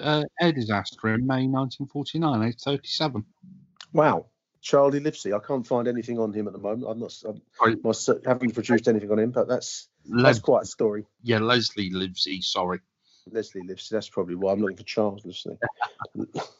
uh, 0.00 0.24
air 0.40 0.52
disaster 0.52 1.14
in 1.14 1.26
May 1.26 1.46
1949, 1.46 2.48
age 2.48 2.58
37. 2.64 3.24
Wow. 3.92 4.26
Charlie 4.60 5.00
Livesey. 5.00 5.32
I 5.34 5.38
can't 5.40 5.66
find 5.66 5.86
anything 5.86 6.18
on 6.18 6.32
him 6.32 6.46
at 6.46 6.54
the 6.54 6.58
moment. 6.58 6.86
I'm 6.88 6.98
not. 6.98 7.14
I'm, 7.26 7.42
I 7.62 7.76
haven't 8.26 8.54
produced 8.54 8.88
anything 8.88 9.10
on 9.10 9.18
him, 9.18 9.30
but 9.30 9.46
that's 9.46 9.88
that's 10.06 10.38
quite 10.38 10.62
a 10.62 10.66
story. 10.66 11.04
Yeah, 11.22 11.38
Leslie 11.38 11.90
Livesey. 11.90 12.40
Sorry, 12.40 12.80
Leslie 13.30 13.60
Livesey. 13.60 13.94
That's 13.94 14.08
probably 14.08 14.36
why 14.36 14.52
I'm 14.52 14.60
looking 14.60 14.78
for 14.78 14.84
Charles 14.84 15.22
Livesey. 15.26 15.58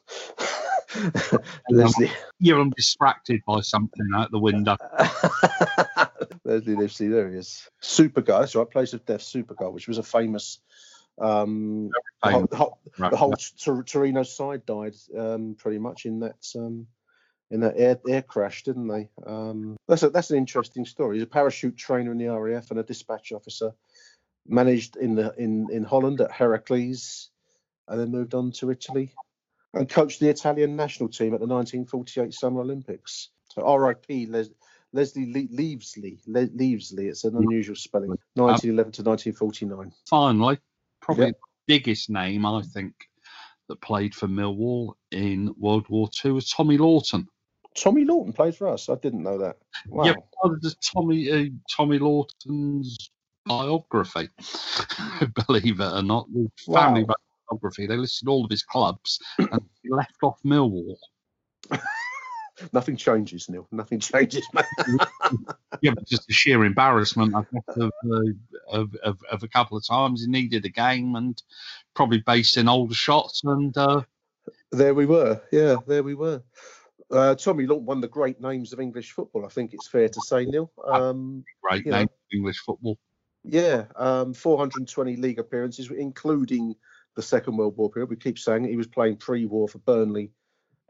Leslie. 1.71 2.11
Yeah, 2.41 2.57
I'm 2.57 2.71
distracted 2.71 3.43
by 3.47 3.61
something 3.61 4.07
out 4.15 4.31
the 4.31 4.39
window. 4.39 4.77
Leslie 6.45 6.77
Livesey, 6.77 7.09
there 7.09 7.31
he 7.31 7.39
is. 7.39 7.69
Superga, 7.83 8.41
that's 8.41 8.55
right, 8.55 8.71
Place 8.71 8.93
of 8.93 9.05
Death, 9.05 9.23
Superga, 9.23 9.73
which 9.73 9.89
was 9.89 9.99
a 9.99 10.03
famous. 10.03 10.61
Um, 11.21 11.91
the 12.23 12.31
whole, 12.31 12.47
the 12.47 12.57
whole, 12.57 12.79
right. 12.99 13.11
the 13.11 13.17
whole 13.17 13.35
Torino 13.85 14.23
side 14.25 14.67
died 14.67 14.95
um, 15.17 15.55
pretty 15.59 15.79
much 15.79 16.07
in 16.07 16.21
that 16.21 16.45
um, 16.57 16.87
in 17.51 17.61
that 17.61 17.75
air, 17.77 17.99
air 18.09 18.23
crash, 18.23 18.65
didn't 18.65 18.89
they? 18.89 19.09
Um, 19.25 19.77
that's 19.87 20.03
a, 20.03 20.11
that's 20.11 20.31
an 20.31 20.39
interesting 20.39 20.85
story. 20.85 21.17
He's 21.17 21.23
a 21.23 21.29
parachute 21.29 21.77
trainer 21.77 22.11
in 22.11 22.19
the 22.19 22.29
RAF 22.29 22.71
and 22.71 22.81
a 22.81 22.83
dispatch 22.83 23.33
officer. 23.33 23.73
Managed 24.47 24.97
in 24.97 25.15
the 25.15 25.33
in 25.39 25.69
in 25.73 25.85
Holland 25.85 26.21
at 26.21 26.31
Heracles, 26.31 27.31
and 27.89 28.01
then 28.01 28.11
moved 28.11 28.35
on 28.35 28.51
to 28.53 28.71
Italy 28.71 29.15
and 29.73 29.89
coached 29.89 30.21
the 30.21 30.29
Italian 30.29 30.77
national 30.77 31.09
team 31.09 31.35
at 31.35 31.41
the 31.41 31.47
1948 31.47 32.33
Summer 32.33 32.61
Olympics. 32.61 33.31
So 33.51 33.63
R.I.P. 33.63 34.27
Les- 34.27 34.51
Leslie 34.95 35.33
Le- 35.33 35.49
Lievesley. 35.49 36.19
Le- 36.27 36.49
Lievesley. 36.49 37.09
It's 37.09 37.25
an 37.25 37.37
unusual 37.37 37.77
spelling. 37.77 38.11
1911 38.35 38.93
to 38.93 39.03
1949. 39.03 39.93
Finally, 40.09 40.59
probably 41.01 41.27
yep. 41.27 41.35
the 41.35 41.75
biggest 41.75 42.09
name 42.09 42.47
I 42.47 42.63
think 42.63 42.95
that 43.69 43.81
played 43.81 44.15
for 44.15 44.29
Millwall 44.29 44.95
in 45.11 45.55
World 45.59 45.87
War 45.89 46.09
II 46.25 46.33
was 46.33 46.49
Tommy 46.51 46.79
Lawton. 46.79 47.27
Tommy 47.77 48.05
Lawton 48.05 48.33
played 48.33 48.55
for 48.55 48.69
us. 48.69 48.89
I 48.89 48.95
didn't 48.95 49.25
know 49.25 49.39
that. 49.39 49.57
Wow. 49.89 50.05
Yeah, 50.05 50.15
Tommy 50.81 51.31
uh, 51.31 51.47
Tommy 51.77 51.99
Lawton's 51.99 53.11
biography. 53.45 54.29
Believe 55.47 55.81
it 55.81 55.93
or 55.93 56.03
not, 56.03 56.33
the 56.33 56.49
family 56.73 57.03
wow 57.03 57.15
biography, 57.51 57.87
they 57.87 57.97
listed 57.97 58.29
all 58.29 58.45
of 58.45 58.51
his 58.51 58.63
clubs 58.63 59.19
and 59.39 59.61
he 59.83 59.91
left 59.91 60.17
off 60.23 60.39
Millwall. 60.45 60.97
Nothing 62.73 62.97
changes, 62.97 63.49
Neil. 63.49 63.67
Nothing 63.73 64.01
changes, 64.01 64.47
man. 64.53 64.65
yeah, 65.81 65.93
but 65.95 66.07
just 66.07 66.27
the 66.27 66.33
sheer 66.33 66.65
embarrassment 66.65 67.35
of, 67.35 67.47
uh, 67.77 67.89
of, 68.69 68.95
of, 69.03 69.19
of, 69.31 69.43
a 69.43 69.49
couple 69.49 69.77
of 69.77 69.87
times. 69.87 70.23
He 70.23 70.31
needed 70.31 70.65
a 70.65 70.69
game 70.69 71.17
and 71.17 71.41
probably 71.95 72.23
based 72.25 72.57
in 72.57 72.69
Aldershot. 72.69 73.33
And 73.45 73.77
uh, 73.77 74.03
there 74.71 74.95
we 74.95 75.07
were. 75.07 75.41
Yeah, 75.51 75.77
there 75.87 76.03
we 76.03 76.15
were. 76.15 76.43
Uh, 77.11 77.35
Tommy 77.35 77.67
Lawton, 77.67 77.87
one 77.87 77.99
of 77.99 78.03
the 78.03 78.09
great 78.09 78.41
names 78.41 78.73
of 78.73 78.81
English 78.81 79.13
football. 79.13 79.45
I 79.45 79.49
think 79.49 79.75
it's 79.75 79.89
fair 79.89 80.09
to 80.09 80.21
say, 80.21 80.45
Neil. 80.45 80.71
Um, 80.87 81.45
great 81.63 81.85
name 81.85 81.93
know, 81.93 82.03
of 82.03 82.09
English 82.33 82.59
football. 82.61 82.99
Yeah, 83.45 83.85
um, 83.97 84.33
420 84.33 85.17
league 85.17 85.39
appearances, 85.39 85.91
including 85.91 86.75
the 87.15 87.23
Second 87.23 87.57
World 87.57 87.77
War 87.77 87.91
period. 87.91 88.11
We 88.11 88.17
keep 88.17 88.39
saying 88.39 88.65
it. 88.65 88.71
he 88.71 88.77
was 88.77 88.87
playing 88.87 89.19
pre-war 89.19 89.69
for 89.69 89.79
Burnley 89.79 90.33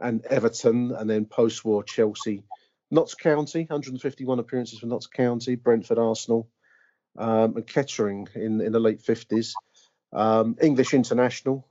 and 0.01 0.25
Everton, 0.27 0.93
and 0.93 1.09
then 1.09 1.25
post-war 1.25 1.83
Chelsea, 1.83 2.45
Notts 2.91 3.15
County, 3.15 3.61
151 3.61 4.39
appearances 4.39 4.79
for 4.79 4.87
Notts 4.87 5.07
County, 5.07 5.55
Brentford, 5.55 5.99
Arsenal, 5.99 6.49
um, 7.19 7.57
and 7.57 7.67
Kettering 7.67 8.29
in 8.35 8.61
in 8.61 8.73
the 8.73 8.81
late 8.81 9.03
50s. 9.03 9.53
Um, 10.13 10.57
English 10.61 10.95
international. 10.95 11.67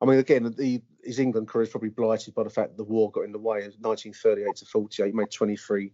I 0.00 0.06
mean, 0.06 0.18
again, 0.18 0.54
the, 0.56 0.82
his 1.02 1.18
England 1.18 1.48
career 1.48 1.64
is 1.64 1.70
probably 1.70 1.88
blighted 1.88 2.34
by 2.34 2.44
the 2.44 2.50
fact 2.50 2.70
that 2.70 2.76
the 2.76 2.84
war 2.84 3.10
got 3.10 3.24
in 3.24 3.32
the 3.32 3.38
way. 3.38 3.58
of 3.58 3.74
1938 3.80 4.56
to 4.56 4.64
48, 4.64 5.06
he 5.06 5.12
made 5.12 5.30
23 5.30 5.90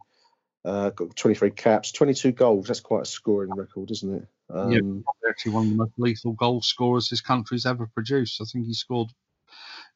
uh, 0.65 0.91
got 0.91 1.15
23 1.15 1.51
caps, 1.51 1.93
22 1.93 2.33
goals. 2.33 2.67
That's 2.67 2.81
quite 2.81 3.03
a 3.03 3.07
scoring 3.07 3.55
record, 3.55 3.91
isn't 3.91 4.15
it? 4.15 4.27
Um, 4.51 4.71
yeah, 4.71 5.29
actually 5.29 5.53
one 5.53 5.65
of 5.65 5.71
the 5.71 5.77
most 5.77 5.93
lethal 5.99 6.33
goal 6.33 6.63
scorers 6.63 7.09
this 7.09 7.21
country's 7.21 7.67
ever 7.67 7.87
produced. 7.87 8.41
I 8.41 8.45
think 8.45 8.67
he 8.67 8.75
scored 8.75 9.11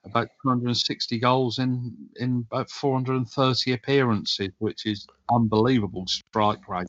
about 0.04 0.28
260 0.42 1.18
goals 1.18 1.58
in 1.58 1.94
in 2.16 2.46
about 2.50 2.70
430 2.70 3.72
appearances, 3.72 4.50
which 4.58 4.86
is 4.86 5.06
unbelievable 5.30 6.06
strike 6.06 6.68
rate. 6.68 6.88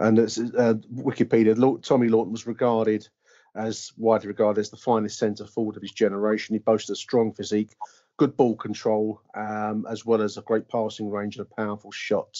And 0.00 0.18
it's, 0.18 0.38
uh, 0.38 0.74
Wikipedia, 0.92 1.82
Tommy 1.82 2.08
Lawton 2.08 2.32
was 2.32 2.46
regarded 2.46 3.08
as 3.54 3.92
widely 3.96 4.28
regarded 4.28 4.60
as 4.60 4.70
the 4.70 4.76
finest 4.76 5.18
centre 5.18 5.46
forward 5.46 5.76
of 5.76 5.82
his 5.82 5.92
generation. 5.92 6.54
He 6.54 6.58
boasted 6.58 6.94
a 6.94 6.96
strong 6.96 7.32
physique, 7.32 7.76
good 8.16 8.36
ball 8.36 8.56
control, 8.56 9.20
um, 9.34 9.86
as 9.88 10.04
well 10.04 10.22
as 10.22 10.36
a 10.36 10.42
great 10.42 10.68
passing 10.68 11.10
range 11.10 11.36
and 11.36 11.46
a 11.46 11.54
powerful 11.54 11.92
shot. 11.92 12.34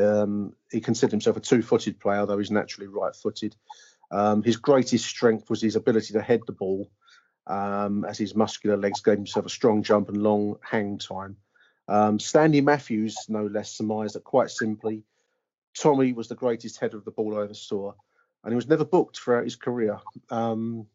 Um, 0.00 0.54
he 0.70 0.80
considered 0.80 1.12
himself 1.12 1.36
a 1.36 1.40
two-footed 1.40 2.00
player, 2.00 2.24
though 2.24 2.38
he's 2.38 2.50
naturally 2.50 2.88
right-footed. 2.88 3.56
Um, 4.10 4.42
his 4.42 4.56
greatest 4.56 5.04
strength 5.04 5.50
was 5.50 5.60
his 5.60 5.76
ability 5.76 6.14
to 6.14 6.22
head 6.22 6.40
the 6.46 6.52
ball, 6.52 6.90
um, 7.48 8.04
as 8.04 8.18
his 8.18 8.36
muscular 8.36 8.76
legs 8.76 9.00
gave 9.00 9.16
himself 9.16 9.46
a 9.46 9.50
strong 9.50 9.82
jump 9.82 10.08
and 10.08 10.22
long 10.22 10.56
hang 10.62 10.98
time. 10.98 11.36
Um, 11.88 12.20
Stanley 12.20 12.60
Matthews, 12.60 13.16
no 13.28 13.46
less, 13.46 13.72
surmised 13.72 14.14
that 14.14 14.24
quite 14.24 14.50
simply, 14.50 15.02
Tommy 15.76 16.12
was 16.12 16.28
the 16.28 16.34
greatest 16.34 16.78
header 16.78 16.98
of 16.98 17.04
the 17.04 17.10
ball 17.10 17.38
I 17.38 17.44
ever 17.44 17.54
saw, 17.54 17.94
and 18.44 18.52
he 18.52 18.56
was 18.56 18.68
never 18.68 18.84
booked 18.84 19.18
throughout 19.18 19.44
his 19.44 19.56
career. 19.56 19.98
Um, 20.30 20.86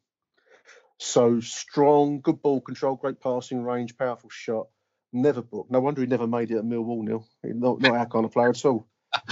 so 1.00 1.40
strong, 1.40 2.22
good 2.22 2.42
ball 2.42 2.62
control, 2.62 2.96
great 2.96 3.20
passing 3.20 3.64
range, 3.64 3.98
powerful 3.98 4.30
shot. 4.30 4.68
Never 5.12 5.42
booked. 5.42 5.72
No 5.72 5.80
wonder 5.80 6.02
he 6.02 6.08
never 6.08 6.28
made 6.28 6.52
it 6.52 6.58
at 6.58 6.64
Millwall, 6.64 7.04
Neil. 7.04 7.28
Not, 7.44 7.82
not 7.82 7.96
our 7.96 8.06
kind 8.06 8.26
of 8.26 8.32
player 8.32 8.50
at 8.50 8.66
all. 8.66 8.88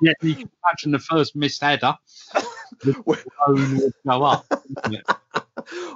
yeah, 0.00 0.12
you 0.22 0.34
can 0.34 0.50
imagine 0.62 0.90
the 0.92 0.98
first 0.98 1.34
missed 1.36 1.62
header. 1.62 1.94
Go 2.80 4.22
up. 4.24 4.46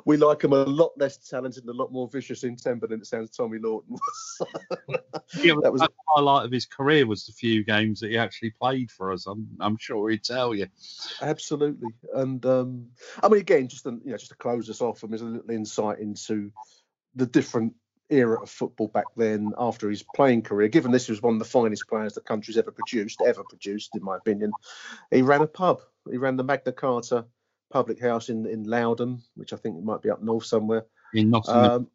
We 0.05 0.17
like 0.17 0.43
him 0.43 0.53
a 0.53 0.65
lot 0.65 0.93
less 0.97 1.17
talented 1.17 1.65
and 1.65 1.71
a 1.71 1.77
lot 1.77 1.93
more 1.93 2.09
vicious 2.09 2.45
in 2.45 2.57
temper 2.57 2.87
than 2.87 3.01
it 3.01 3.07
sounds 3.07 3.31
Tommy 3.31 3.59
Lawton 3.59 3.97
was. 3.97 4.49
yeah, 5.43 5.55
that 5.63 5.73
was 5.73 5.83
the 5.83 5.91
highlight 6.09 6.47
of 6.47 6.53
his 6.53 6.67
career 6.67 7.07
was 7.07 7.27
the 7.27 7.33
few 7.33 7.65
games 7.65 8.01
that 8.01 8.11
he 8.11 8.19
actually 8.19 8.51
played 8.51 8.91
for 8.91 9.13
us. 9.13 9.27
I'm, 9.27 9.49
I'm 9.61 9.77
sure 9.77 10.11
he'd 10.11 10.25
tell 10.25 10.55
you. 10.55 10.69
Absolutely, 11.21 11.91
and 12.15 12.45
um, 12.47 12.87
I 13.23 13.29
mean, 13.29 13.41
again, 13.41 13.69
just 13.69 13.85
to, 13.85 14.01
you 14.05 14.13
know, 14.13 14.17
just 14.17 14.31
to 14.31 14.37
close 14.37 14.71
us 14.71 14.81
off, 14.81 15.03
I 15.03 15.07
mean, 15.07 15.11
there's 15.11 15.23
a 15.23 15.27
little 15.27 15.51
insight 15.51 15.99
into 15.99 16.51
the 17.15 17.27
different 17.27 17.75
era 18.11 18.41
of 18.41 18.51
football 18.51 18.89
back 18.89 19.05
then 19.17 19.53
after 19.59 19.91
his 19.91 20.05
playing 20.15 20.43
career, 20.43 20.69
given 20.69 20.91
this 20.91 21.09
was 21.09 21.23
one 21.23 21.35
of 21.35 21.39
the 21.39 21.45
finest 21.45 21.89
players 21.89 22.15
the 22.15 22.21
country's 22.21 22.57
ever 22.57 22.71
produced, 22.71 23.21
ever 23.27 23.45
produced, 23.45 23.95
in 23.95 24.03
my 24.03 24.17
opinion, 24.17 24.51
he 25.11 25.23
ran 25.23 25.43
a 25.43 25.47
pub. 25.47 25.81
He 26.11 26.17
ran 26.17 26.37
the 26.37 26.45
Magna 26.45 26.73
Carta 26.73 27.27
public 27.71 28.01
house 28.01 28.29
in, 28.29 28.47
in 28.47 28.65
Lowdham, 28.65 29.23
which 29.35 29.53
I 29.53 29.57
think 29.57 29.83
might 29.83 30.03
be 30.03 30.11
up 30.11 30.23
north 30.23 30.47
somewhere. 30.47 30.87
In 31.15 31.31
Nottingham. 31.31 31.71
Um, 31.71 31.89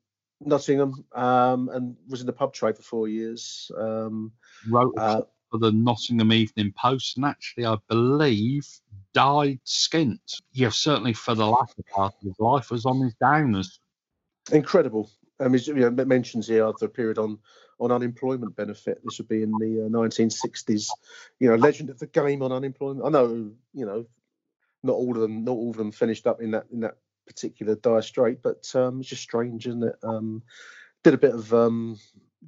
Nottingham, 0.46 1.06
um, 1.14 1.70
and 1.70 1.96
was 2.08 2.22
in 2.22 2.28
the 2.28 2.34
pub 2.34 2.54
trade 2.54 2.76
for 2.76 2.84
four 2.84 3.08
years. 3.08 3.72
Um, 3.78 4.32
Wrote 4.70 4.94
uh, 4.98 5.22
for 5.50 5.58
the 5.60 5.72
Nottingham 5.72 6.34
Evening 6.34 6.74
Post, 6.78 7.18
and 7.18 7.26
actually, 7.26 7.66
I 7.66 7.78
believe, 7.88 8.68
died 9.14 9.60
skint. 9.66 10.42
Yeah, 10.52 10.70
certainly 10.70 11.14
for 11.14 11.36
the 11.36 11.48
latter 11.48 11.84
part 11.90 12.14
of 12.16 12.22
his 12.22 12.40
life, 12.40 12.72
was 12.72 12.86
on 12.86 13.02
his 13.02 13.16
downers. 13.22 13.80
Incredible, 14.52 15.10
Mean, 15.48 15.62
you 15.66 15.90
know, 15.90 16.06
mentions 16.06 16.48
here 16.48 16.66
after 16.66 16.86
a 16.86 16.90
period 16.90 17.18
on 17.18 17.40
on 17.80 17.92
unemployment 17.92 18.56
benefit. 18.56 19.02
This 19.04 19.18
would 19.18 19.28
be 19.28 19.44
in 19.44 19.52
the 19.52 19.86
uh, 19.86 19.90
1960s. 19.90 20.88
You 21.40 21.50
know, 21.50 21.56
legend 21.56 21.90
of 21.90 22.00
the 22.00 22.08
game 22.08 22.42
on 22.42 22.52
unemployment. 22.52 23.06
I 23.06 23.10
know, 23.10 23.52
you 23.74 23.86
know, 23.86 24.06
not 24.84 24.94
all 24.94 25.16
of 25.16 25.22
them, 25.22 25.44
not 25.44 25.54
all 25.54 25.72
of 25.72 25.78
them 25.78 25.92
finished 25.92 26.28
up 26.28 26.42
in 26.42 26.52
that 26.52 26.66
in 26.72 26.82
that 26.82 26.98
particular 27.26 27.76
dire 27.76 28.02
strait, 28.02 28.42
but 28.44 28.70
um, 28.76 29.00
it's 29.00 29.10
just 29.10 29.24
strange, 29.24 29.68
isn't 29.68 29.84
it? 29.84 29.96
Um, 30.04 30.44
did 31.04 31.14
a 31.14 31.18
bit 31.18 31.34
of 31.34 31.54
um, 31.54 31.98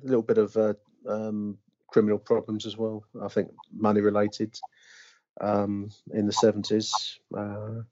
a 0.04 0.08
little 0.08 0.24
bit 0.24 0.38
of 0.38 0.56
uh, 0.58 0.74
um, 1.08 1.58
criminal 1.88 2.18
problems 2.18 2.66
as 2.66 2.78
well. 2.78 3.06
I 3.22 3.28
think 3.28 3.52
money 3.74 4.02
related 4.02 4.58
um, 5.42 5.92
in 6.14 6.26
the 6.26 6.34
70s, 6.34 7.18
uh, 7.36 7.84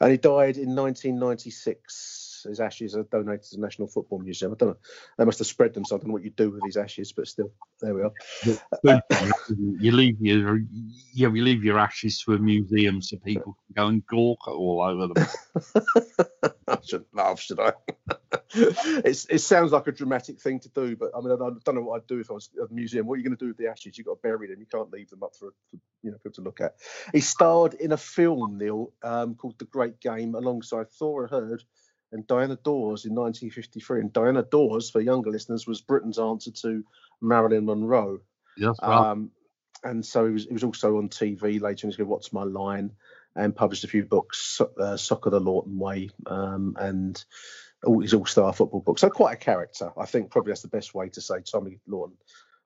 and 0.00 0.10
he 0.10 0.16
died 0.16 0.56
in 0.56 0.74
1996 0.74 2.23
his 2.48 2.60
ashes 2.60 2.96
are 2.96 3.04
donated 3.04 3.42
to 3.42 3.56
the 3.56 3.62
National 3.62 3.88
Football 3.88 4.20
Museum. 4.20 4.52
I 4.52 4.56
don't 4.56 4.70
know. 4.70 4.76
They 5.18 5.24
must 5.24 5.38
have 5.38 5.46
spread 5.46 5.74
them, 5.74 5.84
so 5.84 5.96
I 5.96 5.98
don't 5.98 6.08
know 6.08 6.14
what 6.14 6.24
you 6.24 6.30
do 6.30 6.50
with 6.50 6.62
these 6.64 6.76
ashes, 6.76 7.12
but 7.12 7.28
still, 7.28 7.52
there 7.80 7.94
we 7.94 8.02
are. 8.02 9.02
you 9.80 9.92
leave 9.92 10.20
your 10.20 10.60
yeah, 11.12 11.28
you 11.28 11.42
leave 11.42 11.64
your 11.64 11.78
ashes 11.78 12.20
to 12.22 12.34
a 12.34 12.38
museum 12.38 13.02
so 13.02 13.16
people 13.18 13.56
can 13.66 13.74
go 13.74 13.86
and 13.88 14.06
gawk 14.06 14.46
all 14.48 14.82
over 14.82 15.12
them. 15.14 16.52
I 16.68 16.78
shouldn't 16.82 17.14
laugh, 17.14 17.40
should 17.40 17.60
I? 17.60 17.72
it's, 18.54 19.26
it 19.26 19.40
sounds 19.40 19.72
like 19.72 19.86
a 19.86 19.92
dramatic 19.92 20.40
thing 20.40 20.60
to 20.60 20.68
do, 20.70 20.96
but 20.96 21.10
I 21.16 21.20
mean, 21.20 21.32
I 21.32 21.36
don't 21.36 21.74
know 21.74 21.82
what 21.82 21.96
I'd 21.96 22.06
do 22.06 22.20
if 22.20 22.30
I 22.30 22.34
was 22.34 22.50
at 22.60 22.70
a 22.70 22.72
museum. 22.72 23.06
What 23.06 23.14
are 23.14 23.16
you 23.18 23.24
going 23.24 23.36
to 23.36 23.44
do 23.44 23.48
with 23.48 23.56
the 23.56 23.68
ashes? 23.68 23.98
You've 23.98 24.06
got 24.06 24.14
to 24.14 24.20
bury 24.22 24.48
them. 24.48 24.60
You 24.60 24.66
can't 24.66 24.90
leave 24.90 25.10
them 25.10 25.22
up 25.22 25.34
for, 25.36 25.52
for 25.70 25.78
you 26.02 26.10
know 26.10 26.18
people 26.18 26.32
to 26.32 26.42
look 26.42 26.60
at. 26.60 26.76
He 27.12 27.20
starred 27.20 27.74
in 27.74 27.92
a 27.92 27.96
film, 27.96 28.58
Neil, 28.58 28.92
um, 29.02 29.34
called 29.34 29.58
The 29.58 29.64
Great 29.66 30.00
Game, 30.00 30.34
alongside 30.34 30.90
Thora 30.90 31.28
Hird 31.28 31.64
and 32.14 32.26
Diana 32.28 32.56
Dors 32.62 33.04
in 33.04 33.14
1953. 33.14 34.00
And 34.00 34.12
Diana 34.12 34.42
Dors, 34.42 34.88
for 34.88 35.00
younger 35.00 35.30
listeners, 35.30 35.66
was 35.66 35.80
Britain's 35.80 36.18
answer 36.18 36.52
to 36.52 36.84
Marilyn 37.20 37.66
Monroe. 37.66 38.20
Yes. 38.56 38.76
Um, 38.80 39.32
and 39.82 40.06
so 40.06 40.26
he 40.26 40.32
was, 40.32 40.44
he 40.46 40.52
was 40.52 40.64
also 40.64 40.96
on 40.98 41.08
TV 41.08 41.60
later 41.60 41.86
in 41.86 41.88
his 41.90 41.96
career, 41.96 42.06
What's 42.06 42.32
My 42.32 42.44
Line, 42.44 42.92
and 43.34 43.54
published 43.54 43.84
a 43.84 43.88
few 43.88 44.04
books, 44.04 44.60
uh, 44.80 44.96
Soccer 44.96 45.30
the 45.30 45.40
Lawton 45.40 45.76
Way, 45.78 46.10
um, 46.26 46.76
and 46.78 47.22
all 47.84 48.00
his 48.00 48.14
All 48.14 48.24
Star 48.24 48.52
football 48.52 48.80
books. 48.80 49.00
So 49.00 49.10
quite 49.10 49.34
a 49.34 49.36
character. 49.36 49.92
I 49.98 50.06
think 50.06 50.30
probably 50.30 50.52
that's 50.52 50.62
the 50.62 50.68
best 50.68 50.94
way 50.94 51.08
to 51.10 51.20
say 51.20 51.40
Tommy 51.40 51.80
Lawton 51.86 52.16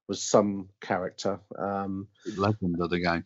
was 0.07 0.23
some 0.23 0.69
character. 0.81 1.41
Um, 1.59 2.07
Legend 2.37 2.81
of 2.81 2.91
the 2.91 3.01
game. 3.01 3.25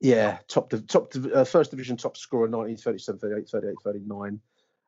Yeah, 0.00 0.38
top 0.46 0.72
top 0.86 1.12
uh, 1.34 1.42
first 1.42 1.72
division 1.72 1.96
top 1.96 2.16
scorer 2.16 2.48
1937, 2.48 3.18
38, 3.18 3.48
38, 3.48 3.74
39 3.82 4.40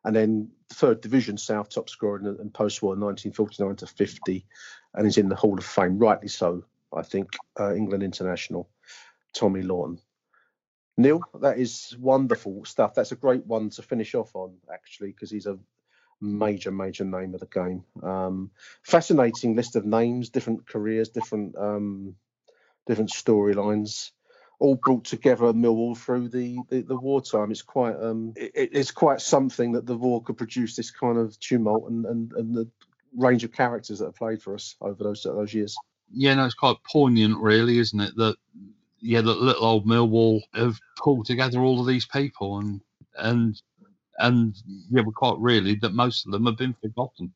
and 0.03 0.15
then 0.15 0.49
third 0.69 1.01
division 1.01 1.37
South 1.37 1.69
top 1.69 1.89
scorer 1.89 2.19
in, 2.19 2.25
in 2.25 2.49
post-war 2.49 2.91
1949 2.91 3.75
to 3.77 3.87
50, 3.87 4.45
and 4.93 5.05
he's 5.05 5.17
in 5.17 5.29
the 5.29 5.35
Hall 5.35 5.57
of 5.57 5.65
Fame, 5.65 5.97
rightly 5.97 6.27
so. 6.27 6.63
I 6.93 7.03
think 7.03 7.29
uh, 7.59 7.73
England 7.73 8.03
international, 8.03 8.69
Tommy 9.33 9.61
Lawton. 9.61 9.99
Neil, 10.97 11.21
that 11.39 11.57
is 11.57 11.95
wonderful 11.99 12.65
stuff. 12.65 12.93
That's 12.93 13.13
a 13.13 13.15
great 13.15 13.45
one 13.45 13.69
to 13.71 13.81
finish 13.81 14.13
off 14.13 14.35
on, 14.35 14.57
actually, 14.71 15.11
because 15.11 15.31
he's 15.31 15.45
a 15.45 15.57
major, 16.19 16.71
major 16.71 17.05
name 17.05 17.33
of 17.33 17.39
the 17.39 17.47
game. 17.47 17.83
Um, 18.03 18.51
fascinating 18.83 19.55
list 19.55 19.75
of 19.75 19.85
names, 19.85 20.29
different 20.29 20.67
careers, 20.67 21.09
different 21.09 21.55
um, 21.57 22.15
different 22.87 23.11
storylines 23.11 24.11
all 24.61 24.75
brought 24.75 25.05
together 25.05 25.45
Millwall 25.53 25.97
through 25.97 26.29
the, 26.29 26.59
the, 26.69 26.81
the 26.81 26.95
wartime. 26.95 27.49
It's 27.49 27.63
quite 27.63 27.95
um, 27.95 28.33
it, 28.35 28.69
it's 28.73 28.91
quite 28.91 29.19
something 29.19 29.71
that 29.71 29.87
the 29.87 29.97
war 29.97 30.21
could 30.21 30.37
produce 30.37 30.75
this 30.75 30.91
kind 30.91 31.17
of 31.17 31.37
tumult 31.39 31.89
and, 31.89 32.05
and, 32.05 32.31
and 32.33 32.55
the 32.55 32.69
range 33.17 33.43
of 33.43 33.51
characters 33.51 33.99
that 33.99 34.05
have 34.05 34.15
played 34.15 34.41
for 34.41 34.53
us 34.53 34.75
over 34.79 35.03
those 35.03 35.23
those 35.23 35.53
years. 35.53 35.75
Yeah, 36.13 36.35
no, 36.35 36.45
it's 36.45 36.53
quite 36.53 36.77
poignant, 36.89 37.37
really, 37.39 37.79
isn't 37.79 37.99
it? 37.99 38.15
That 38.17 38.35
yeah, 38.99 39.21
that 39.21 39.41
little 39.41 39.65
old 39.65 39.87
Millwall 39.87 40.41
have 40.53 40.77
pulled 40.97 41.25
together 41.25 41.59
all 41.59 41.81
of 41.81 41.87
these 41.87 42.05
people, 42.05 42.59
and 42.59 42.81
and 43.17 43.59
and 44.19 44.55
yeah, 44.91 45.01
we're 45.03 45.11
quite 45.11 45.39
really 45.39 45.75
that 45.81 45.95
most 45.95 46.25
of 46.27 46.31
them 46.31 46.45
have 46.45 46.57
been 46.57 46.75
forgotten. 46.79 47.33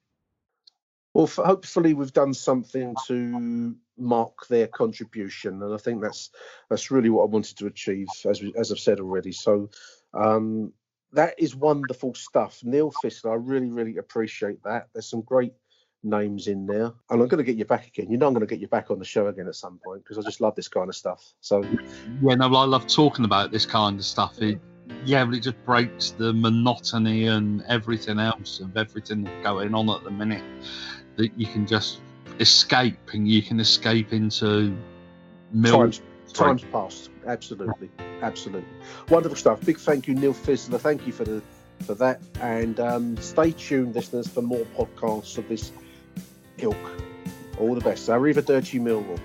Well, 1.15 1.27
hopefully 1.27 1.93
we've 1.93 2.11
done 2.11 2.33
something 2.33 2.93
to 3.07 3.73
mark 3.97 4.47
their 4.47 4.67
contribution, 4.67 5.63
and 5.63 5.73
I 5.73 5.77
think 5.77 6.01
that's 6.01 6.29
that's 6.69 6.91
really 6.91 7.09
what 7.09 7.23
I 7.23 7.27
wanted 7.27 7.57
to 7.59 7.67
achieve, 7.67 8.09
as 8.29 8.41
we, 8.41 8.53
as 8.57 8.69
I've 8.69 8.79
said 8.79 8.99
already. 8.99 9.31
So 9.31 9.69
um, 10.13 10.73
that 11.13 11.35
is 11.39 11.55
wonderful 11.55 12.15
stuff, 12.15 12.59
Neil 12.65 12.91
Fissler. 13.01 13.31
I 13.31 13.35
really 13.35 13.71
really 13.71 13.95
appreciate 13.95 14.61
that. 14.63 14.89
There's 14.91 15.09
some 15.09 15.21
great 15.21 15.53
names 16.03 16.47
in 16.47 16.65
there, 16.65 16.91
and 17.09 17.21
I'm 17.21 17.29
going 17.29 17.37
to 17.37 17.45
get 17.45 17.55
you 17.55 17.63
back 17.63 17.87
again. 17.87 18.11
You 18.11 18.17
know, 18.17 18.27
I'm 18.27 18.33
going 18.33 18.45
to 18.45 18.53
get 18.53 18.59
you 18.59 18.67
back 18.67 18.91
on 18.91 18.99
the 18.99 19.05
show 19.05 19.27
again 19.27 19.47
at 19.47 19.55
some 19.55 19.79
point 19.85 20.03
because 20.03 20.17
I 20.17 20.21
just 20.21 20.41
love 20.41 20.55
this 20.55 20.67
kind 20.67 20.89
of 20.89 20.97
stuff. 20.97 21.33
So 21.39 21.63
yeah, 22.23 22.35
no, 22.35 22.53
I 22.53 22.65
love 22.65 22.87
talking 22.87 23.23
about 23.23 23.53
this 23.53 23.65
kind 23.65 23.97
of 23.97 24.03
stuff. 24.03 24.41
It, 24.41 24.59
yeah, 25.05 25.23
but 25.23 25.35
it 25.35 25.43
just 25.43 25.63
breaks 25.65 26.11
the 26.11 26.33
monotony 26.33 27.27
and 27.27 27.63
everything 27.69 28.19
else 28.19 28.59
of 28.59 28.75
everything 28.75 29.23
that's 29.23 29.43
going 29.45 29.73
on 29.73 29.89
at 29.89 30.03
the 30.03 30.11
minute 30.11 30.43
that 31.17 31.31
you 31.37 31.47
can 31.47 31.65
just 31.65 31.99
escape 32.39 32.97
and 33.13 33.27
you 33.27 33.41
can 33.41 33.59
escape 33.59 34.13
into 34.13 34.75
mil- 35.51 35.77
times, 35.77 36.01
times 36.33 36.63
past. 36.71 37.09
Absolutely, 37.25 37.89
absolutely, 38.21 38.69
wonderful 39.09 39.35
stuff. 39.35 39.65
Big 39.65 39.77
thank 39.77 40.07
you, 40.07 40.15
Neil 40.15 40.33
Fissler. 40.33 40.79
Thank 40.79 41.07
you 41.07 41.13
for 41.13 41.23
the 41.23 41.41
for 41.81 41.95
that, 41.95 42.21
and 42.41 42.79
um, 42.79 43.17
stay 43.17 43.51
tuned, 43.51 43.95
listeners, 43.95 44.27
for 44.27 44.41
more 44.41 44.65
podcasts 44.77 45.37
of 45.37 45.47
this 45.49 45.71
ilk. 46.59 46.77
All 47.59 47.73
the 47.73 47.81
best. 47.81 48.09
Arrivederci 48.09 48.79
Millwall. 48.79 49.19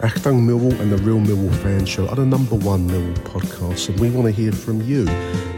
Achtung 0.00 0.46
Millwall 0.46 0.78
and 0.78 0.92
the 0.92 0.96
Real 0.98 1.18
Millwall 1.18 1.52
Fan 1.56 1.84
Show 1.84 2.06
are 2.06 2.14
the 2.14 2.24
number 2.24 2.54
one 2.54 2.88
Millwall 2.88 3.14
podcast, 3.24 3.88
and 3.88 3.98
we 3.98 4.10
want 4.10 4.26
to 4.26 4.32
hear 4.32 4.52
from 4.52 4.80
you. 4.82 5.06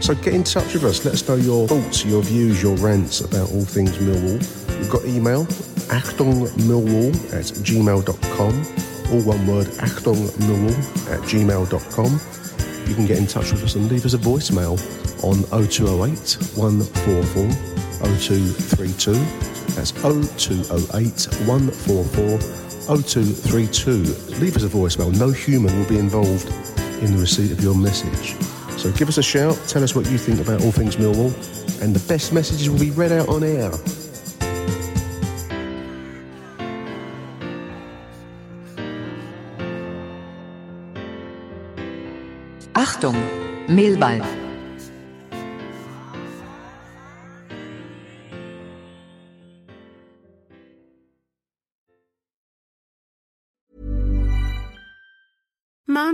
So 0.01 0.15
get 0.15 0.33
in 0.33 0.43
touch 0.43 0.73
with 0.73 0.83
us. 0.83 1.05
Let 1.05 1.13
us 1.13 1.27
know 1.27 1.35
your 1.35 1.67
thoughts, 1.67 2.03
your 2.03 2.23
views, 2.23 2.61
your 2.63 2.75
rants 2.77 3.21
about 3.21 3.51
all 3.51 3.63
things 3.63 3.95
Millwall. 3.97 4.60
We've 4.81 4.89
got 4.89 5.05
email, 5.05 5.45
achtungmillwall 5.93 7.13
at 7.33 7.45
gmail.com, 7.61 9.13
all 9.13 9.21
one 9.21 9.45
word, 9.45 9.67
achtungmillwall 9.67 10.75
at 11.13 11.19
gmail.com. 11.21 12.89
You 12.89 12.95
can 12.95 13.05
get 13.05 13.19
in 13.19 13.27
touch 13.27 13.51
with 13.51 13.63
us 13.63 13.75
and 13.75 13.89
leave 13.91 14.05
us 14.05 14.15
a 14.15 14.17
voicemail 14.17 14.81
on 15.23 15.43
0208 15.69 16.57
144 16.57 17.47
0232. 18.07 19.13
That's 19.75 19.91
0208 19.91 21.47
144 21.47 22.39
0232. 22.97 23.91
Leave 24.41 24.55
us 24.55 24.63
a 24.63 24.67
voicemail. 24.67 25.15
No 25.17 25.29
human 25.29 25.77
will 25.77 25.87
be 25.87 25.99
involved 25.99 26.47
in 27.03 27.13
the 27.13 27.19
receipt 27.21 27.51
of 27.51 27.61
your 27.61 27.75
message. 27.75 28.35
So 28.79 28.91
give 28.93 29.09
us 29.09 29.19
a 29.19 29.23
shout, 29.23 29.61
tell 29.67 29.83
us 29.83 29.93
what 29.93 30.09
you 30.09 30.17
think 30.17 30.39
about 30.39 30.63
all 30.63 30.71
things 30.71 30.95
Millwall, 30.95 31.31
and 31.83 31.95
the 31.95 32.07
best 32.07 32.33
messages 32.33 32.67
will 32.67 32.79
be 32.79 32.89
read 32.89 33.11
out 33.11 33.29
on 33.29 33.43
air. 33.43 33.71
Achtung, 43.01 43.17
Mehlball. 43.67 44.40